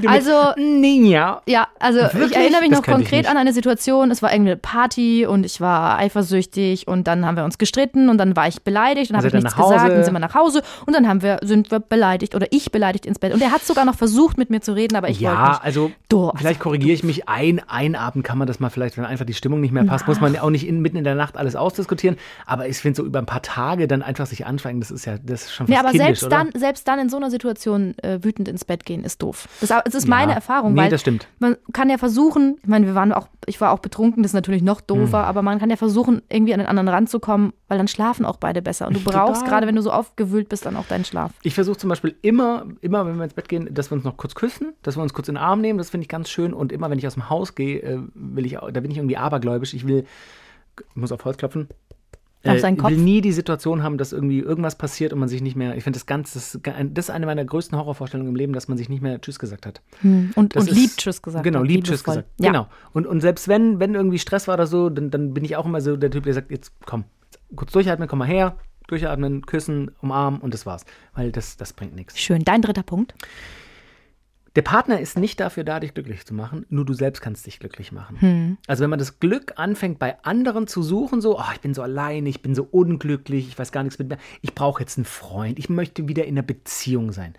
Also, 0.07 0.52
nee, 0.57 1.09
ja. 1.11 1.40
ja, 1.46 1.68
also 1.79 2.00
Wirklich? 2.00 2.31
ich 2.33 2.37
erinnere 2.37 2.61
mich 2.61 2.70
noch 2.70 2.83
konkret 2.83 3.26
an 3.29 3.37
eine 3.37 3.52
Situation. 3.52 4.11
Es 4.11 4.20
war 4.20 4.31
irgendeine 4.33 4.57
Party 4.57 5.24
und 5.26 5.46
ich 5.46 5.61
war 5.61 5.98
eifersüchtig 5.98 6.87
und 6.88 7.07
dann 7.07 7.24
haben 7.24 7.37
wir 7.37 7.44
uns 7.44 7.57
gestritten 7.57 8.09
und 8.09 8.18
dann 8.18 8.37
war 8.37 8.48
ich 8.48 8.62
beleidigt 8.62 9.11
und 9.11 9.14
Dann 9.14 9.24
habe 9.24 9.29
ich 9.29 9.42
nichts 9.42 9.57
gesagt. 9.57 9.90
Dann 9.90 10.05
sind 10.05 10.12
wir 10.12 10.18
nach 10.20 10.35
Hause 10.35 10.62
und 10.87 10.94
dann 10.94 11.09
haben 11.09 11.22
wir, 11.22 11.38
sind 11.42 11.70
wir 11.70 11.81
beleidigt 11.81 12.35
oder 12.35 12.46
ich 12.50 12.70
beleidigt 12.72 13.07
ins 13.07 13.18
Bett. 13.18 13.33
Und 13.33 13.40
er 13.40 13.52
hat 13.52 13.64
sogar 13.64 13.85
noch 13.85 13.94
versucht, 13.96 14.38
mit 14.38 14.50
mir 14.50 14.61
zu 14.61 14.72
reden, 14.74 14.96
aber 14.96 15.09
ich 15.09 15.20
wollte 15.22 15.35
Ja, 15.35 15.48
nicht. 15.50 15.64
also 15.64 15.90
also- 16.12 16.33
vielleicht 16.37 16.61
korrigiere 16.61 16.92
ich 16.92 17.02
mich. 17.05 17.29
Ein, 17.29 17.61
ein 17.68 17.94
Abend 17.94 18.24
kann 18.24 18.38
man 18.38 18.46
das 18.46 18.61
mal 18.61 18.70
vielleicht, 18.70 18.96
wenn 18.98 19.05
einfach 19.05 19.24
die 19.24 19.35
Stimmung 19.35 19.61
nicht 19.61 19.72
mehr 19.72 19.85
passt, 19.85 20.07
muss 20.07 20.20
man 20.20 20.35
ja 20.35 20.42
auch 20.42 20.50
nicht 20.50 20.66
in, 20.66 20.81
mitten 20.81 20.96
in 20.96 21.05
der 21.05 21.14
Nacht 21.14 21.37
alles 21.37 21.57
ausdiskutieren. 21.57 22.16
Aber 22.44 22.68
ich 22.68 22.76
finde 22.79 22.96
so 22.96 23.05
über 23.05 23.18
ein 23.18 23.26
paar 23.26 23.42
Tage 23.42 23.87
dann 23.88 24.02
einfach 24.02 24.26
sich 24.26 24.46
anschweigen, 24.46 24.81
das 24.81 24.90
ist 24.90 25.05
ja 25.05 25.16
das 25.22 25.44
ist 25.44 25.52
schon 25.55 25.66
fast 25.66 25.70
Nee, 25.70 25.79
aber 25.79 25.90
kindisch, 25.90 26.07
selbst 26.20 26.24
oder? 26.24 26.37
dann, 26.37 26.50
selbst 26.61 26.88
dann 26.88 26.98
in 26.98 27.09
so 27.09 27.16
einer 27.16 27.31
Situation 27.31 27.96
äh, 27.98 28.18
wütend 28.22 28.48
ins 28.48 28.64
Bett 28.64 28.85
gehen 28.85 29.05
ist 29.07 29.23
doof. 29.23 29.49
Das, 29.61 29.71
das 29.85 29.95
ist 29.95 30.07
meine 30.09 30.35
Erfahrung, 30.35 30.75
Nee, 30.75 30.83
weil 30.83 30.90
das 30.90 31.01
stimmt. 31.01 31.27
man 31.38 31.57
kann 31.73 31.88
ja 31.88 31.97
versuchen, 31.99 32.57
ich 32.62 32.69
meine, 32.69 32.87
wir 32.87 32.95
waren 32.95 33.12
auch, 33.12 33.29
ich 33.47 33.61
war 33.61 33.71
auch 33.73 33.79
betrunken, 33.79 34.23
das 34.23 34.31
ist 34.31 34.35
natürlich 34.35 34.62
noch 34.62 34.81
doofer, 34.81 35.21
Hm. 35.23 35.29
aber 35.29 35.42
man 35.42 35.59
kann 35.59 35.71
ja 35.71 35.77
versuchen, 35.77 36.21
irgendwie 36.29 36.53
an 36.53 36.59
den 36.61 36.69
anderen 36.69 36.88
ranzukommen, 36.88 37.53
weil 37.69 37.79
dann 37.79 37.88
schlafen 37.88 38.27
auch 38.27 38.37
beide 38.37 38.61
besser. 38.62 38.87
Und 38.88 38.97
du 38.97 39.01
brauchst, 39.01 39.40
Total. 39.42 39.49
gerade 39.49 39.66
wenn 39.66 39.77
du 39.77 39.83
so 39.83 39.90
aufgewühlt 39.92 40.49
bist, 40.49 40.66
dann 40.66 40.77
auch 40.77 40.87
deinen 40.87 41.05
Schlaf. 41.05 41.33
Ich 41.42 41.55
versuche 41.55 41.77
zum 41.79 41.88
Beispiel 41.90 42.14
immer, 42.23 42.66
immer, 42.81 43.07
wenn 43.07 43.16
wir 43.16 43.25
ins 43.25 43.35
Bett 43.35 43.49
gehen, 43.49 43.69
dass 43.73 43.90
wir 43.90 43.97
uns 43.97 44.05
noch 44.05 44.16
kurz 44.16 44.35
küssen, 44.35 44.73
dass 44.83 44.97
wir 44.97 45.03
uns 45.03 45.14
kurz 45.14 45.29
in 45.29 45.35
den 45.37 45.42
Arm 45.42 45.61
nehmen. 45.61 45.79
Das 45.79 45.90
finde 45.90 46.03
ich 46.03 46.09
ganz 46.09 46.29
schön. 46.29 46.53
Und 46.53 46.73
immer, 46.73 46.90
wenn 46.90 46.99
ich 46.99 47.07
aus 47.07 47.14
dem 47.14 47.31
Haus 47.31 47.55
gehe, 47.55 47.81
äh, 47.81 47.99
will 48.14 48.45
ich, 48.47 48.53
da 48.55 48.81
bin 48.81 48.90
ich 48.90 48.97
irgendwie 48.99 49.16
abergläubisch. 49.16 49.75
Ich 49.75 49.87
will, 49.87 50.05
ich 50.79 50.97
muss 50.97 51.12
auf 51.12 51.25
Holz 51.25 51.37
klopfen. 51.38 51.69
Auf 52.44 52.55
Äh, 52.55 52.59
seinen 52.61 52.77
ich 52.77 52.83
will 52.85 52.94
Kopf? 52.94 53.03
nie 53.03 53.20
die 53.20 53.33
Situation 53.33 53.83
haben, 53.83 53.99
dass 53.99 54.12
irgendwie 54.12 54.38
irgendwas 54.38 54.77
passiert 54.77 55.12
und 55.12 55.18
man 55.18 55.29
sich 55.29 55.42
nicht 55.42 55.57
mehr. 55.57 55.77
Ich 55.77 55.83
finde 55.85 55.99
das 55.99 56.07
ganz, 56.07 56.35
das, 56.35 56.59
das 56.62 57.05
ist 57.07 57.11
eine 57.11 57.27
meiner 57.27 57.44
größten 57.44 57.77
Horrorvorstellungen 57.77 58.31
im 58.31 58.37
Leben, 58.37 58.53
dass 58.53 58.68
man 58.68 58.79
sich 58.79 58.88
nicht 58.88 59.03
mehr 59.03 59.20
Tschüss 59.20 59.38
gesagt 59.38 59.66
hat. 59.66 59.81
Und, 60.03 60.55
Das 60.55 60.62
und 60.64 60.70
ist- 60.70 60.77
lieb 60.77 60.90
Tschüss 60.96 61.22
gesagt. 61.22 61.42
Genau, 61.44 61.62
lieb 61.62 61.85
Tschüss 61.85 62.05
gesagt. 62.05 62.29
Ja. 62.38 62.49
Genau. 62.53 62.68
Und, 62.92 63.07
und 63.07 63.20
selbst 63.20 63.49
wenn, 63.49 63.81
wenn 63.81 63.94
irgendwie 63.94 64.18
Stress 64.18 64.46
war 64.46 64.55
oder 64.55 64.66
so, 64.66 64.90
dann, 64.90 65.11
dann 65.11 65.35
bin 65.35 65.44
ich 65.44 65.57
auch 65.57 65.66
immer 65.66 65.81
so 65.81 65.96
der 65.96 66.11
Typ, 66.11 66.25
der 66.25 66.35
sagt, 66.35 66.51
jetzt 66.53 66.72
komm, 66.85 67.05
jetzt 67.25 67.40
kurz 67.57 67.72
durchatmen, 67.72 68.07
komm 68.09 68.20
mal 68.20 68.29
her, 68.29 68.57
durchatmen, 68.87 69.44
küssen, 69.44 69.90
umarmen 70.01 70.40
und 70.40 70.55
das 70.55 70.66
war's. 70.66 70.85
Weil 71.14 71.33
das, 71.33 71.57
das 71.57 71.72
bringt 71.72 71.96
nichts. 71.96 72.16
Schön. 72.20 72.44
Dein 72.44 72.62
dritter 72.62 72.85
Punkt. 72.85 73.14
Der 74.57 74.62
Partner 74.62 74.99
ist 75.01 75.19
nicht 75.19 75.38
dafür 75.38 75.64
da, 75.64 75.81
dich 75.81 75.92
glücklich 75.92 76.25
zu 76.25 76.33
machen, 76.33 76.64
nur 76.71 76.87
du 76.87 76.95
selbst 76.95 77.21
kannst 77.21 77.47
dich 77.47 77.61
glücklich 77.61 77.92
machen. 77.92 78.16
Hm. 78.21 78.59
Also 78.66 78.83
wenn 78.83 78.90
man 78.90 78.99
das 78.99 79.21
Glück 79.21 79.53
anfängt, 79.57 79.99
bei 79.99 80.16
anderen 80.25 80.66
zu 80.66 80.83
suchen, 80.83 81.21
so, 81.21 81.38
oh, 81.38 81.45
ich 81.53 81.61
bin 81.61 81.75
so 81.75 81.83
allein, 81.83 82.25
ich 82.25 82.40
bin 82.40 82.55
so 82.55 82.66
unglücklich, 82.71 83.49
ich 83.49 83.59
weiß 83.59 83.71
gar 83.71 83.83
nichts 83.83 83.99
mit 83.99 84.09
mir, 84.09 84.16
ich 84.40 84.55
brauche 84.55 84.81
jetzt 84.81 84.97
einen 84.97 85.05
Freund, 85.05 85.59
ich 85.59 85.69
möchte 85.69 86.09
wieder 86.09 86.25
in 86.25 86.35
einer 86.35 86.42
Beziehung 86.42 87.12
sein. 87.12 87.35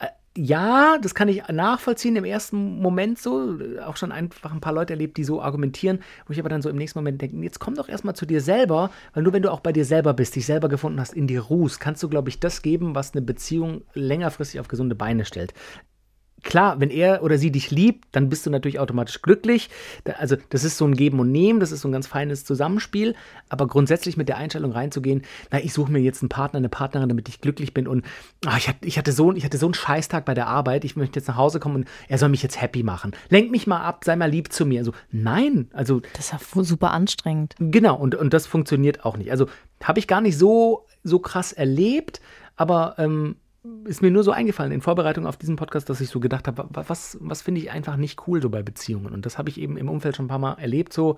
Äh, 0.00 0.08
Ja, 0.36 0.98
das 1.00 1.14
kann 1.14 1.28
ich 1.28 1.48
nachvollziehen 1.48 2.14
im 2.16 2.24
ersten 2.24 2.78
Moment 2.80 3.18
so. 3.18 3.58
Auch 3.86 3.96
schon 3.96 4.12
einfach 4.12 4.52
ein 4.52 4.60
paar 4.60 4.74
Leute 4.74 4.92
erlebt, 4.92 5.16
die 5.16 5.24
so 5.24 5.40
argumentieren, 5.40 6.00
wo 6.26 6.34
ich 6.34 6.40
aber 6.40 6.50
dann 6.50 6.60
so 6.60 6.68
im 6.68 6.76
nächsten 6.76 6.98
Moment 6.98 7.22
denke, 7.22 7.38
jetzt 7.38 7.58
komm 7.58 7.74
doch 7.74 7.88
erstmal 7.88 8.14
zu 8.14 8.26
dir 8.26 8.42
selber, 8.42 8.90
weil 9.14 9.22
nur 9.22 9.32
wenn 9.32 9.42
du 9.42 9.50
auch 9.50 9.60
bei 9.60 9.72
dir 9.72 9.86
selber 9.86 10.12
bist, 10.12 10.36
dich 10.36 10.44
selber 10.44 10.68
gefunden 10.68 11.00
hast, 11.00 11.14
in 11.14 11.26
dir 11.26 11.40
ruhst, 11.40 11.80
kannst 11.80 12.02
du, 12.02 12.10
glaube 12.10 12.28
ich, 12.28 12.38
das 12.38 12.60
geben, 12.60 12.94
was 12.94 13.14
eine 13.14 13.22
Beziehung 13.22 13.82
längerfristig 13.94 14.60
auf 14.60 14.68
gesunde 14.68 14.94
Beine 14.94 15.24
stellt 15.24 15.54
klar, 16.42 16.80
wenn 16.80 16.90
er 16.90 17.22
oder 17.22 17.38
sie 17.38 17.50
dich 17.50 17.70
liebt, 17.70 18.08
dann 18.12 18.28
bist 18.28 18.46
du 18.46 18.50
natürlich 18.50 18.78
automatisch 18.78 19.22
glücklich. 19.22 19.70
Also 20.18 20.36
das 20.50 20.64
ist 20.64 20.76
so 20.76 20.84
ein 20.86 20.94
Geben 20.94 21.20
und 21.20 21.30
Nehmen, 21.32 21.60
das 21.60 21.72
ist 21.72 21.82
so 21.82 21.88
ein 21.88 21.92
ganz 21.92 22.06
feines 22.06 22.44
Zusammenspiel. 22.44 23.14
Aber 23.48 23.66
grundsätzlich 23.66 24.16
mit 24.16 24.28
der 24.28 24.36
Einstellung 24.36 24.72
reinzugehen, 24.72 25.22
na, 25.50 25.60
ich 25.60 25.72
suche 25.72 25.90
mir 25.92 26.00
jetzt 26.00 26.22
einen 26.22 26.28
Partner, 26.28 26.58
eine 26.58 26.68
Partnerin, 26.68 27.08
damit 27.08 27.28
ich 27.28 27.40
glücklich 27.40 27.74
bin 27.74 27.86
und 27.86 28.04
ah, 28.46 28.56
ich, 28.56 28.68
hatte, 28.68 28.86
ich, 28.86 28.98
hatte 28.98 29.12
so, 29.12 29.32
ich 29.32 29.44
hatte 29.44 29.58
so 29.58 29.66
einen 29.66 29.74
Scheißtag 29.74 30.24
bei 30.24 30.34
der 30.34 30.46
Arbeit, 30.46 30.84
ich 30.84 30.96
möchte 30.96 31.18
jetzt 31.18 31.28
nach 31.28 31.36
Hause 31.36 31.60
kommen 31.60 31.76
und 31.76 31.88
er 32.08 32.18
soll 32.18 32.28
mich 32.28 32.42
jetzt 32.42 32.60
happy 32.60 32.82
machen. 32.82 33.12
Lenk 33.28 33.50
mich 33.50 33.66
mal 33.66 33.80
ab, 33.80 34.04
sei 34.04 34.16
mal 34.16 34.30
lieb 34.30 34.52
zu 34.52 34.66
mir. 34.66 34.80
Also 34.80 34.92
nein, 35.10 35.68
also 35.72 36.00
Das 36.14 36.32
ist 36.32 36.54
ja 36.54 36.64
super 36.64 36.92
anstrengend. 36.92 37.54
Genau, 37.58 37.96
und, 37.96 38.14
und 38.14 38.32
das 38.32 38.46
funktioniert 38.46 39.04
auch 39.04 39.16
nicht. 39.16 39.30
Also 39.30 39.46
habe 39.82 39.98
ich 39.98 40.06
gar 40.06 40.20
nicht 40.20 40.36
so, 40.36 40.86
so 41.02 41.18
krass 41.18 41.52
erlebt, 41.52 42.20
aber 42.56 42.94
ähm, 42.98 43.36
ist 43.84 44.00
mir 44.00 44.10
nur 44.10 44.24
so 44.24 44.30
eingefallen 44.30 44.72
in 44.72 44.80
Vorbereitung 44.80 45.26
auf 45.26 45.36
diesen 45.36 45.56
Podcast, 45.56 45.88
dass 45.90 46.00
ich 46.00 46.08
so 46.08 46.18
gedacht 46.20 46.46
habe, 46.46 46.64
wa- 46.70 46.84
was, 46.86 47.18
was 47.20 47.42
finde 47.42 47.60
ich 47.60 47.70
einfach 47.70 47.96
nicht 47.96 48.26
cool 48.26 48.40
so 48.40 48.48
bei 48.48 48.62
Beziehungen. 48.62 49.12
Und 49.12 49.26
das 49.26 49.36
habe 49.36 49.48
ich 49.50 49.60
eben 49.60 49.76
im 49.76 49.88
Umfeld 49.88 50.16
schon 50.16 50.26
ein 50.26 50.28
paar 50.28 50.38
Mal 50.38 50.54
erlebt, 50.54 50.92
so, 50.92 51.16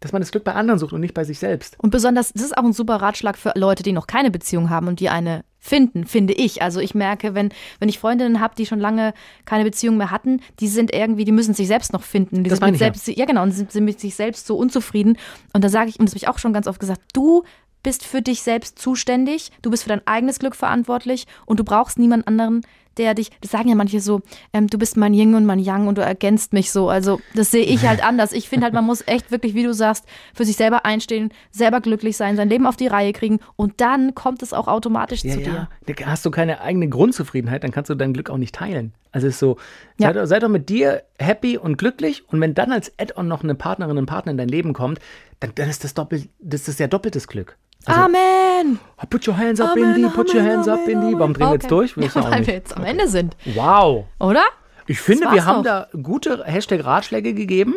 dass 0.00 0.12
man 0.12 0.20
das 0.20 0.30
Glück 0.30 0.44
bei 0.44 0.52
anderen 0.54 0.78
sucht 0.78 0.92
und 0.92 1.00
nicht 1.00 1.14
bei 1.14 1.24
sich 1.24 1.38
selbst. 1.38 1.76
Und 1.78 1.90
besonders, 1.90 2.32
das 2.32 2.42
ist 2.42 2.58
auch 2.58 2.64
ein 2.64 2.72
super 2.72 2.96
Ratschlag 2.96 3.38
für 3.38 3.52
Leute, 3.54 3.82
die 3.82 3.92
noch 3.92 4.06
keine 4.06 4.30
Beziehung 4.30 4.68
haben 4.68 4.88
und 4.88 5.00
die 5.00 5.08
eine 5.08 5.44
finden, 5.58 6.06
finde 6.06 6.32
ich. 6.32 6.60
Also 6.60 6.80
ich 6.80 6.94
merke, 6.94 7.34
wenn, 7.34 7.50
wenn 7.78 7.88
ich 7.88 7.98
Freundinnen 7.98 8.40
habe, 8.40 8.54
die 8.56 8.66
schon 8.66 8.78
lange 8.78 9.14
keine 9.46 9.64
Beziehung 9.64 9.96
mehr 9.96 10.10
hatten, 10.10 10.40
die 10.60 10.68
sind 10.68 10.92
irgendwie, 10.92 11.24
die 11.24 11.32
müssen 11.32 11.54
sich 11.54 11.66
selbst 11.66 11.92
noch 11.92 12.02
finden. 12.02 12.44
Die 12.44 12.50
Das 12.50 12.58
sind 12.58 12.66
mit 12.66 12.74
ich 12.74 12.80
ja. 12.80 12.86
selbst, 12.86 13.08
ja. 13.08 13.24
genau, 13.24 13.42
und 13.42 13.52
sind, 13.52 13.72
sind 13.72 13.84
mit 13.84 13.98
sich 14.00 14.14
selbst 14.14 14.46
so 14.46 14.56
unzufrieden. 14.56 15.16
Und 15.52 15.64
da 15.64 15.68
sage 15.68 15.88
ich, 15.88 15.98
und 15.98 16.06
das 16.06 16.12
habe 16.12 16.18
ich 16.18 16.28
auch 16.28 16.38
schon 16.38 16.52
ganz 16.52 16.66
oft 16.66 16.78
gesagt, 16.80 17.00
du 17.14 17.42
bist 17.86 18.04
für 18.04 18.20
dich 18.20 18.42
selbst 18.42 18.80
zuständig, 18.80 19.52
du 19.62 19.70
bist 19.70 19.84
für 19.84 19.90
dein 19.90 20.04
eigenes 20.08 20.40
Glück 20.40 20.56
verantwortlich 20.56 21.28
und 21.44 21.60
du 21.60 21.64
brauchst 21.64 22.00
niemand 22.00 22.26
anderen, 22.26 22.62
der 22.96 23.14
dich, 23.14 23.30
das 23.40 23.52
sagen 23.52 23.68
ja 23.68 23.76
manche 23.76 24.00
so, 24.00 24.22
ähm, 24.52 24.66
du 24.66 24.76
bist 24.76 24.96
mein 24.96 25.14
Yin 25.14 25.36
und 25.36 25.46
mein 25.46 25.60
Yang 25.60 25.86
und 25.86 25.98
du 25.98 26.02
ergänzt 26.02 26.52
mich 26.52 26.72
so. 26.72 26.88
Also 26.88 27.20
das 27.36 27.52
sehe 27.52 27.62
ich 27.64 27.86
halt 27.86 28.02
anders. 28.04 28.32
Ich 28.32 28.48
finde 28.48 28.64
halt, 28.64 28.74
man 28.74 28.84
muss 28.84 29.06
echt 29.06 29.30
wirklich, 29.30 29.54
wie 29.54 29.62
du 29.62 29.72
sagst, 29.72 30.04
für 30.34 30.44
sich 30.44 30.56
selber 30.56 30.84
einstehen, 30.84 31.30
selber 31.52 31.80
glücklich 31.80 32.16
sein, 32.16 32.34
sein 32.34 32.48
Leben 32.48 32.66
auf 32.66 32.74
die 32.76 32.88
Reihe 32.88 33.12
kriegen 33.12 33.38
und 33.54 33.80
dann 33.80 34.16
kommt 34.16 34.42
es 34.42 34.52
auch 34.52 34.66
automatisch 34.66 35.20
zu 35.20 35.38
dir. 35.38 35.68
Da 35.86 36.06
Hast 36.06 36.26
du 36.26 36.32
keine 36.32 36.60
eigene 36.62 36.88
Grundzufriedenheit, 36.88 37.62
dann 37.62 37.70
kannst 37.70 37.88
du 37.88 37.94
dein 37.94 38.14
Glück 38.14 38.30
auch 38.30 38.38
nicht 38.38 38.56
teilen. 38.56 38.94
Also 39.12 39.28
es 39.28 39.34
ist 39.34 39.40
so, 39.40 39.58
Ja. 39.98 40.08
sei, 40.08 40.12
doch, 40.14 40.26
sei 40.26 40.38
doch 40.40 40.48
mit 40.48 40.68
dir 40.68 41.04
happy 41.20 41.56
und 41.56 41.78
glücklich 41.78 42.24
und 42.28 42.40
wenn 42.40 42.54
dann 42.54 42.72
als 42.72 42.92
Add-on 42.98 43.28
noch 43.28 43.44
eine 43.44 43.54
Partnerin, 43.54 43.96
ein 43.96 44.06
Partner 44.06 44.32
in 44.32 44.38
dein 44.38 44.48
Leben 44.48 44.72
kommt, 44.72 44.98
dann, 45.40 45.52
dann 45.54 45.70
ist 45.70 45.84
das 45.84 45.94
doppelt, 45.94 46.28
das 46.40 46.66
ist 46.68 46.80
ja 46.80 46.86
doppeltes 46.86 47.28
Glück. 47.28 47.56
Also, 47.86 48.00
Amen! 48.00 48.78
Put 49.10 49.26
your 49.28 49.36
hands 49.36 49.60
up 49.60 49.72
Amen, 49.72 49.94
in 49.96 50.02
die, 50.02 50.08
put 50.08 50.34
your 50.34 50.40
Amen, 50.40 50.52
hands 50.56 50.68
up 50.68 50.86
in 50.88 50.98
Amen, 50.98 51.08
die. 51.10 51.18
Warum 51.18 51.32
drehen 51.34 51.46
wir 51.48 51.52
jetzt 51.54 51.64
Okay. 51.66 51.74
durch? 51.94 51.96
Ja, 51.96 52.22
weil 52.30 52.38
nicht. 52.40 52.46
wir 52.48 52.54
jetzt 52.54 52.76
am 52.76 52.84
Ende 52.84 53.08
sind, 53.08 53.36
Wow. 53.54 54.06
oder? 54.18 54.42
Ich 54.88 55.00
finde, 55.00 55.30
wir 55.32 55.44
haben 55.44 55.64
doch. 55.64 55.86
da 55.92 55.98
gute 56.00 56.44
Hashtag-Ratschläge 56.44 57.34
gegeben. 57.34 57.74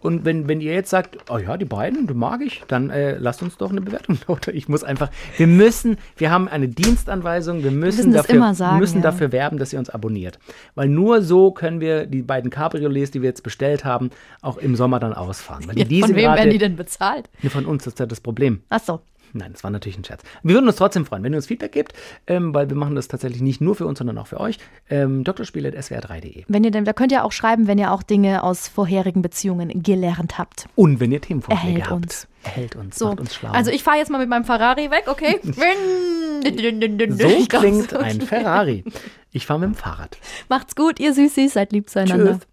Und 0.00 0.24
wenn, 0.24 0.46
wenn 0.48 0.60
ihr 0.60 0.72
jetzt 0.72 0.88
sagt, 0.90 1.18
oh 1.30 1.36
ja, 1.38 1.56
die 1.56 1.64
beiden, 1.64 2.06
die 2.06 2.14
mag 2.14 2.40
ich, 2.40 2.62
dann 2.68 2.90
äh, 2.90 3.16
lasst 3.18 3.42
uns 3.42 3.56
doch 3.56 3.70
eine 3.70 3.80
Bewertung. 3.80 4.18
Oder 4.28 4.54
ich 4.54 4.68
muss 4.68 4.84
einfach, 4.84 5.10
wir 5.36 5.46
müssen, 5.48 5.96
wir 6.16 6.30
haben 6.30 6.48
eine 6.48 6.68
Dienstanweisung, 6.68 7.64
wir 7.64 7.70
müssen, 7.72 8.12
das 8.12 8.22
dafür, 8.22 8.36
immer 8.36 8.54
sagen, 8.54 8.78
müssen 8.78 8.96
ja. 8.98 9.02
dafür 9.02 9.32
werben, 9.32 9.58
dass 9.58 9.72
ihr 9.72 9.78
uns 9.78 9.90
abonniert. 9.90 10.38
Weil 10.74 10.88
nur 10.88 11.22
so 11.22 11.50
können 11.50 11.80
wir 11.80 12.06
die 12.06 12.22
beiden 12.22 12.50
Cabriolets, 12.50 13.10
die 13.10 13.20
wir 13.22 13.28
jetzt 13.28 13.42
bestellt 13.42 13.84
haben, 13.84 14.10
auch 14.42 14.58
im 14.58 14.76
Sommer 14.76 15.00
dann 15.00 15.12
ausfahren. 15.12 15.62
Die 15.62 16.00
Von 16.00 16.10
wem 16.10 16.16
Leasingrate- 16.16 16.36
werden 16.36 16.50
die 16.50 16.58
denn 16.58 16.76
bezahlt? 16.76 17.28
Nee, 17.42 17.48
von 17.50 17.66
uns, 17.66 17.84
das 17.84 17.94
ist 17.94 17.98
ja 18.00 18.06
das 18.06 18.20
Problem. 18.20 18.62
Ach 18.68 18.80
so. 18.80 19.00
Nein, 19.32 19.52
das 19.52 19.64
war 19.64 19.70
natürlich 19.70 19.98
ein 19.98 20.04
Scherz. 20.04 20.22
Wir 20.42 20.54
würden 20.54 20.66
uns 20.66 20.76
trotzdem 20.76 21.06
freuen, 21.06 21.22
wenn 21.22 21.32
ihr 21.32 21.36
uns 21.36 21.46
Feedback 21.46 21.72
gebt, 21.72 21.92
ähm, 22.26 22.54
weil 22.54 22.68
wir 22.68 22.76
machen 22.76 22.94
das 22.94 23.08
tatsächlich 23.08 23.42
nicht 23.42 23.60
nur 23.60 23.74
für 23.74 23.86
uns, 23.86 23.98
sondern 23.98 24.18
auch 24.18 24.26
für 24.26 24.40
euch. 24.40 24.58
Ähm, 24.88 25.24
drspiel.swr3.de. 25.24 26.44
Wenn 26.48 26.64
ihr 26.64 26.70
denn, 26.70 26.84
da 26.84 26.92
könnt 26.92 27.12
ihr 27.12 27.24
auch 27.24 27.32
schreiben, 27.32 27.66
wenn 27.66 27.78
ihr 27.78 27.92
auch 27.92 28.02
Dinge 28.02 28.42
aus 28.42 28.68
vorherigen 28.68 29.22
Beziehungen 29.22 29.82
gelernt 29.82 30.38
habt. 30.38 30.66
Und 30.74 31.00
wenn 31.00 31.12
ihr 31.12 31.20
Themenvorschläge 31.20 31.78
Erhält 31.80 31.90
habt. 31.90 32.02
uns. 32.04 32.28
Erhält 32.44 32.76
uns, 32.76 32.96
So, 32.96 33.08
macht 33.08 33.20
uns 33.20 33.34
schlau. 33.34 33.50
also 33.50 33.70
ich 33.72 33.82
fahre 33.82 33.98
jetzt 33.98 34.10
mal 34.10 34.18
mit 34.18 34.28
meinem 34.28 34.44
Ferrari 34.44 34.90
weg, 34.90 35.04
okay? 35.08 35.40
so 37.10 37.46
klingt 37.48 37.92
ein 37.94 38.20
Ferrari. 38.20 38.84
Ich 39.32 39.46
fahre 39.46 39.60
mit 39.60 39.70
dem 39.70 39.74
Fahrrad. 39.74 40.16
Macht's 40.48 40.76
gut, 40.76 41.00
ihr 41.00 41.12
Süßis, 41.12 41.54
seid 41.54 41.72
lieb 41.72 41.90
zueinander. 41.90 42.34
Tschüss. 42.34 42.46